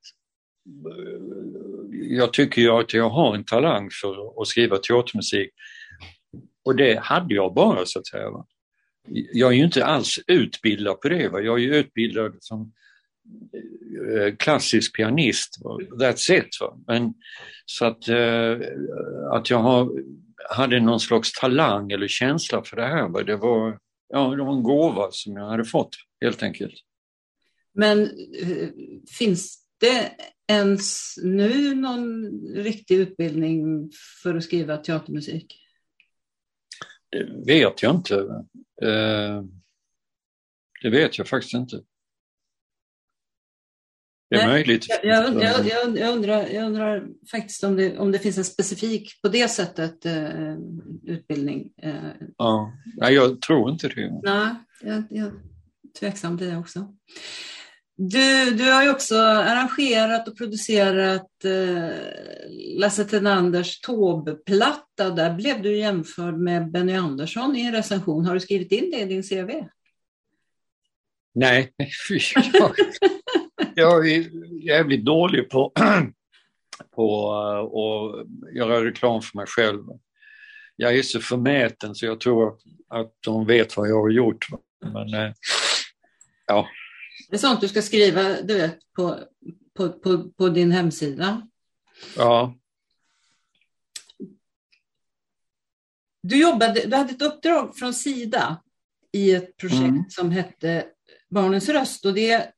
jag 1.93 2.33
tycker 2.33 2.63
ju 2.63 2.71
att 2.71 2.95
jag 2.95 3.11
har 3.11 3.35
en 3.35 3.45
talang 3.45 3.89
för 4.03 4.43
att 4.43 4.49
skriva 4.49 4.79
teatermusik. 4.79 5.51
Och 6.65 6.77
det 6.77 6.99
hade 6.99 7.35
jag 7.35 7.55
bara 7.55 7.87
så 7.87 7.99
att 7.99 8.07
säga. 8.07 8.31
Jag 9.33 9.53
är 9.53 9.57
ju 9.57 9.65
inte 9.65 9.85
alls 9.85 10.19
utbildad 10.27 11.01
på 11.01 11.09
det. 11.09 11.29
Va? 11.29 11.41
Jag 11.41 11.59
är 11.59 11.63
ju 11.63 11.75
utbildad 11.77 12.37
som 12.41 12.73
klassisk 14.39 14.97
pianist. 14.97 15.59
That's 16.01 16.33
it. 16.33 16.49
Men, 16.87 17.15
så 17.67 17.85
att, 17.85 18.09
eh, 18.09 18.59
att 19.33 19.51
jag 19.51 19.59
har, 19.59 19.91
hade 20.51 20.81
någon 20.81 21.01
slags 21.01 21.33
talang 21.33 21.93
eller 21.93 22.09
känsla 22.09 22.63
för 22.65 22.77
det 22.77 22.87
här, 22.87 23.25
det 23.25 23.37
var, 23.37 23.79
ja, 24.09 24.35
det 24.37 24.45
var 24.45 24.57
en 24.57 24.63
gåva 24.63 25.09
som 25.11 25.37
jag 25.37 25.49
hade 25.49 25.65
fått 25.65 25.97
helt 26.21 26.43
enkelt. 26.43 26.75
Men 27.75 28.03
eh, 28.03 28.69
finns 29.19 29.65
det 29.81 30.11
ens 30.49 31.15
nu 31.23 31.75
någon 31.75 32.31
riktig 32.55 32.97
utbildning 32.97 33.91
för 34.23 34.35
att 34.35 34.45
skriva 34.45 34.77
teatermusik? 34.77 35.65
Det 37.11 37.45
vet 37.47 37.83
jag 37.83 37.95
inte. 37.95 38.45
Det 40.83 40.91
vet 40.91 41.19
jag 41.19 41.29
faktiskt 41.29 41.55
inte. 41.55 41.83
Det 44.31 44.37
är 44.37 44.49
möjligt. 44.49 44.87
Jag, 44.89 45.05
jag, 45.05 45.67
jag, 45.67 45.99
jag, 45.99 46.15
undrar, 46.15 46.47
jag 46.47 46.65
undrar 46.67 47.09
faktiskt 47.31 47.65
om 47.65 47.77
det, 47.77 47.99
om 47.99 48.13
det 48.13 48.19
finns 48.19 48.39
en 48.39 48.45
specifik, 48.45 49.23
på 49.23 49.29
det 49.29 49.49
sättet, 49.49 50.07
eh, 50.07 50.57
utbildning. 51.05 51.73
Eh. 51.83 51.95
Ja, 52.39 52.73
Nej, 52.97 53.15
jag 53.15 53.41
tror 53.41 53.71
inte 53.71 53.89
det. 53.89 54.21
Nej, 54.23 54.55
jag, 54.83 55.03
jag 55.11 55.33
tveksam 56.01 56.39
till 56.39 56.47
det 56.47 56.57
också. 56.57 56.95
Du, 57.97 58.51
du 58.51 58.73
har 58.73 58.83
ju 58.83 58.91
också 58.91 59.17
arrangerat 59.17 60.29
och 60.29 60.39
producerat 60.39 61.45
eh, 61.45 61.97
Lasse 62.77 63.05
Tenanders 63.05 63.81
Taube-platta. 63.81 65.11
Där 65.11 65.35
blev 65.35 65.63
du 65.63 65.77
jämförd 65.77 66.39
med 66.39 66.71
Benny 66.71 66.95
Andersson 66.95 67.57
i 67.57 67.63
en 67.63 67.73
recension. 67.73 68.25
Har 68.25 68.35
du 68.35 68.41
skrivit 68.41 68.73
in 68.73 68.91
det 68.91 69.01
i 69.01 69.05
din 69.05 69.23
CV? 69.23 69.51
Nej, 71.35 71.73
jag 73.79 74.11
är 74.11 74.27
jävligt 74.65 75.05
dålig 75.05 75.51
på, 75.51 75.73
på 76.95 77.33
att 77.33 78.55
göra 78.57 78.85
reklam 78.85 79.23
för 79.23 79.37
mig 79.37 79.47
själv. 79.47 79.85
Jag 80.77 80.99
är 80.99 81.03
så 81.03 81.21
förmäten 81.21 81.95
så 81.95 82.07
jag 82.07 82.21
tror 82.21 82.59
att 82.89 83.13
de 83.21 83.47
vet 83.47 83.77
vad 83.77 83.89
jag 83.89 84.03
har 84.03 84.11
gjort. 84.11 84.47
Men, 84.93 85.15
eh, 85.15 85.33
ja. 86.47 86.69
Det 87.29 87.37
är 87.37 87.39
sånt 87.39 87.61
du 87.61 87.69
ska 87.69 87.83
skriva 87.83 88.23
du 88.43 88.55
vet, 88.55 88.79
på, 88.97 89.19
på, 89.77 89.89
på, 89.89 90.31
på 90.31 90.49
din 90.49 90.73
hemsida. 90.73 91.49
Ja. 92.17 92.55
Du, 96.23 96.41
jobbade, 96.41 96.87
du 96.87 96.97
hade 96.97 97.11
ett 97.11 97.23
uppdrag 97.23 97.77
från 97.77 97.95
Sida 97.95 98.63
i 99.13 99.35
ett 99.35 99.57
projekt 99.57 99.81
mm. 99.81 100.05
som 100.09 100.31
hette 100.31 100.87
Barnens 101.31 101.69
röst 101.69 102.05
och 102.05 102.15
det 102.15 102.53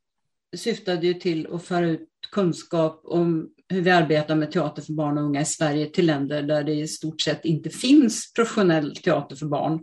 syftade 0.57 1.07
ju 1.07 1.14
till 1.14 1.48
att 1.53 1.64
föra 1.64 1.86
ut 1.86 2.09
kunskap 2.32 3.01
om 3.05 3.48
hur 3.68 3.80
vi 3.80 3.90
arbetar 3.90 4.34
med 4.34 4.53
teater 4.53 4.82
för 4.82 4.92
barn 4.92 5.18
och 5.18 5.24
unga 5.24 5.40
i 5.40 5.44
Sverige 5.44 5.86
till 5.86 6.07
länder 6.07 6.42
där 6.42 6.64
det 6.64 6.72
i 6.72 6.88
stort 6.88 7.20
sett 7.20 7.44
inte 7.44 7.70
finns 7.70 8.32
professionell 8.32 8.96
teater 8.96 9.36
för 9.36 9.46
barn. 9.46 9.80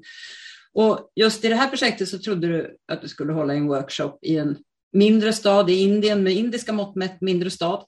Och 0.74 1.12
just 1.16 1.46
i 1.46 1.48
det 1.48 1.56
här 1.56 1.70
projektet 1.70 2.10
så 2.10 2.20
trodde 2.20 2.48
du 2.48 2.78
att 2.88 3.02
du 3.02 3.08
skulle 3.08 3.34
hålla 3.34 3.54
en 3.54 3.68
workshop 3.68 4.20
i 4.22 4.38
en 4.38 4.58
mindre 4.94 5.34
stad 5.34 5.70
i 5.70 5.74
Indien 5.74 6.24
med 6.24 6.34
indiska 6.34 6.74
mått 6.74 6.96
mätt 6.96 7.22
mindre 7.22 7.50
stad. 7.50 7.86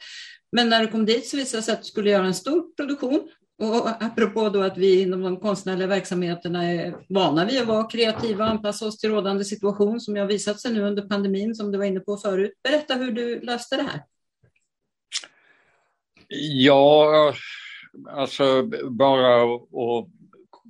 Men 0.52 0.70
när 0.70 0.82
du 0.82 0.88
kom 0.88 1.06
dit 1.06 1.28
så 1.28 1.38
visade 1.38 1.62
det 1.62 1.66
sig 1.66 1.74
att 1.74 1.82
du 1.82 1.88
skulle 1.88 2.10
göra 2.10 2.26
en 2.26 2.34
stor 2.34 2.76
produktion 2.76 3.30
och 3.60 4.04
apropå 4.04 4.50
då 4.50 4.62
att 4.62 4.78
vi 4.78 5.02
inom 5.02 5.22
de 5.22 5.40
konstnärliga 5.40 5.88
verksamheterna 5.88 6.64
är 6.64 6.96
vana 7.10 7.46
vid 7.46 7.62
att 7.62 7.68
vara 7.68 7.84
kreativa 7.84 8.44
och 8.44 8.50
anpassa 8.50 8.88
oss 8.88 8.98
till 8.98 9.10
rådande 9.10 9.46
situation 9.46 10.00
som 10.00 10.16
har 10.16 10.26
visat 10.26 10.60
sig 10.60 10.74
nu 10.74 10.82
under 10.82 11.02
pandemin 11.02 11.56
som 11.56 11.72
du 11.72 11.78
var 11.78 11.86
inne 11.86 12.00
på 12.00 12.18
förut. 12.18 12.54
Berätta 12.64 12.96
hur 12.96 13.12
du 13.12 13.40
löste 13.40 13.76
det 13.76 13.84
här. 13.84 14.02
Ja, 16.38 17.34
alltså 18.10 18.64
bara 18.90 19.44
att 19.44 20.08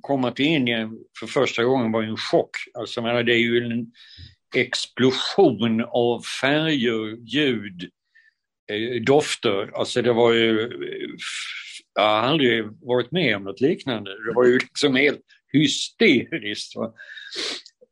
komma 0.00 0.30
till 0.30 0.46
Indien 0.46 0.98
för 1.20 1.26
första 1.26 1.64
gången 1.64 1.92
var 1.92 2.02
en 2.02 2.16
chock. 2.16 2.50
Alltså, 2.74 3.02
menar, 3.02 3.22
det 3.22 3.34
är 3.34 3.38
ju 3.38 3.64
en 3.64 3.92
explosion 4.56 5.84
av 5.84 6.22
färger, 6.40 7.16
ljud, 7.26 7.90
eh, 8.72 9.02
dofter. 9.02 9.70
Alltså 9.74 10.02
det 10.02 10.12
var 10.12 10.32
ju 10.32 10.70
jag 11.94 12.02
har 12.02 12.28
aldrig 12.28 12.64
varit 12.82 13.10
med 13.10 13.36
om 13.36 13.44
något 13.44 13.60
liknande. 13.60 14.10
Det 14.10 14.32
var 14.34 14.44
ju 14.44 14.58
liksom 14.58 14.96
helt 14.96 15.20
hysteriskt. 15.52 16.76
Va? 16.76 16.92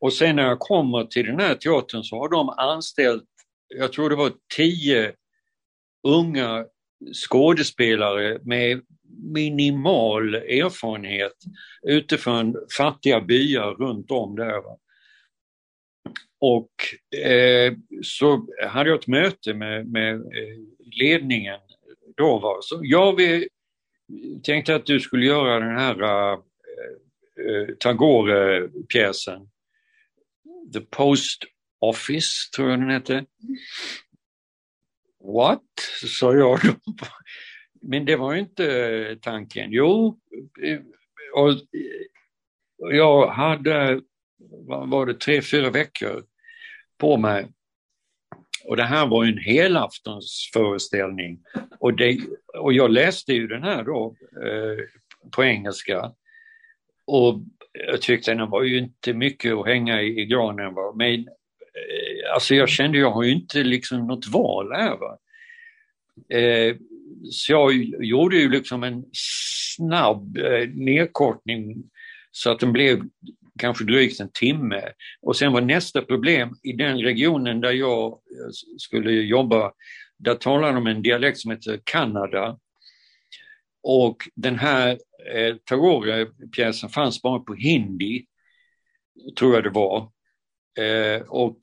Och 0.01 0.13
sen 0.13 0.37
när 0.37 0.43
jag 0.43 0.59
kommer 0.59 1.05
till 1.05 1.27
den 1.27 1.41
här 1.41 1.55
teatern 1.55 2.03
så 2.03 2.17
har 2.17 2.29
de 2.29 2.49
anställt, 2.49 3.25
jag 3.69 3.93
tror 3.93 4.11
det 4.11 4.17
var 4.17 4.33
tio 4.57 5.13
unga 6.07 6.67
skådespelare 7.29 8.39
med 8.43 8.81
minimal 9.35 10.35
erfarenhet 10.35 11.33
utifrån 11.83 12.57
fattiga 12.77 13.21
byar 13.21 13.75
runt 13.75 14.11
om 14.11 14.37
där. 14.37 14.63
Va? 14.63 14.79
Och 16.41 16.71
eh, 17.19 17.73
så 18.03 18.47
hade 18.69 18.91
jag 18.91 18.99
ett 18.99 19.07
möte 19.07 19.55
med, 19.55 19.87
med 19.87 20.15
eh, 20.15 20.59
ledningen 21.01 21.61
då. 22.17 22.39
Var. 22.39 22.59
Så 22.61 22.81
jag 22.83 23.17
vill, 23.17 23.49
tänkte 24.43 24.75
att 24.75 24.87
du 24.87 25.01
skulle 25.01 25.27
göra 25.27 25.61
den 25.61 25.79
här 25.79 26.03
äh, 26.03 26.39
Tagore-pjäsen. 27.79 29.51
The 30.73 30.81
Post 30.81 31.45
Office, 31.81 32.51
tror 32.57 32.71
jag 32.71 32.81
den 32.81 32.91
hette. 32.91 33.25
What? 35.21 35.63
sa 36.07 36.35
jag 36.35 36.61
då. 36.63 36.73
Men 37.83 38.05
det 38.05 38.17
var 38.17 38.35
inte 38.35 38.89
eh, 38.89 39.17
tanken. 39.17 39.73
Jo, 39.73 40.19
och 41.35 41.51
jag 42.79 43.27
hade, 43.27 44.01
vad 44.39 44.89
var 44.89 45.07
det, 45.07 45.15
tre, 45.15 45.43
fyra 45.43 45.71
veckor 45.71 46.25
på 46.99 47.17
mig. 47.17 47.53
Och 48.65 48.77
det 48.77 48.83
här 48.83 49.07
var 49.07 49.25
en 49.25 49.39
helaftonsföreställning. 49.39 51.39
Och, 51.81 51.97
det, 51.97 52.19
och 52.59 52.73
jag 52.73 52.91
läste 52.91 53.33
ju 53.33 53.47
den 53.47 53.63
här 53.63 53.85
då 53.85 54.17
eh, 54.45 54.79
på 55.31 55.45
engelska. 55.45 56.13
Och 57.07 57.41
jag 57.73 58.03
tyckte 58.03 58.35
den 58.35 58.51
var 58.51 58.63
ju 58.63 58.79
inte 58.79 59.15
mycket 59.15 59.53
att 59.53 59.67
hänga 59.67 60.03
i, 60.03 60.21
i 60.21 60.27
granen. 60.27 60.75
Va? 60.75 60.93
Men 60.97 61.21
eh, 61.21 62.35
alltså 62.35 62.55
jag 62.55 62.69
kände 62.69 62.99
jag 62.99 63.11
har 63.11 63.23
ju 63.23 63.33
inte 63.33 63.63
liksom 63.63 64.07
något 64.07 64.29
val 64.29 64.73
här. 64.73 64.97
Va? 64.97 65.19
Eh, 66.39 66.77
så 67.31 67.53
jag 67.53 67.73
gjorde 68.05 68.37
ju 68.37 68.51
liksom 68.51 68.85
en 68.85 69.05
snabb 69.13 70.37
eh, 70.37 70.69
nedkortning 70.69 71.85
så 72.31 72.51
att 72.51 72.61
den 72.61 72.73
blev 72.73 73.03
kanske 73.59 73.85
drygt 73.85 74.21
en 74.21 74.31
timme. 74.33 74.83
Och 75.23 75.37
sen 75.37 75.53
var 75.53 75.61
nästa 75.61 76.03
problem 76.03 76.55
i 76.63 76.73
den 76.73 76.99
regionen 76.99 77.61
där 77.61 77.73
jag 77.73 78.13
eh, 78.13 78.51
skulle 78.79 79.11
jobba, 79.11 79.73
där 80.19 80.35
talade 80.35 80.73
de 80.73 80.87
en 80.87 81.03
dialekt 81.03 81.39
som 81.39 81.51
heter 81.51 81.81
Kanada. 81.85 82.59
Och 83.83 84.17
den 84.35 84.59
här 84.59 84.99
eh, 85.35 85.57
Tagore-pjäsen 85.71 86.89
fanns 86.89 87.23
bara 87.23 87.39
på 87.39 87.55
hindi, 87.55 88.27
tror 89.39 89.55
jag 89.55 89.65
det 89.65 89.71
var. 89.71 90.11
Eh, 90.79 91.23
och 91.23 91.59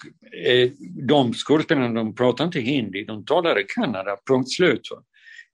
eh, 0.46 0.72
de 1.08 1.34
skådespelarna 1.34 1.93
de 1.93 2.16
pratade 2.16 2.48
inte 2.48 2.60
hindi, 2.60 3.04
de 3.04 3.26
talade 3.26 3.64
Kanada, 3.64 4.18
punkt 4.28 4.52
slut. 4.52 4.82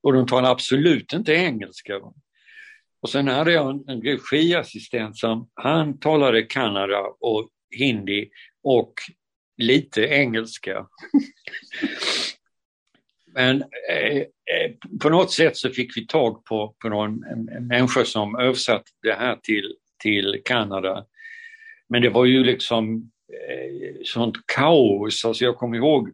Och 0.03 0.13
de 0.13 0.27
talade 0.27 0.49
absolut 0.49 1.13
inte 1.13 1.33
engelska. 1.33 1.93
Och 3.01 3.09
sen 3.09 3.27
hade 3.27 3.51
jag 3.51 3.69
en, 3.69 3.83
en 3.87 4.01
regiassistent 4.01 5.17
som 5.17 5.49
han 5.53 5.99
talade 5.99 6.41
Kanada 6.41 6.99
och 7.19 7.49
hindi 7.77 8.29
och 8.63 8.93
lite 9.57 10.01
engelska. 10.01 10.87
Men 13.33 13.63
eh, 13.89 14.17
eh, 14.17 14.71
på 15.01 15.09
något 15.09 15.31
sätt 15.31 15.57
så 15.57 15.69
fick 15.69 15.97
vi 15.97 16.07
tag 16.07 16.45
på, 16.45 16.75
på 16.79 16.89
någon, 16.89 17.23
en, 17.23 17.49
en 17.49 17.67
människa 17.67 18.05
som 18.05 18.35
översatte 18.35 18.91
det 19.03 19.13
här 19.13 19.35
till, 19.35 19.75
till 20.03 20.41
Kanada. 20.45 21.05
Men 21.89 22.01
det 22.01 22.09
var 22.09 22.25
ju 22.25 22.43
liksom 22.43 23.11
eh, 23.49 23.95
sånt 24.03 24.35
kaos. 24.45 25.25
Alltså 25.25 25.45
jag 25.45 25.57
kommer 25.57 25.77
ihåg, 25.77 26.09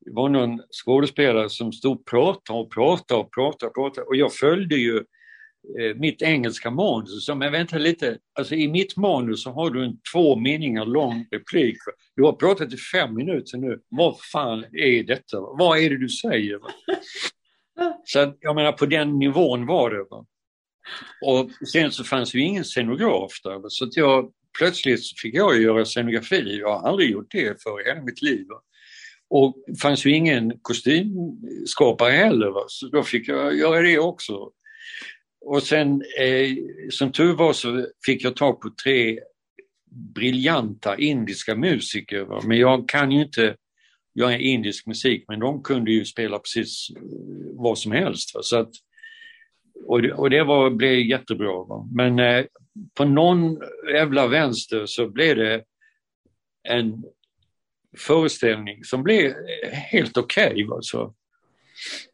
det 0.00 0.10
var 0.10 0.28
någon 0.28 0.60
skådespelare 0.70 1.48
som 1.48 1.72
stod 1.72 1.98
och 1.98 2.06
pratade 2.06 2.58
och 2.58 2.72
pratade 2.72 3.20
och 3.20 3.32
pratade 3.32 3.68
och 3.68 3.74
pratade 3.74 4.06
och 4.06 4.16
jag 4.16 4.34
följde 4.34 4.76
ju 4.76 4.96
Eh, 4.96 5.04
mitt 5.96 6.22
engelska 6.22 6.70
manus. 6.70 7.28
Men 7.28 7.52
vänta 7.52 7.78
lite, 7.78 8.18
alltså 8.38 8.54
i 8.54 8.68
mitt 8.68 8.96
manus 8.96 9.42
så 9.42 9.50
har 9.50 9.70
du 9.70 9.84
en 9.84 9.98
två 10.12 10.36
meningar 10.36 10.84
lång 10.84 11.26
replik. 11.30 11.76
Du 12.16 12.22
har 12.22 12.32
pratat 12.32 12.72
i 12.72 12.76
fem 12.76 13.14
minuter 13.14 13.58
nu. 13.58 13.80
Vad 13.88 14.20
fan 14.20 14.64
är 14.72 15.02
detta? 15.02 15.40
Vad 15.40 15.78
är 15.78 15.90
det 15.90 15.98
du 15.98 16.08
säger? 16.08 16.58
Så 18.04 18.34
jag 18.40 18.54
menar 18.54 18.72
på 18.72 18.86
den 18.86 19.18
nivån 19.18 19.66
var 19.66 19.90
det. 19.90 20.04
Va? 20.10 20.26
Och 21.26 21.50
sen 21.72 21.92
så 21.92 22.04
fanns 22.04 22.34
ju 22.34 22.40
ingen 22.40 22.64
scenograf 22.64 23.32
där. 23.44 23.60
Så 23.68 23.84
att 23.84 23.96
jag, 23.96 24.30
plötsligt 24.58 25.20
fick 25.20 25.34
jag 25.34 25.62
göra 25.62 25.84
scenografi. 25.84 26.58
Jag 26.58 26.78
har 26.78 26.88
aldrig 26.88 27.10
gjort 27.10 27.30
det 27.30 27.62
för 27.62 27.84
hela 27.86 28.02
mitt 28.02 28.22
liv. 28.22 28.46
Va? 28.48 28.62
Och 29.30 29.54
det 29.66 29.80
fanns 29.80 30.06
ju 30.06 30.10
ingen 30.10 30.58
kostymskapare 30.62 32.12
heller. 32.12 32.50
Va? 32.50 32.64
Så 32.68 32.86
då 32.86 33.02
fick 33.02 33.28
jag 33.28 33.56
göra 33.56 33.82
det 33.82 33.98
också. 33.98 34.50
Och 35.44 35.62
sen 35.62 36.02
eh, 36.18 36.56
som 36.90 37.12
tur 37.12 37.32
var 37.32 37.52
så 37.52 37.86
fick 38.06 38.24
jag 38.24 38.36
tag 38.36 38.60
på 38.60 38.70
tre 38.84 39.20
briljanta 40.14 40.98
indiska 40.98 41.56
musiker. 41.56 42.20
Va? 42.20 42.40
Men 42.44 42.58
jag 42.58 42.88
kan 42.88 43.12
ju 43.12 43.22
inte 43.22 43.56
göra 44.14 44.38
indisk 44.38 44.86
musik 44.86 45.24
men 45.28 45.40
de 45.40 45.62
kunde 45.62 45.92
ju 45.92 46.04
spela 46.04 46.38
precis 46.38 46.90
eh, 46.96 47.02
vad 47.52 47.78
som 47.78 47.92
helst. 47.92 48.34
Va? 48.34 48.40
Så 48.42 48.56
att, 48.58 48.70
och 49.86 50.02
det, 50.02 50.12
och 50.12 50.30
det 50.30 50.44
var, 50.44 50.70
blev 50.70 50.98
jättebra. 50.98 51.64
Va? 51.64 51.88
Men 51.92 52.18
eh, 52.18 52.44
på 52.94 53.04
någon 53.04 53.58
jävla 53.92 54.26
vänster 54.26 54.86
så 54.86 55.08
blev 55.08 55.36
det 55.36 55.64
en 56.68 57.04
föreställning 57.98 58.84
som 58.84 59.02
blev 59.02 59.26
eh, 59.26 59.68
helt 59.70 60.16
okej. 60.16 60.64
Okay, 60.64 60.82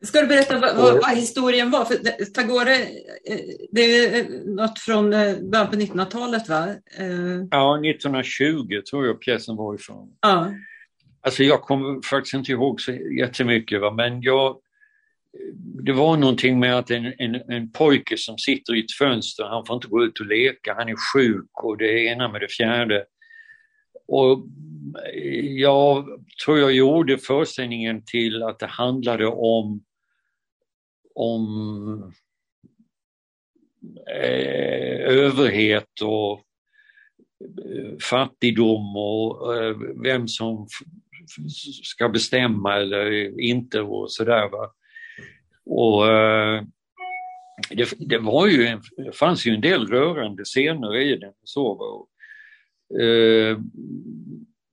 Ska 0.02 0.20
du 0.20 0.26
berätta 0.26 0.58
vad, 0.58 0.76
vad, 0.76 0.94
vad 0.94 1.16
historien 1.16 1.70
var? 1.70 1.84
För 1.84 2.24
Tagore, 2.24 2.74
eh, 2.74 3.38
det 3.72 3.82
är 3.82 4.26
något 4.56 4.78
från 4.78 5.12
eh, 5.12 5.36
början 5.42 5.70
på 5.70 5.76
1900-talet 5.76 6.48
va? 6.48 6.68
Eh, 6.98 7.46
ja, 7.50 7.74
1920 7.76 8.80
tror 8.90 9.06
jag 9.06 9.20
pjäsen 9.20 9.56
var 9.56 9.74
ifrån. 9.74 10.08
Ja. 10.20 10.52
Alltså 11.20 11.42
jag 11.42 11.62
kommer 11.62 12.06
faktiskt 12.06 12.34
inte 12.34 12.52
ihåg 12.52 12.80
så 12.80 12.92
jättemycket 12.92 13.80
va? 13.80 13.90
men 13.90 14.22
jag, 14.22 14.56
det 15.84 15.92
var 15.92 16.16
någonting 16.16 16.60
med 16.60 16.78
att 16.78 16.90
en, 16.90 17.14
en, 17.18 17.34
en 17.34 17.72
pojke 17.72 18.16
som 18.16 18.38
sitter 18.38 18.74
i 18.74 18.80
ett 18.80 18.92
fönster, 18.92 19.44
han 19.44 19.66
får 19.66 19.76
inte 19.76 19.88
gå 19.88 20.04
ut 20.04 20.20
och 20.20 20.26
leka, 20.26 20.74
han 20.74 20.88
är 20.88 20.96
sjuk 21.14 21.64
och 21.64 21.78
det 21.78 22.04
ena 22.04 22.28
med 22.28 22.40
det 22.40 22.52
fjärde. 22.52 23.04
Och 24.08 24.46
jag 25.56 26.06
tror 26.44 26.58
jag 26.58 26.72
gjorde 26.72 27.18
föreställningen 27.18 28.04
till 28.04 28.42
att 28.42 28.58
det 28.58 28.66
handlade 28.66 29.26
om, 29.26 29.84
om 31.14 32.12
eh, 34.20 35.00
överhet 35.00 36.00
och 36.02 36.32
eh, 37.44 37.98
fattigdom 38.10 38.96
och 38.96 39.56
eh, 39.56 39.76
vem 40.02 40.28
som 40.28 40.66
ska 41.82 42.08
bestämma 42.08 42.76
eller 42.76 43.40
inte 43.40 43.80
och 43.80 44.12
sådär. 44.12 44.50
Och 45.64 46.12
eh, 46.12 46.62
det, 47.70 47.92
det, 47.98 48.18
var 48.18 48.46
ju 48.46 48.66
en, 48.66 48.82
det 48.96 49.12
fanns 49.12 49.46
ju 49.46 49.54
en 49.54 49.60
del 49.60 49.86
rörande 49.86 50.44
scener 50.44 50.96
i 50.96 51.16
den. 51.16 51.32
Så, 51.44 52.07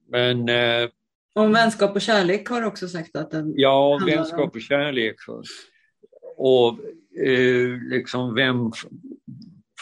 men... 0.10 0.50
Eh, 0.50 0.90
och 1.36 1.56
vänskap 1.56 1.96
och 1.96 2.02
kärlek 2.02 2.50
har 2.50 2.62
också 2.62 2.88
sagt 2.88 3.16
att 3.16 3.32
den 3.32 3.54
Ja, 3.56 4.02
vänskap 4.06 4.56
och 4.56 4.62
kärlek. 4.62 5.16
Och 6.38 6.80
eh, 7.26 7.78
liksom 7.90 8.36
vem 8.36 8.72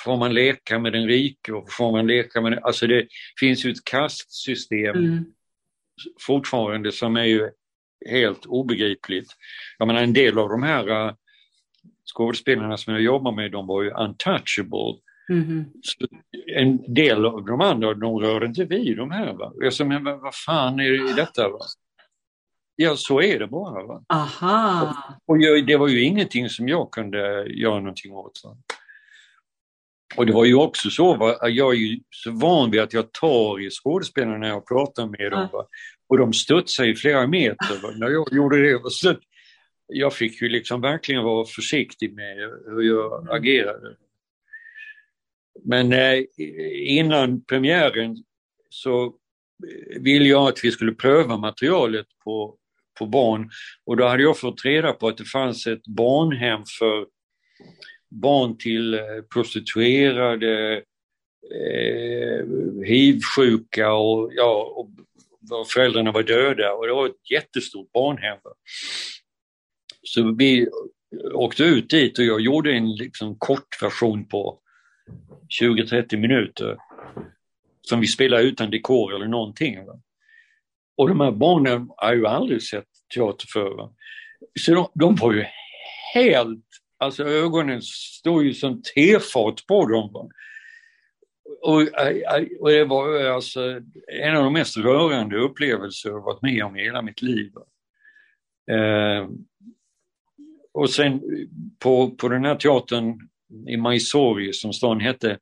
får 0.04 0.18
man 0.18 0.34
leka 0.34 0.80
med 0.80 0.94
den 0.94 1.08
rike 1.08 1.54
och 1.54 1.72
får 1.72 1.92
man 1.92 2.08
leka 2.08 2.42
med 2.42 2.52
den, 2.52 2.64
Alltså 2.64 2.88
det 2.88 3.08
finns 3.40 3.66
ju 3.66 3.72
ett 3.72 3.84
kastsystem 3.84 4.96
mm. 4.96 5.26
fortfarande 6.22 6.92
som 6.92 7.16
är 7.16 7.26
ju 7.26 7.50
helt 8.10 8.46
obegripligt. 8.46 9.32
Jag 9.78 9.88
menar 9.88 10.04
en 10.04 10.14
del 10.14 10.40
av 10.40 10.50
de 10.50 10.64
här 10.64 11.16
skådespelarna 12.14 12.78
som 12.78 12.94
jag 12.94 13.02
jobbar 13.02 13.32
med, 13.32 13.52
de 13.52 13.68
var 13.68 13.84
ju 13.84 13.92
untouchable. 13.92 15.00
Mm. 15.30 15.66
En 16.56 16.94
del 16.94 17.26
av 17.26 17.46
de 17.46 17.62
andra, 17.62 17.94
de 17.94 18.20
rör 18.20 18.46
inte 18.46 18.66
vid 18.66 18.98
de 18.98 19.12
här. 19.12 19.34
Va? 19.34 19.54
Jag 19.60 19.74
sa, 19.74 19.86
men 19.86 20.04
vad 20.04 20.36
fan 20.36 20.80
är 20.80 21.16
detta? 21.16 21.50
Va? 21.50 21.60
Ja, 22.76 22.96
så 22.96 23.22
är 23.22 23.40
det 23.40 23.48
bara. 23.48 23.84
Va? 23.84 24.04
Aha. 24.10 24.96
Och, 25.26 25.36
och 25.36 25.42
jag, 25.42 25.68
det 25.68 25.78
var 25.78 25.88
ju 25.88 26.02
ingenting 26.02 26.50
som 26.50 26.68
jag 26.68 26.92
kunde 26.92 27.46
göra 27.50 27.80
någonting 27.80 28.14
åt. 28.14 28.42
Va? 28.44 28.58
Och 30.16 30.26
det 30.26 30.34
var 30.34 30.46
ju 30.46 30.56
också 30.56 30.90
så, 30.90 31.16
va? 31.16 31.50
jag 31.50 31.74
är 31.74 31.78
ju 31.78 32.00
så 32.10 32.32
van 32.32 32.72
vid 32.72 32.82
att 32.82 32.94
jag 32.94 33.12
tar 33.12 33.62
i 33.62 33.70
skådespelarna 33.70 34.38
när 34.38 34.48
jag 34.48 34.68
pratar 34.68 35.08
med 35.08 35.32
dem. 35.32 35.48
Va? 35.52 35.68
Och 36.08 36.18
de 36.18 36.34
studsade 36.34 36.90
i 36.90 36.96
flera 36.96 37.28
meter 37.28 37.82
va? 37.82 37.90
när 37.96 38.10
jag 38.10 38.34
gjorde 38.34 38.62
det. 38.62 38.80
Så 38.90 39.16
jag 39.88 40.14
fick 40.14 40.42
ju 40.42 40.50
liksom 40.50 40.82
verkligen 40.82 41.24
vara 41.24 41.46
försiktig 41.46 42.14
med 42.14 42.38
hur 42.66 42.82
jag 42.82 43.22
mm. 43.22 43.36
agerade. 43.36 43.96
Men 45.62 45.94
eh, 45.94 46.24
innan 46.98 47.44
premiären 47.44 48.24
så 48.70 49.06
eh, 49.06 50.02
ville 50.02 50.26
jag 50.26 50.48
att 50.48 50.64
vi 50.64 50.72
skulle 50.72 50.94
pröva 50.94 51.38
materialet 51.38 52.08
på, 52.24 52.58
på 53.00 53.06
barn 53.06 53.50
och 53.86 53.98
då 53.98 54.08
hade 54.08 54.24
jag 54.24 54.40
fått 54.40 54.66
reda 54.66 54.94
på 54.94 55.08
att 55.08 55.18
det 55.18 55.26
fanns 55.26 55.68
ett 55.68 55.88
barnhem 55.88 56.62
för 56.80 57.08
barn 58.10 58.58
till 58.58 58.94
eh, 58.94 59.00
prostituerade, 59.34 60.84
eh, 61.56 62.46
hiv-sjuka 62.86 63.94
och, 63.94 64.32
ja, 64.34 64.74
och 64.76 64.90
föräldrarna 65.68 66.12
var 66.12 66.24
döda 66.24 66.74
och 66.74 66.88
det 66.88 66.94
var 66.94 67.06
ett 67.06 67.32
jättestort 67.32 67.92
barnhem. 67.92 68.38
Så 70.04 70.36
vi 70.36 70.68
åkte 71.34 71.64
ut 71.64 71.90
dit 71.90 72.20
och 72.20 72.26
jag 72.26 72.42
gjorde 72.42 72.74
en 72.74 72.96
liksom 72.96 73.36
kort 73.36 73.82
version 73.82 74.28
på 74.28 74.60
20-30 75.62 76.18
minuter 76.18 76.78
som 77.82 78.00
vi 78.00 78.08
spelade 78.08 78.44
utan 78.44 78.72
dekor 78.72 79.16
eller 79.16 79.28
någonting. 79.28 79.86
Va? 79.86 80.00
Och 80.98 81.08
de 81.10 81.20
här 81.20 81.32
barnen 81.32 81.90
har 81.98 82.14
ju 82.14 82.28
aldrig 82.28 82.64
sett 82.64 82.88
teater 83.16 83.48
förr. 83.54 83.76
Va? 83.78 83.94
Så 84.60 84.74
de, 84.74 84.88
de 84.94 85.16
var 85.16 85.34
ju 85.34 85.46
helt, 86.14 86.66
alltså 86.98 87.24
ögonen 87.24 87.82
stod 87.82 88.44
ju 88.44 88.54
som 88.54 88.82
tefat 88.96 89.68
på 89.68 89.86
dem. 89.86 90.14
Va? 90.14 90.28
Och, 91.62 91.82
och 92.60 92.70
det 92.70 92.86
var 92.86 93.24
alltså 93.26 93.82
en 94.08 94.36
av 94.36 94.44
de 94.44 94.54
mest 94.54 94.78
rörande 94.78 95.38
upplevelser 95.38 96.10
jag 96.10 96.22
varit 96.22 96.42
med 96.42 96.64
om 96.66 96.78
i 96.78 96.84
hela 96.84 97.02
mitt 97.02 97.22
liv. 97.22 97.52
Eh, 98.72 99.28
och 100.72 100.90
sen 100.90 101.22
på, 101.80 102.12
på 102.12 102.30
den 102.30 102.46
här 102.46 102.56
teatern 102.56 103.30
i 103.68 103.78
Mysore 103.78 104.54
som 104.54 104.74
stan 104.74 105.00
hette, 105.00 105.38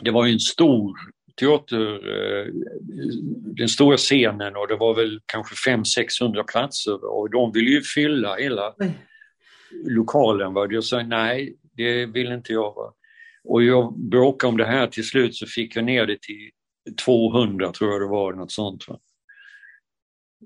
det 0.00 0.10
var 0.10 0.26
ju 0.26 0.32
en 0.32 0.40
stor 0.40 0.98
teater, 1.40 1.94
eh, 1.94 2.46
den 3.56 3.68
stora 3.68 3.96
scenen 3.96 4.56
och 4.56 4.68
det 4.68 4.76
var 4.76 4.94
väl 4.94 5.20
kanske 5.26 5.70
500-600 5.70 6.42
platser 6.42 7.04
och 7.04 7.30
de 7.30 7.52
ville 7.52 7.70
ju 7.70 7.82
fylla 7.82 8.36
hela 8.36 8.74
lokalen. 9.84 10.54
Va? 10.54 10.66
Jag 10.70 10.84
sa 10.84 11.02
nej, 11.02 11.56
det 11.72 12.06
vill 12.06 12.32
inte 12.32 12.52
jag. 12.52 12.74
Va? 12.74 12.94
Och 13.44 13.62
jag 13.62 13.98
bråkade 13.98 14.48
om 14.48 14.56
det 14.56 14.66
här 14.66 14.86
till 14.86 15.04
slut 15.04 15.34
så 15.34 15.46
fick 15.46 15.76
jag 15.76 15.84
ner 15.84 16.06
det 16.06 16.22
till 16.22 16.50
200 17.04 17.72
tror 17.72 17.92
jag 17.92 18.00
det 18.00 18.06
var, 18.06 18.32
något 18.32 18.52
sånt. 18.52 18.88
Va? 18.88 18.98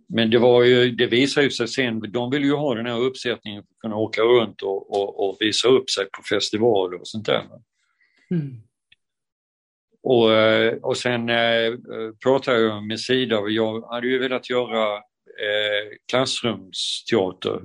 Men 0.09 0.30
det, 0.30 0.38
var 0.38 0.62
ju, 0.62 0.90
det 0.90 1.07
visade 1.07 1.51
sig 1.51 1.68
sen, 1.68 2.12
de 2.12 2.30
vill 2.30 2.45
ju 2.45 2.55
ha 2.55 2.74
den 2.74 2.86
här 2.86 3.01
uppsättningen 3.01 3.62
för 3.62 3.74
att 3.74 3.78
kunna 3.78 3.97
åka 3.97 4.22
runt 4.22 4.62
och, 4.62 4.90
och, 4.90 5.28
och 5.28 5.36
visa 5.40 5.68
upp 5.68 5.90
sig 5.90 6.05
på 6.05 6.22
festivaler 6.22 7.01
och 7.01 7.09
sånt 7.09 7.26
där. 7.26 7.45
Mm. 8.30 8.57
Och, 10.03 10.32
eh, 10.32 10.74
och 10.74 10.97
sen 10.97 11.28
eh, 11.28 11.72
pratade 12.22 12.61
jag 12.61 12.86
med 12.86 13.01
Sida 13.01 13.38
och 13.38 13.51
jag 13.51 13.82
hade 13.90 14.07
ju 14.07 14.18
velat 14.18 14.51
göra 14.51 14.97
eh, 14.97 15.97
klassrumsteater. 16.11 17.61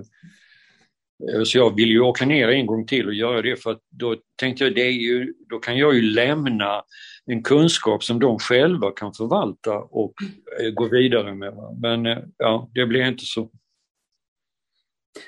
Eh, 1.31 1.43
så 1.43 1.57
jag 1.57 1.75
ville 1.75 1.91
ju 1.91 1.99
åka 1.99 2.25
ner 2.25 2.47
en 2.47 2.65
gång 2.65 2.85
till 2.85 3.07
och 3.07 3.13
göra 3.13 3.41
det 3.41 3.63
för 3.63 3.71
att 3.71 3.81
då 3.89 4.15
tänkte 4.35 4.63
jag, 4.63 4.75
det 4.75 4.89
ju, 4.89 5.33
då 5.49 5.59
kan 5.59 5.77
jag 5.77 5.95
ju 5.95 6.01
lämna 6.01 6.83
en 7.27 7.43
kunskap 7.43 8.03
som 8.03 8.19
de 8.19 8.39
själva 8.39 8.91
kan 8.91 9.13
förvalta 9.13 9.77
och 9.77 10.13
eh, 10.61 10.69
gå 10.69 10.87
vidare 10.87 11.35
med. 11.35 11.53
Men 11.81 12.05
eh, 12.05 12.23
ja, 12.37 12.69
det 12.73 12.85
blev 12.85 13.07
inte 13.07 13.25
så. 13.25 13.51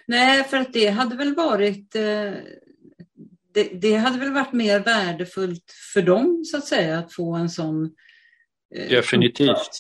Nej, 0.06 0.44
för 0.44 0.58
att 0.58 0.74
det 0.74 0.88
hade 0.88 1.16
väl 1.16 1.36
varit 1.36 1.92
det, 3.54 3.82
det, 3.82 3.96
hade 3.96 4.20
väl 4.20 4.34
varit 4.34 4.54
mer 4.54 4.80
värdefullt 4.80 5.72
för 5.94 6.02
dem 6.02 6.44
så 6.46 6.58
att 6.58 6.66
säga 6.66 7.00
att 7.00 7.14
få 7.14 7.36
en 7.36 7.50
sån 7.50 7.96
Definitivt. 8.90 9.80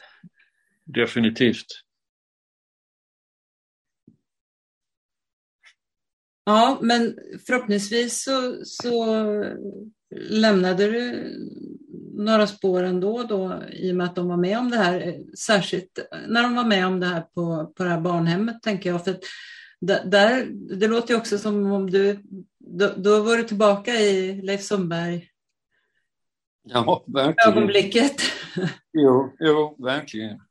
Definitivt. 0.85 1.65
Ja, 6.45 6.79
men 6.81 7.17
förhoppningsvis 7.47 8.23
så, 8.23 8.65
så 8.65 9.05
lämnade 10.15 10.87
du 10.87 11.33
några 12.13 12.47
spår 12.47 12.83
ändå 12.83 13.23
då 13.23 13.63
i 13.71 13.91
och 13.91 13.95
med 13.95 14.05
att 14.07 14.15
de 14.15 14.27
var 14.27 14.37
med 14.37 14.57
om 14.59 14.69
det 14.69 14.77
här, 14.77 15.23
särskilt 15.37 15.99
när 16.27 16.43
de 16.43 16.55
var 16.55 16.63
med 16.63 16.87
om 16.87 16.99
det 16.99 17.05
här 17.05 17.21
på, 17.21 17.73
på 17.75 17.83
det 17.83 17.89
här 17.89 18.01
barnhemmet 18.01 18.61
tänker 18.61 18.89
jag. 18.89 19.03
För 19.03 19.19
där, 20.05 20.45
det 20.79 20.87
låter 20.87 21.13
ju 21.13 21.19
också 21.19 21.37
som 21.37 21.71
om 21.71 21.91
du, 21.91 22.19
då, 22.57 22.91
då 22.97 23.23
var 23.23 23.37
du 23.37 23.43
tillbaka 23.43 23.91
i 23.93 24.41
Leif 24.41 24.63
Sundberg 24.63 25.29
Ja, 26.63 27.03
verkligen. 27.07 27.57
Ögonblicket. 27.57 28.21
Jo, 28.93 29.35
jo 29.39 29.75
verkligen. 29.79 30.41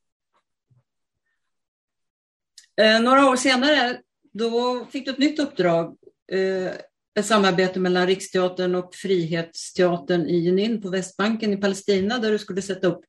Eh, 2.77 3.01
några 3.01 3.29
år 3.29 3.37
senare 3.37 4.01
då 4.33 4.85
fick 4.91 5.05
du 5.05 5.11
ett 5.11 5.19
nytt 5.19 5.39
uppdrag, 5.39 5.97
eh, 6.33 6.73
ett 7.19 7.27
samarbete 7.27 7.81
mellan 7.81 8.07
Riksteatern 8.07 8.75
och 8.75 8.95
Frihetsteatern 8.95 10.27
i 10.27 10.39
Jenin 10.39 10.83
på 10.83 10.91
Västbanken 10.91 11.53
i 11.53 11.57
Palestina 11.57 12.19
där 12.19 12.33
du 12.33 12.39
skulle 12.39 12.63
sätta 12.63 12.87
upp 12.87 13.01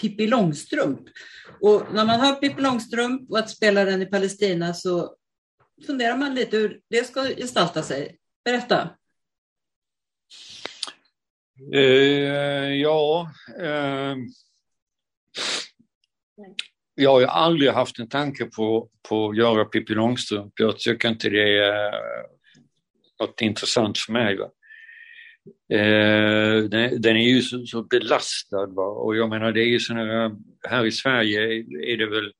Pippi 0.00 0.26
Långstrump. 0.26 1.00
Och 1.60 1.82
när 1.92 2.04
man 2.04 2.20
hör 2.20 2.34
Pippi 2.34 2.62
Långstrump 2.62 3.30
och 3.30 3.38
att 3.38 3.50
spela 3.50 3.84
den 3.84 4.02
i 4.02 4.06
Palestina 4.06 4.74
så 4.74 5.14
funderar 5.86 6.16
man 6.16 6.34
lite 6.34 6.56
hur 6.56 6.80
det 6.90 7.04
ska 7.06 7.22
gestalta 7.22 7.82
sig. 7.82 8.18
Berätta. 8.44 8.90
Eh, 11.74 11.82
ja, 12.74 13.30
eh, 13.60 14.16
jag 16.94 17.10
har 17.10 17.20
ju 17.20 17.26
aldrig 17.26 17.72
haft 17.72 17.98
en 17.98 18.08
tanke 18.08 18.44
på, 18.44 18.88
på 19.08 19.28
att 19.28 19.36
göra 19.36 19.64
Pippi 19.64 19.94
Långstrump. 19.94 20.52
Jag 20.56 20.78
tycker 20.78 21.08
inte 21.08 21.30
det 21.30 21.58
är 21.58 21.92
något 23.20 23.40
intressant 23.40 23.98
för 23.98 24.12
mig. 24.12 24.36
Va? 24.36 24.50
Eh, 25.72 26.64
den, 26.64 27.00
den, 27.00 27.16
är 27.16 27.28
ju 27.28 27.42
så, 27.42 27.66
så 27.66 27.82
belastad 27.82 28.66
va? 28.66 28.86
och 28.86 29.16
jag 29.16 29.28
menar 29.28 29.52
det 29.52 29.62
är 29.62 29.68
ju 29.68 29.80
sådana, 29.80 30.36
här 30.68 30.86
i 30.86 30.92
Sverige 30.92 31.40
är 31.92 31.96
det 31.96 32.06
väl, 32.06 32.32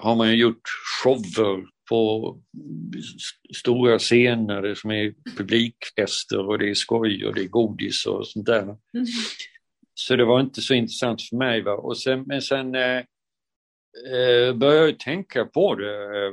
har 0.00 0.16
man 0.16 0.30
ju 0.30 0.36
gjort 0.36 0.62
shower 1.02 1.64
på 1.88 2.38
stora 3.56 3.98
scener 3.98 4.74
som 4.74 4.90
är 4.90 5.14
publikfester 5.36 6.46
och 6.46 6.58
det 6.58 6.70
är 6.70 6.74
skoj 6.74 7.26
och 7.26 7.34
det 7.34 7.40
är 7.40 7.48
godis 7.48 8.06
och 8.06 8.26
sånt 8.26 8.46
där. 8.46 8.62
Mm. 8.62 9.06
Så 9.94 10.16
det 10.16 10.24
var 10.24 10.40
inte 10.40 10.60
så 10.60 10.74
intressant 10.74 11.22
för 11.22 11.36
mig. 11.36 11.62
Va? 11.62 11.72
Och 11.72 11.98
sen, 11.98 12.24
men 12.26 12.42
sen 12.42 12.74
eh, 12.74 12.98
eh, 14.12 14.54
började 14.54 14.86
jag 14.86 14.98
tänka 14.98 15.44
på 15.44 15.74
det 15.74 16.04
eh, 16.04 16.32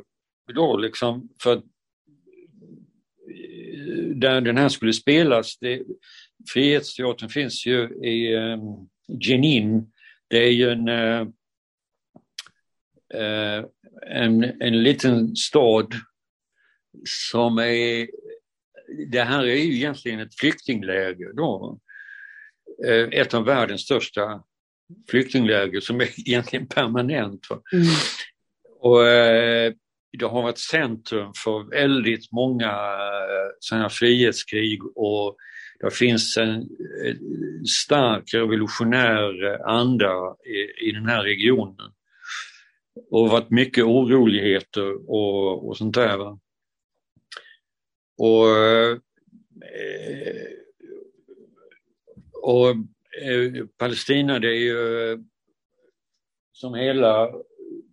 då 0.55 0.77
liksom 0.77 1.29
för 1.43 1.53
att 1.53 1.63
där 4.15 4.41
den 4.41 4.57
här 4.57 4.69
skulle 4.69 4.93
spelas, 4.93 5.57
det, 5.57 5.81
Frihetsteatern 6.53 7.29
finns 7.29 7.65
ju 7.65 7.89
i 8.03 8.33
eh, 8.33 8.57
Jenin. 9.07 9.91
Det 10.27 10.37
är 10.37 10.51
ju 10.51 10.69
en, 10.69 10.87
eh, 10.87 11.21
eh, 13.13 13.65
en, 14.07 14.43
en 14.43 14.83
liten 14.83 15.35
stad 15.35 15.93
som 17.05 17.57
är, 17.57 18.09
det 19.11 19.23
här 19.23 19.43
är 19.43 19.55
ju 19.55 19.75
egentligen 19.75 20.19
ett 20.19 20.39
flyktingläger 20.39 21.33
då. 21.33 21.79
Ett 23.11 23.33
av 23.33 23.45
världens 23.45 23.81
största 23.81 24.43
flyktingläger 25.09 25.79
som 25.79 26.01
är 26.01 26.09
egentligen 26.29 26.67
permanent. 26.67 27.47
Mm. 27.73 27.85
Och 28.79 29.07
eh, 29.07 29.73
det 30.17 30.25
har 30.25 30.41
varit 30.41 30.57
centrum 30.57 31.31
för 31.43 31.69
väldigt 31.69 32.31
många 32.31 32.67
eh, 32.67 33.49
sådana 33.59 33.89
frihetskrig 33.89 34.79
och 34.95 35.37
det 35.79 35.93
finns 35.93 36.37
en 36.37 36.69
stark 37.67 38.33
revolutionär 38.33 39.59
anda 39.69 40.35
i, 40.45 40.89
i 40.89 40.91
den 40.91 41.05
här 41.05 41.23
regionen. 41.23 41.91
Och 43.11 43.29
varit 43.29 43.49
mycket 43.49 43.83
oroligheter 43.83 45.09
och, 45.09 45.67
och 45.67 45.77
sånt 45.77 45.95
där. 45.95 46.17
Va? 46.17 46.39
Och, 48.17 48.57
eh, 48.57 48.97
och 52.41 52.69
eh, 53.21 53.65
Palestina 53.77 54.39
det 54.39 54.47
är 54.47 54.59
ju 54.59 55.17
som 56.51 56.73
hela 56.73 57.31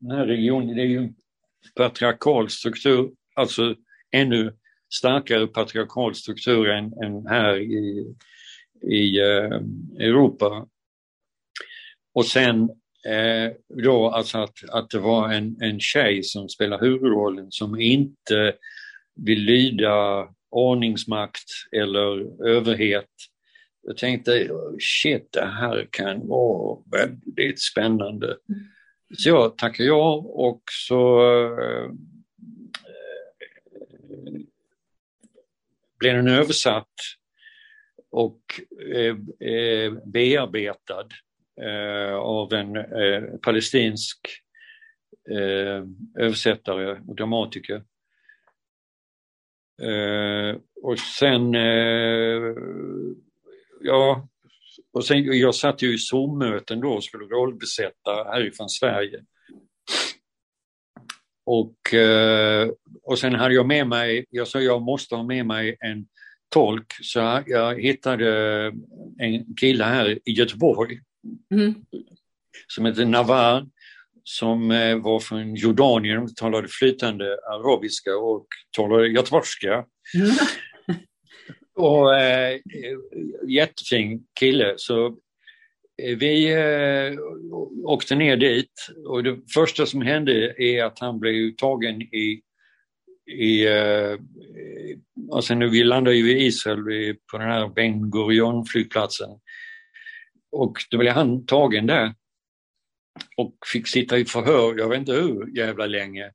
den 0.01 0.11
här 0.11 0.27
regionen, 0.27 0.77
det 0.77 0.83
är 0.83 0.87
ju 0.87 1.13
patriarkal 1.75 2.51
struktur, 2.51 3.11
alltså 3.35 3.75
ännu 4.13 4.53
starkare 4.95 5.47
patriarkal 5.47 6.15
struktur 6.15 6.69
än, 6.69 6.93
än 7.05 7.27
här 7.27 7.57
i, 7.61 8.15
i 8.83 9.21
eh, 9.21 9.61
Europa. 10.07 10.69
Och 12.15 12.27
sen 12.27 12.63
eh, 13.07 13.53
då 13.85 14.11
alltså 14.11 14.39
att, 14.39 14.55
att 14.69 14.91
det 14.91 14.99
var 14.99 15.33
en, 15.33 15.57
en 15.61 15.81
tjej 15.81 16.23
som 16.23 16.49
spelar 16.49 16.81
huvudrollen 16.81 17.47
som 17.51 17.81
inte 17.81 18.55
vill 19.17 19.41
lyda 19.45 20.29
ordningsmakt 20.51 21.49
eller 21.73 22.43
överhet 22.49 23.09
jag 23.87 23.97
tänkte, 23.97 24.51
shit, 24.79 25.33
det 25.33 25.47
här 25.47 25.89
kan 25.91 26.29
vara 26.29 26.79
väldigt 26.91 27.63
spännande. 27.63 28.27
Mm. 28.27 28.61
Mm. 29.11 29.17
Så 29.17 29.29
jag 29.29 29.59
tackade 29.59 29.89
ja 29.89 30.15
och 30.25 30.63
så 30.71 31.21
eh, 31.61 31.91
blev 35.99 36.15
den 36.15 36.29
översatt 36.29 36.95
och 38.11 38.41
eh, 38.95 39.49
eh, 39.49 39.93
bearbetad 40.05 41.09
eh, 41.61 42.15
av 42.15 42.53
en 42.53 42.77
eh, 42.77 43.23
palestinsk 43.43 44.19
eh, 45.31 45.85
översättare 46.19 47.01
och 47.09 47.17
dramatiker. 47.17 47.85
Eh, 49.83 50.57
och 50.83 50.99
sen, 50.99 51.55
eh, 51.55 52.55
ja, 53.81 54.29
och 54.95 55.05
sen, 55.05 55.25
jag 55.25 55.55
satt 55.55 55.83
ju 55.83 55.95
i 55.95 55.99
Zoom-möten 55.99 56.81
då 56.81 56.93
och 56.93 57.05
skulle 57.05 57.25
rollbesätta 57.25 58.25
härifrån 58.25 58.69
Sverige. 58.69 59.25
Och, 61.47 61.95
eh, 61.95 62.69
och 63.03 63.19
sen 63.19 63.35
hade 63.35 63.55
jag 63.55 63.67
med 63.67 63.87
mig, 63.87 64.27
jag 64.31 64.49
sa 64.49 64.61
jag 64.61 64.83
måste 64.83 65.15
ha 65.15 65.23
med 65.23 65.47
mig 65.47 65.77
en 65.81 66.07
tolk, 66.49 66.93
så 67.03 67.43
jag 67.47 67.81
hittade 67.81 68.67
en 69.19 69.57
kille 69.57 69.85
här 69.85 70.19
i 70.25 70.33
Göteborg 70.33 71.01
mm. 71.55 71.75
som 72.69 72.87
heter 72.87 73.05
Navar 73.05 73.67
som 74.25 74.71
eh, 74.71 74.97
var 74.97 75.21
från 75.21 75.55
Jordanien, 75.55 76.35
talade 76.35 76.69
flytande 76.69 77.25
arabiska 77.25 78.17
och 78.17 78.47
talade 78.77 79.09
göteborgska. 79.09 79.85
Mm 80.15 80.31
och 81.75 82.17
eh, 82.17 82.59
jättefin 83.49 84.27
kille. 84.41 84.75
Så 84.77 85.07
eh, 86.03 86.17
vi 86.17 86.53
eh, 86.53 87.19
åkte 87.85 88.15
ner 88.15 88.37
dit 88.37 88.73
och 89.07 89.23
det 89.23 89.53
första 89.55 89.87
som 89.87 90.03
hände 90.03 90.63
är 90.63 90.85
att 90.85 90.99
han 90.99 91.21
blev 91.21 91.55
tagen 91.57 92.03
i, 92.03 92.43
i 93.31 93.67
eh, 93.67 94.19
alltså 95.33 95.55
nu, 95.55 95.69
vi 95.69 95.85
landade 95.85 96.17
ju 96.17 96.31
i 96.31 96.47
Israel 96.47 97.17
på 97.31 97.39
den 97.39 97.49
här 97.49 97.69
Ben 97.69 98.11
Gurion 98.11 98.67
flygplatsen 98.67 99.31
och 100.53 100.77
då 100.91 100.99
blev 100.99 101.13
han 101.13 101.47
tagen 101.47 101.87
där 101.87 102.15
och 103.37 103.55
fick 103.73 103.89
sitta 103.89 104.19
i 104.19 104.25
förhör, 104.25 104.79
jag 104.79 104.89
vet 104.89 104.99
inte 104.99 105.13
hur 105.13 105.57
jävla 105.57 105.87
länge. 105.87 106.31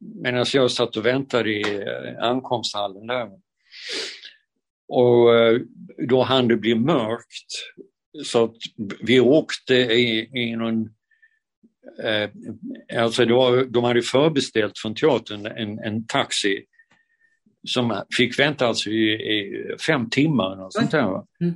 Medan 0.00 0.40
alltså, 0.40 0.56
jag 0.56 0.70
satt 0.70 0.96
och 0.96 1.06
väntade 1.06 1.50
i 1.50 1.82
eh, 1.82 2.24
ankomsthallen 2.24 3.06
där. 3.06 3.28
Och 4.88 5.34
eh, 5.34 5.60
då 6.08 6.22
hann 6.22 6.48
det 6.48 6.56
bli 6.56 6.74
mörkt. 6.74 7.52
Så 8.24 8.54
vi 9.00 9.20
åkte 9.20 9.74
i, 9.74 10.30
i 10.34 10.56
någon 10.56 10.88
eh, 12.02 12.30
alltså 13.00 13.24
var, 13.24 13.64
de 13.64 13.84
hade 13.84 14.02
förbeställt 14.02 14.78
från 14.78 14.94
teatern 14.94 15.46
en, 15.46 15.78
en 15.78 16.06
taxi 16.06 16.64
som 17.68 18.02
fick 18.16 18.38
vänta 18.38 18.66
alltså 18.66 18.90
i, 18.90 19.12
i 19.12 19.64
fem 19.86 20.10
timmar. 20.10 20.64
Och, 20.64 20.72
sånt 20.72 20.90
där. 20.90 21.22
Mm. 21.40 21.54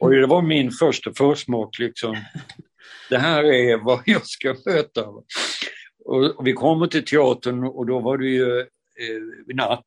och 0.00 0.10
det 0.10 0.26
var 0.26 0.42
min 0.42 0.70
första 0.70 1.12
försmak 1.12 1.78
liksom 1.78 2.16
det 3.10 3.18
här 3.18 3.44
är 3.44 3.76
vad 3.76 4.02
jag 4.06 4.26
ska 4.26 4.56
möta. 4.66 5.06
Och 6.04 6.46
vi 6.46 6.52
kommer 6.52 6.86
till 6.86 7.04
teatern 7.04 7.64
och 7.64 7.86
då 7.86 8.00
var 8.00 8.18
det 8.18 8.26
ju 8.26 8.60
eh, 8.60 9.54
natt. 9.54 9.84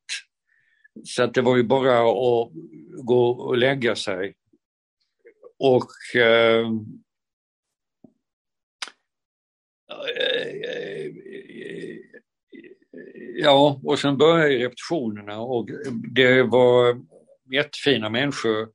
Så 1.04 1.24
att 1.24 1.34
det 1.34 1.41
var 1.41 1.58
ju 1.58 1.64
bara 1.64 2.00
att 2.00 2.52
gå 3.04 3.30
och 3.30 3.58
lägga 3.58 3.95
sig. 3.95 4.36
Och 5.60 6.20
eh, 6.22 6.68
Ja, 13.39 13.82
och 13.84 14.00
sen 14.00 14.18
började 14.18 14.66
repetitionerna 14.66 15.39
och 15.39 15.70
det 16.14 16.43
var 16.43 17.02
jättefina 17.54 18.10
människor 18.10 18.70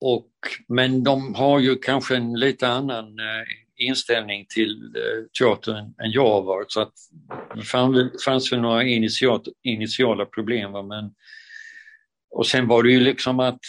och, 0.00 0.30
men 0.68 1.04
de 1.04 1.34
har 1.34 1.58
ju 1.58 1.76
kanske 1.76 2.16
en 2.16 2.32
lite 2.32 2.68
annan 2.68 3.18
eh, 3.18 3.63
inställning 3.76 4.46
till 4.54 4.92
eh, 4.96 5.24
teatern 5.38 5.84
än 5.84 6.10
jag 6.10 6.28
har 6.28 6.42
varit. 6.42 6.72
så 6.72 6.80
att 6.80 6.92
det 7.54 7.64
fanns 8.24 8.52
väl 8.52 8.60
några 8.60 8.84
initiat, 8.84 9.42
initiala 9.62 10.26
problem. 10.26 10.72
Va? 10.72 10.82
Men, 10.82 11.14
och 12.30 12.46
sen 12.46 12.68
var 12.68 12.82
det 12.82 12.92
ju 12.92 13.00
liksom 13.00 13.40
att 13.40 13.60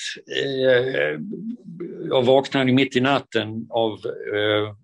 eh, 0.45 1.19
jag 2.09 2.25
vaknade 2.25 2.71
mitt 2.71 2.95
i 2.95 3.01
natten 3.01 3.67
av 3.69 3.91
eh, 4.35 4.75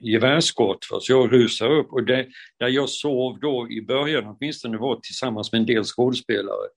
gevärsskott. 0.00 0.84
Så 0.84 1.12
jag 1.12 1.32
rusade 1.32 1.74
upp 1.74 1.92
och 1.92 2.04
det, 2.04 2.26
där 2.58 2.68
jag 2.68 2.88
sov 2.88 3.38
då 3.40 3.68
i 3.70 3.82
början 3.82 4.26
åtminstone 4.26 4.78
var 4.78 4.96
tillsammans 4.96 5.52
med 5.52 5.58
en 5.58 5.66
del 5.66 5.84
skådespelare. 5.84 6.68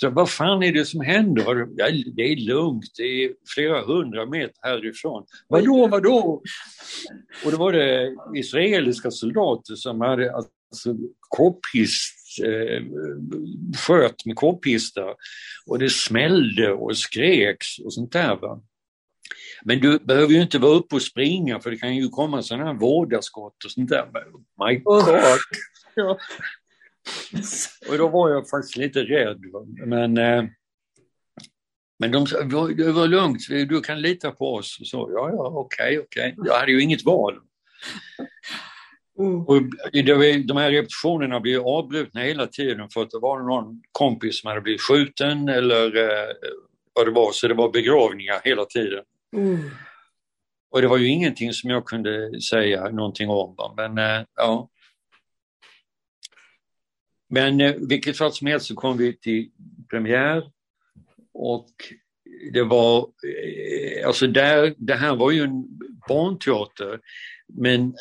Så 0.00 0.10
vad 0.10 0.30
fan 0.30 0.62
är 0.62 0.72
det 0.72 0.84
som 0.84 1.00
händer? 1.00 1.68
Ja, 1.76 1.90
det 2.16 2.22
är 2.32 2.36
lugnt, 2.36 2.90
det 2.96 3.24
är 3.24 3.32
flera 3.54 3.82
hundra 3.84 4.26
meter 4.26 4.58
härifrån. 4.62 5.26
Vadå, 5.48 5.86
vadå? 5.86 6.42
Och 7.44 7.50
då 7.50 7.56
var 7.56 7.72
det 7.72 8.16
israeliska 8.34 9.10
soldater 9.10 9.74
som 9.74 10.00
hade 10.00 10.32
alltså, 10.32 10.94
k-pist, 11.36 12.44
eh, 12.44 12.82
sköt 13.86 14.26
med 14.26 14.36
k-pistar 14.36 15.14
och 15.66 15.78
det 15.78 15.90
smällde 15.90 16.72
och 16.72 16.96
skreks 16.96 17.78
och 17.78 17.94
sånt 17.94 18.12
där. 18.12 18.36
Va? 18.36 18.60
Men 19.64 19.80
du 19.80 19.98
behöver 19.98 20.32
ju 20.32 20.42
inte 20.42 20.58
vara 20.58 20.74
uppe 20.74 20.94
och 20.94 21.02
springa 21.02 21.60
för 21.60 21.70
det 21.70 21.76
kan 21.76 21.96
ju 21.96 22.08
komma 22.08 22.42
sådana 22.42 22.64
här 22.64 22.74
vårdarskott 22.74 23.64
och 23.64 23.70
sånt 23.70 23.90
där. 23.90 24.06
My 24.66 24.74
God! 24.74 25.04
Ja. 25.94 26.18
Och 27.88 27.98
då 27.98 28.08
var 28.08 28.30
jag 28.30 28.48
faktiskt 28.48 28.76
lite 28.76 29.02
rädd. 29.02 29.40
Men, 29.86 30.18
eh, 30.18 30.44
men 31.98 32.12
de 32.12 32.26
sa, 32.26 32.42
det 32.76 32.92
var 32.92 33.06
lugnt, 33.06 33.48
du 33.48 33.80
kan 33.80 34.00
lita 34.00 34.30
på 34.30 34.54
oss. 34.54 34.78
Så, 34.84 35.10
ja, 35.14 35.30
ja, 35.30 35.48
okej, 35.54 35.86
okay, 35.86 35.98
okej. 35.98 36.34
Okay. 36.38 36.50
Jag 36.50 36.58
hade 36.58 36.72
ju 36.72 36.82
inget 36.82 37.04
val. 37.04 37.40
Mm. 39.18 39.40
Och 39.46 39.62
de 39.92 40.56
här 40.56 40.70
repetitionerna 40.70 41.40
blev 41.40 41.66
avbrutna 41.66 42.20
hela 42.20 42.46
tiden 42.46 42.88
för 42.90 43.02
att 43.02 43.10
det 43.10 43.18
var 43.18 43.40
någon 43.40 43.82
kompis 43.92 44.40
som 44.40 44.48
hade 44.48 44.60
blivit 44.60 44.80
skjuten 44.80 45.48
eller 45.48 45.96
eh, 45.96 46.34
vad 46.92 47.06
det 47.06 47.10
var, 47.10 47.32
så 47.32 47.48
det 47.48 47.54
var 47.54 47.70
begravningar 47.70 48.40
hela 48.44 48.64
tiden. 48.64 49.04
Mm. 49.36 49.58
Och 50.70 50.82
det 50.82 50.88
var 50.88 50.96
ju 50.96 51.06
ingenting 51.08 51.52
som 51.52 51.70
jag 51.70 51.86
kunde 51.86 52.40
säga 52.40 52.88
någonting 52.90 53.28
om. 53.28 53.56
Men 53.76 53.98
eh, 53.98 54.26
ja, 54.36 54.68
men 57.30 57.60
eh, 57.60 57.74
vilket 57.88 58.16
fall 58.16 58.32
som 58.32 58.46
helst 58.46 58.66
så 58.66 58.74
kom 58.74 58.96
vi 58.96 59.16
till 59.16 59.50
premiär 59.90 60.42
och 61.34 61.70
det 62.52 62.62
var, 62.62 62.98
eh, 62.98 64.06
alltså 64.06 64.26
där, 64.26 64.74
det 64.78 64.94
här 64.94 65.16
var 65.16 65.30
ju 65.30 65.42
en 65.42 65.64
barnteater 66.08 67.00
men, 67.48 67.94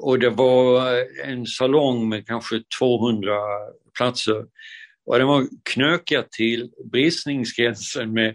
och 0.00 0.18
det 0.18 0.30
var 0.30 0.96
en 1.24 1.46
salong 1.46 2.08
med 2.08 2.26
kanske 2.26 2.62
200 2.78 3.32
platser. 3.96 4.46
Och 5.06 5.18
den 5.18 5.26
var 5.26 5.46
knökad 5.62 6.30
till 6.30 6.70
bristningsgränsen 6.92 8.12
med 8.12 8.34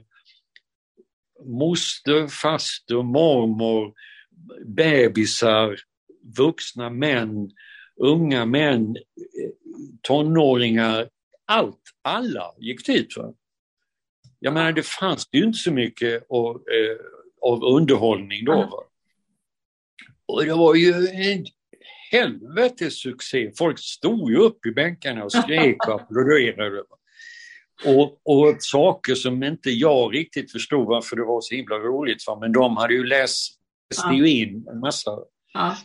moster, 1.46 2.28
faster, 2.28 3.04
mormor, 3.04 3.94
bebisar, 4.66 5.80
vuxna 6.38 6.90
män, 6.90 7.52
unga 8.02 8.46
män, 8.46 8.98
tonåringar, 10.02 11.10
allt, 11.46 11.82
alla 12.02 12.54
gick 12.58 12.86
dit. 12.86 13.18
Va? 13.18 13.34
Jag 14.40 14.54
menar 14.54 14.72
det 14.72 14.86
fanns 14.86 15.30
ju 15.32 15.44
inte 15.44 15.58
så 15.58 15.72
mycket 15.72 16.26
av, 16.30 16.56
eh, 16.56 16.98
av 17.42 17.64
underhållning 17.64 18.46
då. 18.46 18.54
Va? 18.54 18.84
Och 20.26 20.46
det 20.46 20.54
var 20.54 20.76
ju 20.76 21.08
en 21.08 21.46
helvetes 22.12 23.02
succé. 23.02 23.52
Folk 23.58 23.80
stod 23.80 24.32
ju 24.32 24.38
upp 24.38 24.66
i 24.66 24.72
bänkarna 24.72 25.24
och 25.24 25.32
skrek 25.32 25.88
och 25.88 25.94
applåderade. 26.02 26.84
Och, 27.86 28.22
och 28.24 28.56
saker 28.60 29.16
som 29.16 29.44
inte 29.44 29.70
jag 29.70 30.16
riktigt 30.16 30.52
förstod 30.52 30.88
varför 30.88 31.16
det 31.16 31.24
var 31.24 31.42
så 31.42 31.56
himla 31.56 31.76
roligt 31.76 32.24
för, 32.24 32.40
men 32.40 32.52
de 32.52 32.78
hade 32.78 32.94
ju 32.94 33.04
läst, 33.04 33.60
läst 33.90 34.14
ju 34.14 34.30
in 34.30 34.68
en 34.72 34.80
massa. 34.80 35.12
Ja. 35.54 35.78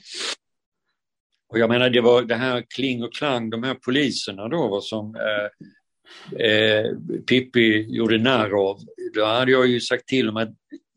Och 1.49 1.59
jag 1.59 1.71
menar 1.71 1.91
det 1.91 2.01
var 2.01 2.23
det 2.23 2.35
här 2.35 2.65
kling 2.75 3.03
och 3.03 3.15
klang, 3.15 3.51
de 3.51 3.63
här 3.63 3.75
poliserna 3.75 4.49
då 4.49 4.81
som 4.81 5.17
eh, 5.17 6.47
eh, 6.47 6.87
Pippi 7.29 7.87
gjorde 7.89 8.19
narr 8.19 8.69
av. 8.69 8.81
Då 9.15 9.25
hade 9.25 9.53
jag 9.53 9.67
ju 9.67 9.81
sagt 9.81 10.07
till 10.07 10.27
dem 10.27 10.37
att 10.37 10.55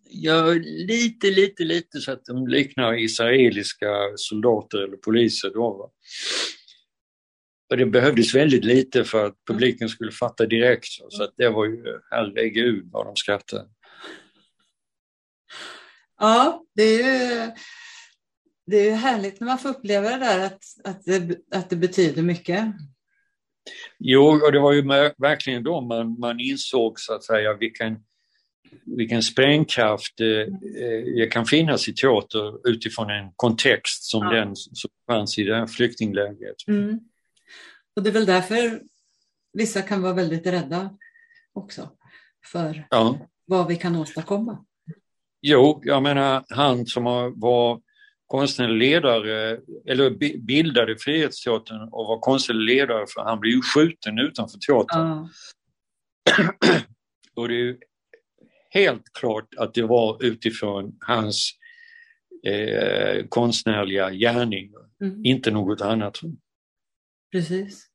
gör 0.09 0.55
lite, 0.87 1.27
lite, 1.31 1.63
lite 1.63 1.99
så 1.99 2.11
att 2.11 2.25
de 2.25 2.47
liknar 2.47 2.93
israeliska 2.93 3.93
soldater 4.15 4.77
eller 4.77 4.97
poliser 4.97 5.49
då. 5.49 5.77
Va? 5.77 5.89
Och 7.69 7.77
det 7.77 7.85
behövdes 7.85 8.35
väldigt 8.35 8.65
lite 8.65 9.03
för 9.03 9.25
att 9.25 9.35
publiken 9.47 9.89
skulle 9.89 10.11
fatta 10.11 10.45
direkt. 10.45 10.87
Så 11.09 11.23
att 11.23 11.33
det 11.37 11.49
var 11.49 11.65
ju, 11.65 11.99
herregud 12.11 12.89
vad 12.91 13.05
de 13.05 13.15
skrattade. 13.15 13.69
Ja, 16.19 16.65
det 16.75 17.01
är 17.01 17.51
det 18.69 18.89
är 18.89 18.95
härligt 18.95 19.39
när 19.39 19.47
man 19.47 19.57
får 19.57 19.69
uppleva 19.69 20.09
det 20.09 20.17
där 20.17 20.45
att, 20.45 20.63
att, 20.83 21.05
det, 21.05 21.37
att 21.51 21.69
det 21.69 21.75
betyder 21.75 22.21
mycket. 22.21 22.65
Jo, 23.99 24.21
och 24.45 24.51
det 24.51 24.59
var 24.59 24.73
ju 24.73 24.81
verkligen 25.17 25.63
då 25.63 25.81
man, 25.81 26.19
man 26.19 26.39
insåg 26.39 26.99
så 26.99 27.13
att 27.13 27.23
säga 27.23 27.53
vilken, 27.53 27.97
vilken 28.85 29.23
sprängkraft 29.23 30.19
eh, 30.19 31.29
kan 31.29 31.45
finnas 31.45 31.87
i 31.87 31.93
teater 31.93 32.69
utifrån 32.69 33.09
en 33.09 33.31
kontext 33.35 34.03
som 34.03 34.23
ja. 34.23 34.31
den 34.31 34.55
som 34.55 34.89
fanns 35.07 35.37
i 35.37 35.43
det 35.43 35.55
här 35.55 35.67
flyktinglägret. 35.67 36.67
Mm. 36.67 36.99
Och 37.95 38.03
det 38.03 38.09
är 38.09 38.13
väl 38.13 38.25
därför 38.25 38.81
vissa 39.53 39.81
kan 39.81 40.01
vara 40.01 40.13
väldigt 40.13 40.47
rädda 40.47 40.97
också 41.53 41.89
för 42.51 42.87
ja. 42.89 43.27
vad 43.45 43.67
vi 43.67 43.75
kan 43.75 43.95
åstadkomma. 43.95 44.65
Jo, 45.41 45.81
jag 45.83 46.03
menar 46.03 46.45
han 46.49 46.85
som 46.85 47.03
var 47.35 47.81
konstnärlig 48.29 48.77
ledare, 48.77 49.59
eller 49.85 50.09
bildade 50.37 50.97
Frihetsteatern 50.97 51.81
och 51.81 52.07
var 52.07 52.19
konstnärlig 52.19 52.75
ledare 52.75 53.05
för 53.13 53.21
han 53.21 53.39
blev 53.39 53.53
ju 53.53 53.61
skjuten 53.61 54.19
utanför 54.19 54.59
teatern. 54.59 55.07
Ja. 55.07 55.29
och 57.35 57.47
det 57.47 57.69
är 57.69 57.77
helt 58.69 59.03
klart 59.13 59.47
att 59.57 59.73
det 59.73 59.81
var 59.81 60.23
utifrån 60.23 60.97
hans 60.99 61.51
eh, 62.47 63.25
konstnärliga 63.29 64.11
gärning, 64.11 64.73
mm. 65.01 65.25
inte 65.25 65.51
något 65.51 65.81
annat. 65.81 66.19
Precis. 67.31 67.85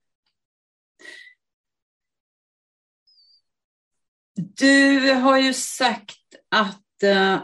Du 4.36 5.12
har 5.12 5.38
ju 5.38 5.52
sagt 5.54 6.34
att 6.48 7.02
eh, 7.02 7.42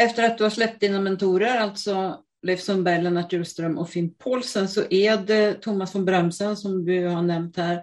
efter 0.00 0.24
att 0.24 0.38
du 0.38 0.44
har 0.44 0.50
släppt 0.50 0.80
dina 0.80 1.00
mentorer, 1.00 1.56
alltså 1.56 2.24
Leif 2.42 2.60
Sundberg, 2.60 3.02
Lennart 3.02 3.32
Hjulström 3.32 3.78
och 3.78 3.90
Finn 3.90 4.14
Paulsen, 4.14 4.68
så 4.68 4.84
är 4.90 5.16
det 5.16 5.54
Thomas 5.54 5.94
von 5.94 6.04
Bremsen 6.04 6.56
som 6.56 6.84
du 6.84 7.06
har 7.06 7.22
nämnt 7.22 7.56
här, 7.56 7.82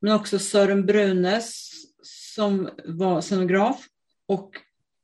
men 0.00 0.12
också 0.12 0.38
Sören 0.38 0.86
Brunes 0.86 1.70
som 2.34 2.70
var 2.84 3.20
scenograf 3.20 3.86
och 4.26 4.50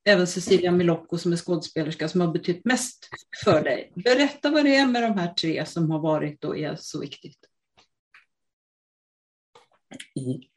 även 0.04 0.26
Cecilia 0.26 0.72
Milocco 0.72 1.18
som 1.18 1.32
är 1.32 1.36
skådespelerska 1.36 2.08
som 2.08 2.20
har 2.20 2.28
betytt 2.28 2.64
mest 2.64 3.08
för 3.44 3.62
dig. 3.62 3.92
Berätta 3.94 4.50
vad 4.50 4.64
det 4.64 4.76
är 4.76 4.86
med 4.86 5.02
de 5.02 5.18
här 5.18 5.34
tre 5.34 5.66
som 5.66 5.90
har 5.90 5.98
varit 5.98 6.44
och 6.44 6.58
är 6.58 6.76
så 6.76 7.00
viktigt. 7.00 7.38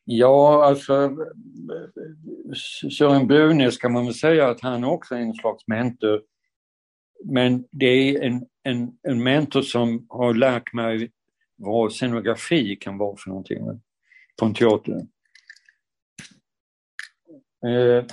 Ja, 0.03 0.65
alltså 0.65 1.17
Sören 2.97 3.27
Brunes 3.27 3.77
kan 3.77 3.93
man 3.93 4.05
väl 4.05 4.13
säga 4.13 4.47
att 4.49 4.61
han 4.61 4.83
också 4.83 5.15
är 5.15 5.19
en 5.19 5.33
slags 5.33 5.67
mentor. 5.67 6.21
Men 7.25 7.65
det 7.71 7.85
är 7.85 8.21
en, 8.21 8.45
en, 8.63 8.91
en 9.03 9.23
mentor 9.23 9.61
som 9.61 10.05
har 10.09 10.33
lärt 10.33 10.73
mig 10.73 11.11
vad 11.55 11.93
scenografi 11.93 12.75
kan 12.75 12.97
vara 12.97 13.17
för 13.17 13.29
någonting 13.29 13.81
på 14.39 14.45
en 14.45 14.53
teater. 14.53 15.07
Eh, 17.65 18.05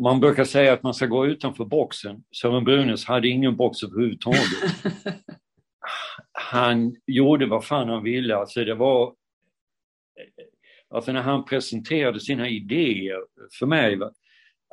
man 0.00 0.20
brukar 0.20 0.44
säga 0.44 0.72
att 0.72 0.82
man 0.82 0.94
ska 0.94 1.06
gå 1.06 1.26
utanför 1.26 1.64
boxen. 1.64 2.24
Sören 2.40 2.64
Brunes 2.64 3.04
hade 3.04 3.28
ingen 3.28 3.56
box 3.56 3.82
överhuvudtaget. 3.82 4.40
Han 6.32 6.96
gjorde 7.06 7.46
vad 7.46 7.64
fan 7.64 7.88
han 7.88 8.02
ville. 8.02 8.36
Alltså 8.36 8.64
det 8.64 8.74
var... 8.74 9.14
Alltså 10.90 11.12
när 11.12 11.22
han 11.22 11.44
presenterade 11.44 12.20
sina 12.20 12.48
idéer 12.48 13.20
för 13.58 13.66
mig, 13.66 13.98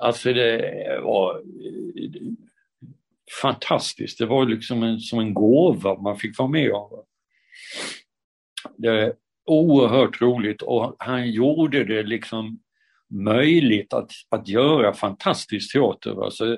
alltså 0.01 0.33
det 0.33 0.99
var 1.03 1.35
eh, 1.35 2.21
fantastiskt. 3.41 4.17
Det 4.17 4.25
var 4.25 4.45
liksom 4.45 4.83
en, 4.83 4.99
som 4.99 5.19
en 5.19 5.33
gåva 5.33 6.01
man 6.01 6.17
fick 6.17 6.39
vara 6.39 6.49
med 6.49 6.71
om. 6.71 7.03
Det 8.77 8.87
är 8.87 9.13
oerhört 9.45 10.21
roligt 10.21 10.61
och 10.61 10.95
han 10.99 11.31
gjorde 11.31 11.83
det 11.83 12.03
liksom 12.03 12.59
möjligt 13.09 13.93
att, 13.93 14.11
att 14.29 14.47
göra 14.47 14.93
fantastisk 14.93 15.73
teater. 15.73 16.23
Alltså, 16.25 16.57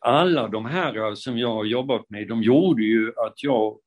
alla 0.00 0.48
de 0.48 0.64
här 0.64 0.96
alltså, 0.98 1.22
som 1.22 1.38
jag 1.38 1.54
har 1.54 1.64
jobbat 1.64 2.10
med, 2.10 2.28
de 2.28 2.42
gjorde 2.42 2.82
ju 2.82 3.08
att 3.08 3.42
jag 3.42 3.78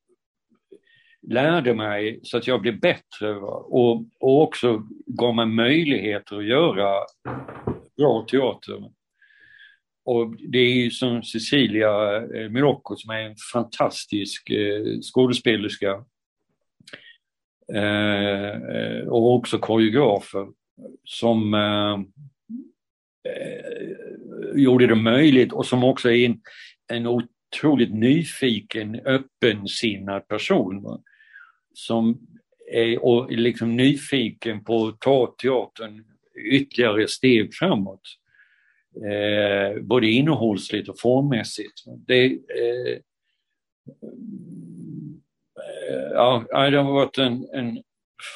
lärde 1.27 1.73
mig 1.73 2.19
så 2.23 2.37
att 2.37 2.47
jag 2.47 2.61
blev 2.61 2.79
bättre 2.79 3.35
och, 3.35 4.05
och 4.19 4.41
också 4.41 4.83
gav 5.05 5.35
mig 5.35 5.45
möjligheter 5.45 6.37
att 6.37 6.45
göra 6.45 6.99
bra 7.97 8.25
teater. 8.31 8.91
Och 10.05 10.35
det 10.37 10.57
är 10.57 10.73
ju 10.73 10.91
som 10.91 11.23
Cecilia 11.23 12.15
eh, 12.15 12.49
Mirocco 12.49 12.95
som 12.95 13.09
är 13.09 13.19
en 13.19 13.35
fantastisk 13.53 14.49
eh, 14.49 14.99
skådespelerska 15.01 16.05
eh, 17.73 18.47
eh 18.47 19.07
och 19.07 19.35
också 19.35 19.57
koreografer 19.57 20.47
som 21.03 21.53
eh, 21.53 21.93
eh, 23.31 24.61
gjorde 24.61 24.87
det 24.87 24.95
möjligt 24.95 25.53
och 25.53 25.65
som 25.65 25.83
också 25.83 26.11
är 26.11 26.25
en, 26.25 26.41
en 26.91 27.07
otroligt 27.07 27.93
nyfiken, 27.93 28.95
öppensinnad 28.95 30.27
person. 30.27 31.03
Som 31.73 32.27
är 32.71 33.05
och 33.05 33.31
liksom 33.31 33.75
nyfiken 33.75 34.63
på 34.63 34.87
att 34.87 34.99
ta 34.99 35.35
teatern 35.41 36.03
ytterligare 36.51 37.07
steg 37.07 37.53
framåt. 37.53 38.01
Eh, 38.95 39.81
både 39.81 40.07
innehållsligt 40.07 40.89
och 40.89 40.99
formmässigt. 40.99 41.83
Det, 42.07 42.25
eh, 42.25 42.97
eh 45.79 46.11
ja, 46.13 46.45
det 46.69 46.77
har 46.77 46.93
varit 46.93 47.17
en, 47.17 47.47
en 47.53 47.83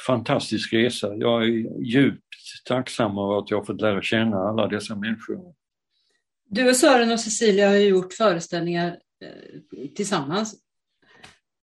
fantastisk 0.07 0.73
resa. 0.73 1.15
Jag 1.15 1.43
är 1.43 1.81
djupt 1.83 2.23
tacksam 2.65 3.17
över 3.17 3.39
att 3.39 3.51
jag 3.51 3.65
fått 3.65 3.81
lära 3.81 4.01
känna 4.01 4.37
alla 4.37 4.67
dessa 4.67 4.95
människor. 4.95 5.53
Du 6.49 6.69
och 6.69 6.75
Sören 6.75 7.11
och 7.11 7.19
Cecilia 7.19 7.69
har 7.69 7.75
gjort 7.75 8.13
föreställningar 8.13 8.97
eh, 9.23 9.89
tillsammans. 9.95 10.55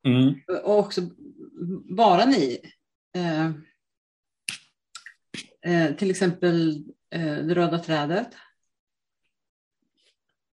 Mm. 0.06 0.34
Och 0.64 0.78
också 0.78 1.00
bara 1.96 2.24
ni. 2.24 2.58
Eh, 3.16 3.46
eh, 5.72 5.94
till 5.96 6.10
exempel 6.10 6.84
eh, 7.14 7.36
Det 7.36 7.54
röda 7.54 7.78
trädet. 7.78 8.28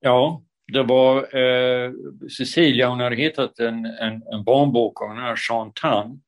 Ja, 0.01 0.43
det 0.73 0.83
var 0.83 1.37
eh, 1.37 1.93
Cecilia, 2.39 2.89
hon 2.89 3.01
hade 3.01 3.17
hittat 3.17 3.59
en, 3.59 3.85
en, 3.85 4.23
en 4.33 4.45
barnbok 4.45 5.03
av 5.03 5.09
den 5.09 5.19
här 5.19 5.39
Jean 5.49 5.73
Tan 5.75 6.21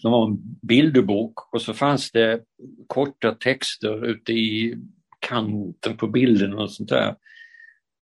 som 0.00 0.12
var 0.12 0.26
en 0.26 0.38
bilderbok 0.62 1.54
och 1.54 1.62
så 1.62 1.74
fanns 1.74 2.10
det 2.10 2.40
korta 2.86 3.34
texter 3.34 4.06
ute 4.06 4.32
i 4.32 4.76
kanten 5.18 5.96
på 5.96 6.06
bilden 6.06 6.54
och 6.54 6.70
sånt 6.70 6.88
där. 6.88 7.16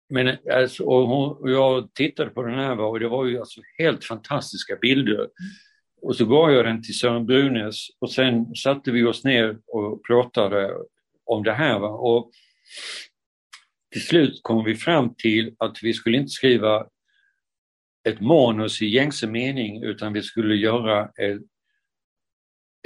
Men 0.09 0.37
alltså, 0.53 0.83
och, 0.83 1.07
hon, 1.07 1.37
och 1.37 1.51
jag 1.51 1.93
tittade 1.93 2.29
på 2.29 2.43
den 2.43 2.59
här 2.59 2.79
och 2.79 2.99
det 2.99 3.07
var 3.07 3.25
ju 3.25 3.39
alltså 3.39 3.61
helt 3.77 4.05
fantastiska 4.05 4.75
bilder. 4.75 5.29
Och 6.01 6.15
så 6.15 6.25
gav 6.25 6.51
jag 6.51 6.65
den 6.65 6.83
till 6.83 6.99
Sören 6.99 7.25
Brunes 7.25 7.87
och 7.99 8.11
sen 8.11 8.55
satte 8.55 8.91
vi 8.91 9.03
oss 9.03 9.23
ner 9.23 9.57
och 9.67 10.03
pratade 10.03 10.73
om 11.25 11.43
det 11.43 11.53
här. 11.53 11.79
Va? 11.79 11.89
Och 11.89 12.31
till 13.91 14.01
slut 14.01 14.39
kom 14.43 14.65
vi 14.65 14.75
fram 14.75 15.15
till 15.15 15.55
att 15.59 15.77
vi 15.83 15.93
skulle 15.93 16.17
inte 16.17 16.29
skriva 16.29 16.87
ett 18.07 18.21
manus 18.21 18.81
i 18.81 18.85
gängse 18.85 19.27
mening 19.27 19.83
utan 19.83 20.13
vi 20.13 20.21
skulle 20.21 20.55
göra 20.55 21.05
ett, 21.05 21.41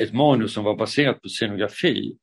ett 0.02 0.14
manus 0.14 0.54
som 0.54 0.64
var 0.64 0.76
baserat 0.76 1.22
på 1.22 1.30
scenografi. 1.30 2.18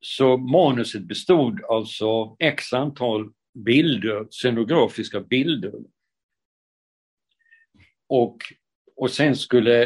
Så 0.00 0.36
manuset 0.36 1.02
bestod 1.02 1.64
alltså 1.64 2.08
av 2.08 2.36
x 2.38 2.72
antal 2.72 3.32
bilder, 3.54 4.26
scenografiska 4.30 5.20
bilder. 5.20 5.72
Och, 8.08 8.36
och 8.96 9.10
sen 9.10 9.36
skulle 9.36 9.82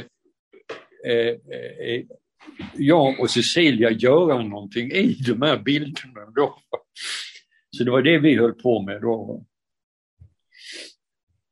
eh, 1.06 1.28
eh, 1.28 2.04
jag 2.76 3.20
och 3.20 3.30
Cecilia 3.30 3.90
göra 3.90 4.42
någonting 4.42 4.92
i 4.92 5.16
de 5.26 5.42
här 5.42 5.58
bilderna. 5.58 6.30
Då. 6.34 6.58
Så 7.70 7.84
det 7.84 7.90
var 7.90 8.02
det 8.02 8.18
vi 8.18 8.36
höll 8.36 8.54
på 8.54 8.82
med 8.82 9.00
då. 9.00 9.44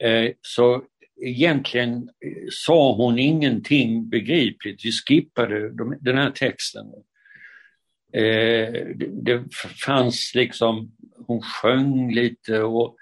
Eh, 0.03 0.33
så 0.41 0.85
egentligen 1.23 1.95
eh, 1.95 2.47
sa 2.51 2.95
hon 2.95 3.19
ingenting 3.19 4.09
begripligt. 4.09 4.85
Vi 4.85 4.93
skippade 4.93 5.71
den 6.01 6.17
här 6.17 6.31
texten. 6.31 6.87
Eh, 8.15 8.87
det 9.23 9.45
fanns 9.87 10.33
liksom, 10.35 10.93
hon 11.27 11.43
sjöng 11.43 12.15
lite 12.15 12.63
och 12.63 12.97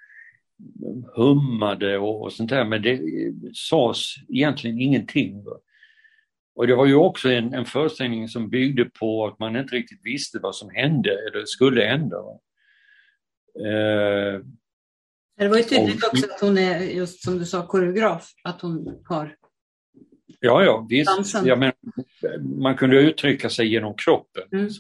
hummade 1.15 1.99
och, 1.99 2.33
sånt 2.33 2.51
där 2.51 2.65
men 2.65 2.83
det 2.83 3.01
sades 3.55 4.15
egentligen 4.29 4.81
ingenting. 4.81 5.45
Och 6.55 6.67
det 6.67 6.75
var 6.75 6.87
ju 6.87 6.95
också 6.95 7.31
en, 7.31 7.55
en 7.55 7.65
föreställning 7.65 8.29
som 8.29 8.51
byggde 8.51 8.85
på 8.85 9.27
att 9.27 9.39
man 9.39 9.57
inte 9.57 9.75
riktigt 9.75 10.01
visste 10.03 10.39
vad 10.39 10.55
som 10.55 10.71
hände 10.71 11.11
eller 11.11 11.45
skulle 11.45 11.85
hända. 11.85 12.17
Eh, 13.59 14.41
det 15.39 15.49
var 15.49 15.57
ju 15.57 15.63
tydligt 15.63 16.05
också 16.05 16.27
att 16.27 16.41
hon 16.41 16.59
är, 16.59 16.81
just 16.81 17.25
som 17.25 17.39
du 17.39 17.47
sa, 17.47 17.67
koreograf, 17.67 18.33
att 18.45 18.61
hon 18.61 19.03
har 19.05 19.37
Ja, 20.45 20.65
ja, 20.65 20.87
visst. 20.89 21.35
Ja, 21.45 21.57
men 21.57 21.73
man 22.59 22.77
kunde 22.77 22.97
uttrycka 22.97 23.51
sig 23.51 23.67
genom 23.69 23.95
kroppen. 23.95 24.43
Mm. 24.53 24.71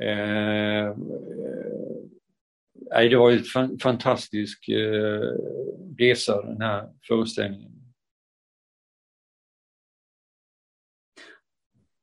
Eh, 0.00 0.86
eh, 2.96 3.10
det 3.10 3.16
var 3.16 3.30
en 3.30 3.44
fan, 3.44 3.78
fantastisk 3.78 4.68
eh, 4.68 5.32
resa 5.98 6.42
den 6.42 6.60
här 6.60 6.88
föreställningen. 7.08 7.72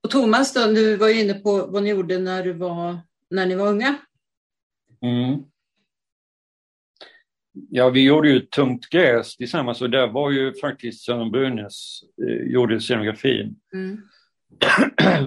Och 0.03 0.10
Thomas, 0.10 0.53
då, 0.53 0.66
du 0.66 0.95
var 0.95 1.10
ju 1.10 1.22
inne 1.22 1.34
på 1.34 1.66
vad 1.66 1.84
ni 1.84 1.90
gjorde 1.90 2.20
när, 2.20 2.44
du 2.44 2.53
var, 2.53 2.98
när 3.30 3.45
ni 3.45 3.56
var 3.56 3.68
unga. 3.68 3.98
Mm. 5.02 5.44
Ja, 7.70 7.90
vi 7.90 8.03
gjorde 8.03 8.30
ju 8.30 8.40
Tungt 8.40 8.90
gräs 8.90 9.38
tillsammans 9.38 9.82
och 9.82 9.90
där 9.90 10.07
var 10.07 10.32
ju 10.32 10.53
faktiskt 10.53 11.02
Sören 11.02 11.32
Brunnes 11.32 12.02
eh, 12.28 12.52
gjorde 12.52 12.80
scenografin. 12.80 13.56
Mm. 13.74 14.02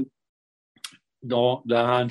då, 1.22 1.62
där 1.64 1.84
han 1.84 2.10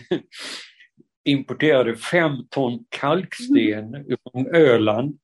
importerade 1.25 1.95
fem 1.95 2.47
ton 2.49 2.85
kalksten 2.89 3.95
mm. 3.95 4.17
från 4.31 4.55
Öland 4.55 5.19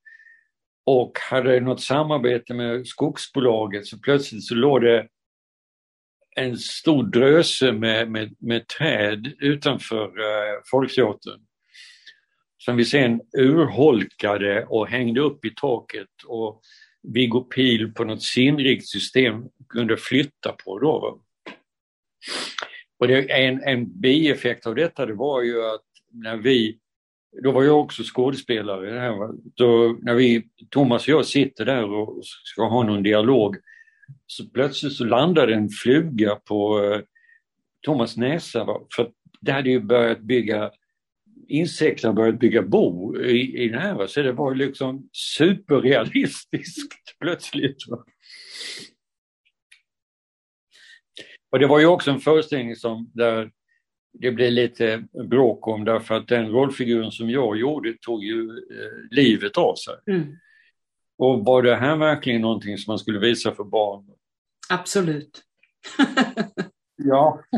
och 0.86 1.18
hade 1.20 1.60
något 1.60 1.82
samarbete 1.82 2.54
med 2.54 2.88
skogsbolaget 2.88 3.86
så 3.86 4.00
plötsligt 4.00 4.44
så 4.44 4.56
låg 4.56 4.82
det 4.82 5.08
en 6.36 6.58
stor 6.58 7.04
dröse 7.04 7.72
med, 7.72 8.12
med, 8.12 8.36
med 8.40 8.68
träd 8.68 9.34
utanför 9.40 10.06
uh, 10.06 10.62
folkteatern 10.72 11.42
som 12.58 12.78
vi 12.78 12.86
sen 12.86 13.22
urholkade 13.38 14.66
och 14.66 14.88
hängde 14.88 15.22
upp 15.22 15.46
i 15.46 15.54
taket 15.56 16.08
och 16.26 16.62
Viggo 17.14 17.42
Pil 17.42 17.94
på 17.94 18.04
något 18.04 18.24
sinnrikt 18.24 18.88
system 18.88 19.44
kunde 19.70 19.98
flytta 19.98 20.56
på. 20.66 20.80
Då. 20.80 21.22
Och 22.99 23.07
det, 23.07 23.32
en, 23.32 23.64
en 23.64 23.99
bieffekt 23.99 24.68
av 24.68 24.76
detta 24.76 25.06
det 25.06 25.14
var 25.14 25.41
ju 25.41 25.65
att 25.65 25.86
när 26.11 26.38
vi, 26.38 26.78
då 27.44 27.52
var 27.52 27.64
jag 27.64 27.80
också 27.80 28.03
skådespelare, 28.06 28.99
här, 28.99 29.30
då, 29.56 29.98
när 30.02 30.14
vi, 30.14 30.48
Thomas 30.69 31.03
och 31.03 31.10
jag 31.10 31.26
sitter 31.26 31.65
där 31.65 31.94
och 31.94 32.19
ska 32.24 32.68
ha 32.68 32.84
någon 32.84 33.03
dialog 33.03 33.56
så 34.28 34.49
plötsligt 34.49 34.94
så 34.94 35.06
landade 35.06 35.56
en 35.56 35.69
fluga 35.69 36.36
på 36.36 36.84
eh, 36.84 37.02
Thomas 37.86 38.18
näsa 38.18 38.65
för 38.95 39.11
det 39.41 39.52
hade 39.52 39.69
ju 39.69 39.80
börjat 39.80 40.19
bygga 40.19 40.72
insekterna 41.48 42.14
börjat 42.14 42.40
bygga 42.40 42.61
bo 42.61 43.18
i, 43.18 43.64
i 43.64 43.69
det 43.69 43.80
här. 43.80 44.07
Så 44.07 44.22
det 44.22 44.32
var 44.32 44.56
liksom 44.56 45.10
superrealistiskt 45.38 46.94
plötsligt. 47.19 47.78
Och 51.52 51.60
det 51.60 51.68
var 51.68 51.80
ju 51.80 51.86
också 51.86 52.11
en 52.11 52.19
föreställning 52.19 52.76
som 52.76 53.11
där 53.14 53.52
det 54.14 54.32
blev 54.32 54.52
lite 54.52 55.03
bråk 55.30 55.68
om 55.68 55.86
därför 55.86 56.15
att 56.15 56.28
den 56.28 56.49
rollfiguren 56.49 57.11
som 57.11 57.30
jag 57.30 57.57
gjorde 57.57 57.94
tog 58.02 58.24
ju 58.24 58.49
eh, 58.49 58.91
livet 59.11 59.57
av 59.57 59.76
sig. 59.76 59.94
Mm. 60.07 60.38
Och 61.18 61.45
var 61.45 61.61
det 61.61 61.76
här 61.76 61.95
verkligen 61.95 62.41
någonting 62.41 62.78
som 62.78 62.91
man 62.91 62.99
skulle 62.99 63.19
visa 63.19 63.56
för 63.56 63.64
barn? 63.64 64.06
Absolut. 64.69 65.44
ja. 66.95 67.44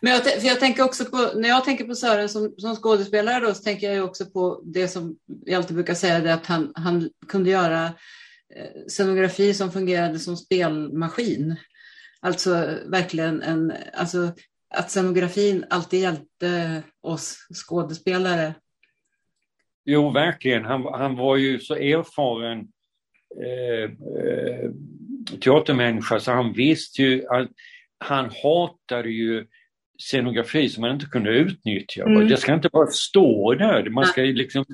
Men 0.00 0.12
jag, 0.12 0.24
för 0.24 0.46
jag 0.46 0.60
tänker 0.60 0.84
också 0.84 1.04
på, 1.04 1.30
när 1.34 1.48
jag 1.48 1.64
tänker 1.64 1.84
på 1.84 1.94
Sören 1.94 2.28
som, 2.28 2.54
som 2.58 2.76
skådespelare 2.76 3.40
då, 3.40 3.54
så 3.54 3.62
tänker 3.62 3.92
jag 3.92 4.04
också 4.04 4.26
på 4.26 4.62
det 4.64 4.88
som 4.88 5.16
jag 5.26 5.56
alltid 5.58 5.74
brukar 5.74 5.94
säga, 5.94 6.20
det 6.20 6.34
att 6.34 6.46
han, 6.46 6.72
han 6.74 7.10
kunde 7.28 7.50
göra 7.50 7.90
scenografi 8.88 9.54
som 9.54 9.72
fungerade 9.72 10.18
som 10.18 10.36
spelmaskin. 10.36 11.56
Alltså 12.20 12.50
verkligen 12.86 13.42
en, 13.42 13.72
alltså 13.94 14.32
att 14.74 14.90
scenografin 14.90 15.64
alltid 15.70 16.00
hjälpte 16.00 16.82
oss 17.00 17.46
skådespelare. 17.54 18.54
Jo, 19.84 20.10
verkligen. 20.10 20.64
Han, 20.64 20.82
han 20.94 21.16
var 21.16 21.36
ju 21.36 21.60
så 21.60 21.74
erfaren 21.74 22.68
eh, 23.44 23.84
eh, 23.84 24.70
teatermänniska 25.40 26.20
så 26.20 26.32
han 26.32 26.52
visste 26.52 27.02
ju 27.02 27.26
att 27.28 27.48
han 27.98 28.30
hatade 28.42 29.10
ju 29.10 29.46
scenografi 29.98 30.68
som 30.68 30.80
man 30.80 30.90
inte 30.90 31.06
kunde 31.06 31.30
utnyttja. 31.30 32.02
Mm. 32.02 32.28
Det 32.28 32.36
ska 32.36 32.54
inte 32.54 32.68
bara 32.68 32.86
stå 32.86 33.54
där, 33.54 33.90
man 33.90 34.06
ska 34.06 34.22
liksom 34.22 34.64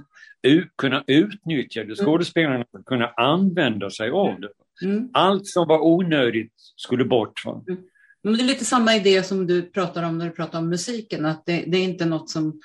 kunna 0.76 1.04
utnyttja 1.06 1.80
det. 1.80 1.84
Mm. 1.84 1.96
Skådespelarna 1.96 2.64
ska 2.64 2.82
kunna 2.82 3.08
använda 3.08 3.90
sig 3.90 4.10
av 4.10 4.40
det. 4.40 4.50
Mm. 4.86 5.10
Allt 5.12 5.46
som 5.46 5.68
var 5.68 5.80
onödigt 5.80 6.52
skulle 6.76 7.04
bort. 7.04 7.44
Va? 7.44 7.62
Mm. 7.68 7.82
Men 8.22 8.32
det 8.32 8.42
är 8.42 8.46
lite 8.46 8.64
samma 8.64 8.94
idé 8.94 9.22
som 9.22 9.46
du 9.46 9.62
pratar 9.62 10.02
om 10.02 10.18
när 10.18 10.26
du 10.26 10.30
pratar 10.30 10.58
om 10.58 10.68
musiken, 10.68 11.26
att 11.26 11.46
det, 11.46 11.64
det 11.66 11.78
är 11.78 11.84
inte 11.84 12.04
något 12.04 12.30
som, 12.30 12.60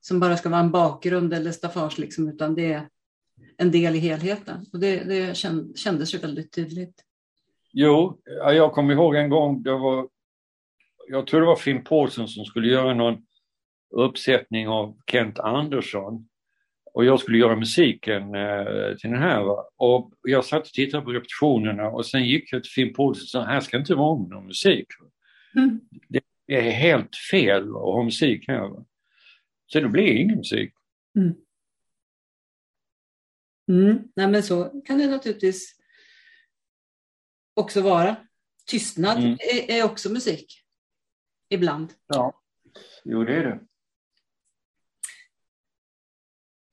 som 0.00 0.20
bara 0.20 0.36
ska 0.36 0.48
vara 0.48 0.60
en 0.60 0.70
bakgrund 0.70 1.34
eller 1.34 1.52
staffage, 1.52 1.98
liksom, 1.98 2.28
utan 2.28 2.54
det 2.54 2.72
är 2.72 2.88
en 3.56 3.70
del 3.70 3.94
i 3.94 3.98
helheten. 3.98 4.66
Och 4.72 4.78
det, 4.78 5.04
det 5.04 5.36
kändes 5.74 6.14
ju 6.14 6.18
väldigt 6.18 6.52
tydligt. 6.52 6.94
Jo, 7.72 8.20
jag 8.26 8.72
kommer 8.72 8.94
ihåg 8.94 9.14
en 9.14 9.30
gång, 9.30 9.62
det 9.62 9.72
var 9.72 10.08
jag 11.08 11.26
tror 11.26 11.40
det 11.40 11.46
var 11.46 11.56
Finn 11.56 11.84
Paulsen 11.84 12.28
som 12.28 12.44
skulle 12.44 12.68
göra 12.68 12.94
någon 12.94 13.18
uppsättning 13.90 14.68
av 14.68 14.96
Kent 15.06 15.38
Andersson. 15.38 16.28
Och 16.94 17.04
jag 17.04 17.20
skulle 17.20 17.38
göra 17.38 17.56
musiken 17.56 18.34
eh, 18.34 18.96
till 19.00 19.10
den 19.10 19.22
här. 19.22 19.42
Va? 19.42 19.68
Och 19.76 20.12
jag 20.22 20.44
satt 20.44 20.66
och 20.66 20.72
tittade 20.72 21.04
på 21.04 21.12
repetitionerna 21.12 21.88
och 21.88 22.06
sen 22.06 22.24
gick 22.24 22.52
jag 22.52 22.62
till 22.62 22.72
Finn 22.72 22.94
Paulsen 22.94 23.22
och 23.22 23.28
sa, 23.28 23.44
här 23.44 23.60
ska 23.60 23.78
inte 23.78 23.94
vara 23.94 24.18
någon 24.18 24.46
musik. 24.46 24.86
Mm. 25.56 25.80
Det 26.08 26.22
är 26.56 26.70
helt 26.70 27.16
fel 27.30 27.62
att 27.62 27.72
ha 27.72 28.02
musik 28.02 28.48
här. 28.48 28.68
Va? 28.68 28.84
Så 29.66 29.80
det 29.80 29.88
blir 29.88 30.16
ingen 30.16 30.36
musik. 30.36 30.72
Mm. 31.16 31.34
Mm. 33.68 34.08
Nej 34.16 34.28
men 34.28 34.42
så 34.42 34.82
kan 34.84 34.98
det 34.98 35.06
naturligtvis 35.06 35.76
också 37.54 37.80
vara. 37.80 38.16
Tystnad 38.66 39.18
mm. 39.18 39.32
är, 39.32 39.70
är 39.70 39.84
också 39.84 40.12
musik 40.12 40.64
ibland. 41.48 41.92
Ja, 42.06 42.42
jo 43.04 43.24
det 43.24 43.36
är 43.36 43.44
det. 43.44 43.60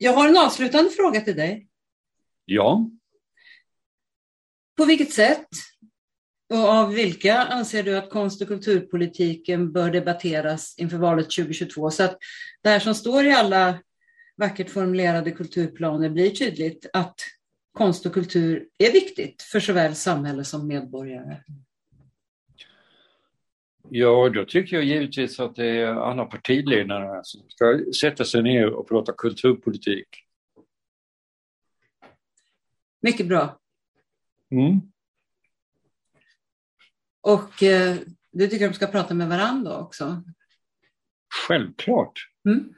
Jag 0.02 0.12
har 0.12 0.28
en 0.28 0.36
avslutande 0.36 0.90
fråga 0.90 1.20
till 1.20 1.36
dig. 1.36 1.68
Ja. 2.44 2.90
På 4.76 4.84
vilket 4.84 5.12
sätt 5.12 5.48
och 6.52 6.68
av 6.68 6.92
vilka 6.92 7.36
anser 7.36 7.82
du 7.82 7.98
att 7.98 8.10
konst 8.10 8.42
och 8.42 8.48
kulturpolitiken 8.48 9.72
bör 9.72 9.90
debatteras 9.90 10.74
inför 10.78 10.96
valet 10.96 11.30
2022 11.30 11.90
så 11.90 12.02
att 12.02 12.18
det 12.62 12.68
här 12.68 12.80
som 12.80 12.94
står 12.94 13.26
i 13.26 13.32
alla 13.32 13.78
vackert 14.36 14.70
formulerade 14.70 15.30
kulturplaner 15.30 16.10
blir 16.10 16.30
tydligt 16.30 16.86
att 16.92 17.14
konst 17.72 18.06
och 18.06 18.14
kultur 18.14 18.68
är 18.78 18.92
viktigt 18.92 19.42
för 19.42 19.60
såväl 19.60 19.94
samhälle 19.94 20.44
som 20.44 20.66
medborgare? 20.66 21.36
Ja, 23.92 24.28
då 24.28 24.44
tycker 24.44 24.76
jag 24.76 24.84
givetvis 24.84 25.40
att 25.40 25.56
det 25.56 25.66
är 25.66 25.86
alla 25.86 26.24
partiledarna 26.24 27.24
som 27.24 27.48
ska 27.48 27.80
sätta 28.00 28.24
sig 28.24 28.42
ner 28.42 28.66
och 28.66 28.88
prata 28.88 29.12
kulturpolitik. 29.12 30.08
Mycket 33.02 33.26
bra. 33.26 33.60
Mm. 34.50 34.80
Och 37.20 37.62
eh, 37.62 37.96
du 38.32 38.48
tycker 38.48 38.68
de 38.68 38.74
ska 38.74 38.86
prata 38.86 39.14
med 39.14 39.28
varandra 39.28 39.78
också? 39.78 40.22
Självklart. 41.48 42.30
Mm. 42.48 42.74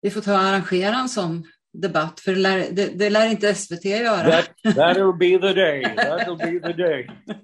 Vi 0.00 0.10
får 0.10 0.20
ta 0.20 0.32
och 0.32 0.38
arrangera 0.38 0.96
en 0.96 1.08
sån 1.08 1.44
debatt, 1.74 2.20
för 2.20 2.32
det 2.32 2.38
lär, 2.38 2.70
det, 2.72 2.98
det 2.98 3.10
lär 3.10 3.30
inte 3.30 3.54
SVT 3.54 3.84
göra. 3.84 4.30
That, 4.30 4.50
that'll 4.64 5.18
be 5.18 5.38
the 5.48 5.54
day, 5.60 5.84
that'll 5.84 6.38
be 6.38 6.72
the 6.72 6.82
day. 6.82 7.10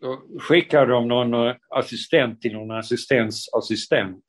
Då 0.00 0.22
skickar 0.40 0.86
de 0.86 1.08
någon 1.08 1.54
assistent 1.70 2.40
till 2.40 2.52
någon 2.52 2.70
assistents 2.70 3.54
assistent. 3.54 4.24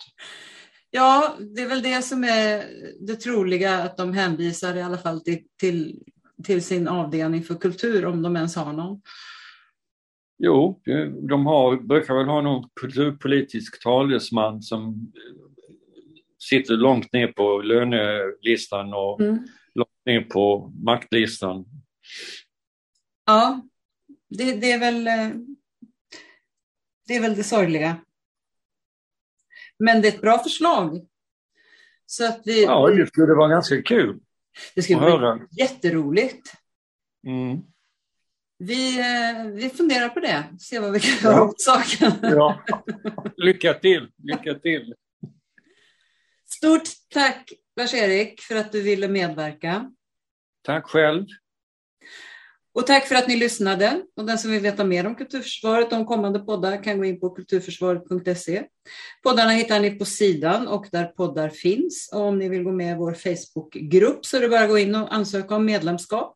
Ja, 0.91 1.37
det 1.55 1.61
är 1.61 1.69
väl 1.69 1.81
det 1.81 2.01
som 2.01 2.23
är 2.23 2.63
det 3.07 3.15
troliga, 3.15 3.77
att 3.77 3.97
de 3.97 4.13
hänvisar 4.13 4.75
i 4.75 4.81
alla 4.81 4.97
fall 4.97 5.21
till, 5.21 5.43
till, 5.59 5.99
till 6.43 6.63
sin 6.63 6.87
avdelning 6.87 7.43
för 7.43 7.55
kultur, 7.55 8.05
om 8.05 8.21
de 8.21 8.35
ens 8.35 8.55
har 8.55 8.73
någon. 8.73 9.01
Jo, 10.39 10.81
de 11.29 11.45
har, 11.45 11.77
brukar 11.77 12.13
väl 12.13 12.25
ha 12.25 12.41
någon 12.41 12.69
kulturpolitisk 12.81 13.83
talesman 13.83 14.61
som 14.61 15.11
sitter 16.37 16.73
långt 16.73 17.13
ner 17.13 17.27
på 17.27 17.61
lönelistan 17.61 18.93
och 18.93 19.21
mm. 19.21 19.47
långt 19.75 20.05
ner 20.05 20.21
på 20.21 20.73
maktlistan. 20.83 21.65
Ja, 23.25 23.61
det, 24.29 24.53
det, 24.53 24.71
är 24.71 24.79
väl 24.79 25.07
eh, 25.07 25.29
det 27.07 27.15
är 27.15 27.21
väl 27.21 27.35
det 27.35 27.43
sorgliga. 27.43 27.95
Men 29.79 30.01
det 30.01 30.07
är 30.07 30.11
ett 30.11 30.21
bra 30.21 30.43
förslag. 30.43 31.07
Så 32.05 32.27
att 32.27 32.41
vi, 32.45 32.63
ja, 32.63 32.89
det 32.89 33.07
skulle 33.07 33.33
vara 33.33 33.47
ganska 33.47 33.81
kul. 33.81 34.19
Det 34.75 34.81
skulle 34.81 34.99
bli 34.99 35.09
höra. 35.09 35.39
jätteroligt. 35.51 36.53
Mm. 37.27 37.61
Vi, 38.59 38.99
eh, 38.99 39.45
vi 39.53 39.69
funderar 39.69 40.09
på 40.09 40.19
det, 40.19 40.43
se 40.59 40.79
vad 40.79 40.91
vi 40.91 40.99
kan 40.99 41.31
göra 41.31 41.43
åt 41.43 41.61
saken. 41.61 42.11
Ja. 42.21 42.63
Lycka 43.37 43.73
till, 43.73 44.11
lycka 44.17 44.53
till. 44.53 44.95
Stort 46.57 46.89
tack 47.13 47.53
Lars-Erik 47.75 48.41
för 48.41 48.55
att 48.55 48.71
du 48.71 48.81
ville 48.81 49.07
medverka. 49.07 49.91
Tack 50.63 50.85
själv. 50.85 51.25
Och 52.73 52.87
tack 52.87 53.07
för 53.07 53.15
att 53.15 53.27
ni 53.27 53.35
lyssnade. 53.35 54.01
Och 54.15 54.25
den 54.25 54.37
som 54.37 54.51
vill 54.51 54.61
veta 54.61 54.83
mer 54.83 55.07
om 55.07 55.15
Kulturförsvaret 55.15 55.93
om 55.93 56.05
kommande 56.05 56.39
poddar 56.39 56.83
kan 56.83 56.97
gå 56.97 57.05
in 57.05 57.19
på 57.19 57.29
kulturförsvaret.se. 57.29 58.63
Poddarna 59.23 59.51
hittar 59.51 59.79
ni 59.79 59.91
på 59.91 60.05
sidan 60.05 60.67
och 60.67 60.87
där 60.91 61.05
poddar 61.05 61.49
finns. 61.49 62.09
Och 62.13 62.21
om 62.21 62.39
ni 62.39 62.49
vill 62.49 62.63
gå 62.63 62.71
med 62.71 62.91
i 62.91 62.97
vår 62.97 63.13
Facebookgrupp 63.13 64.25
så 64.25 64.37
är 64.37 64.41
det 64.41 64.49
bara 64.49 64.61
att 64.61 64.69
gå 64.69 64.77
in 64.77 64.95
och 64.95 65.13
ansöka 65.13 65.55
om 65.55 65.65
medlemskap. 65.65 66.35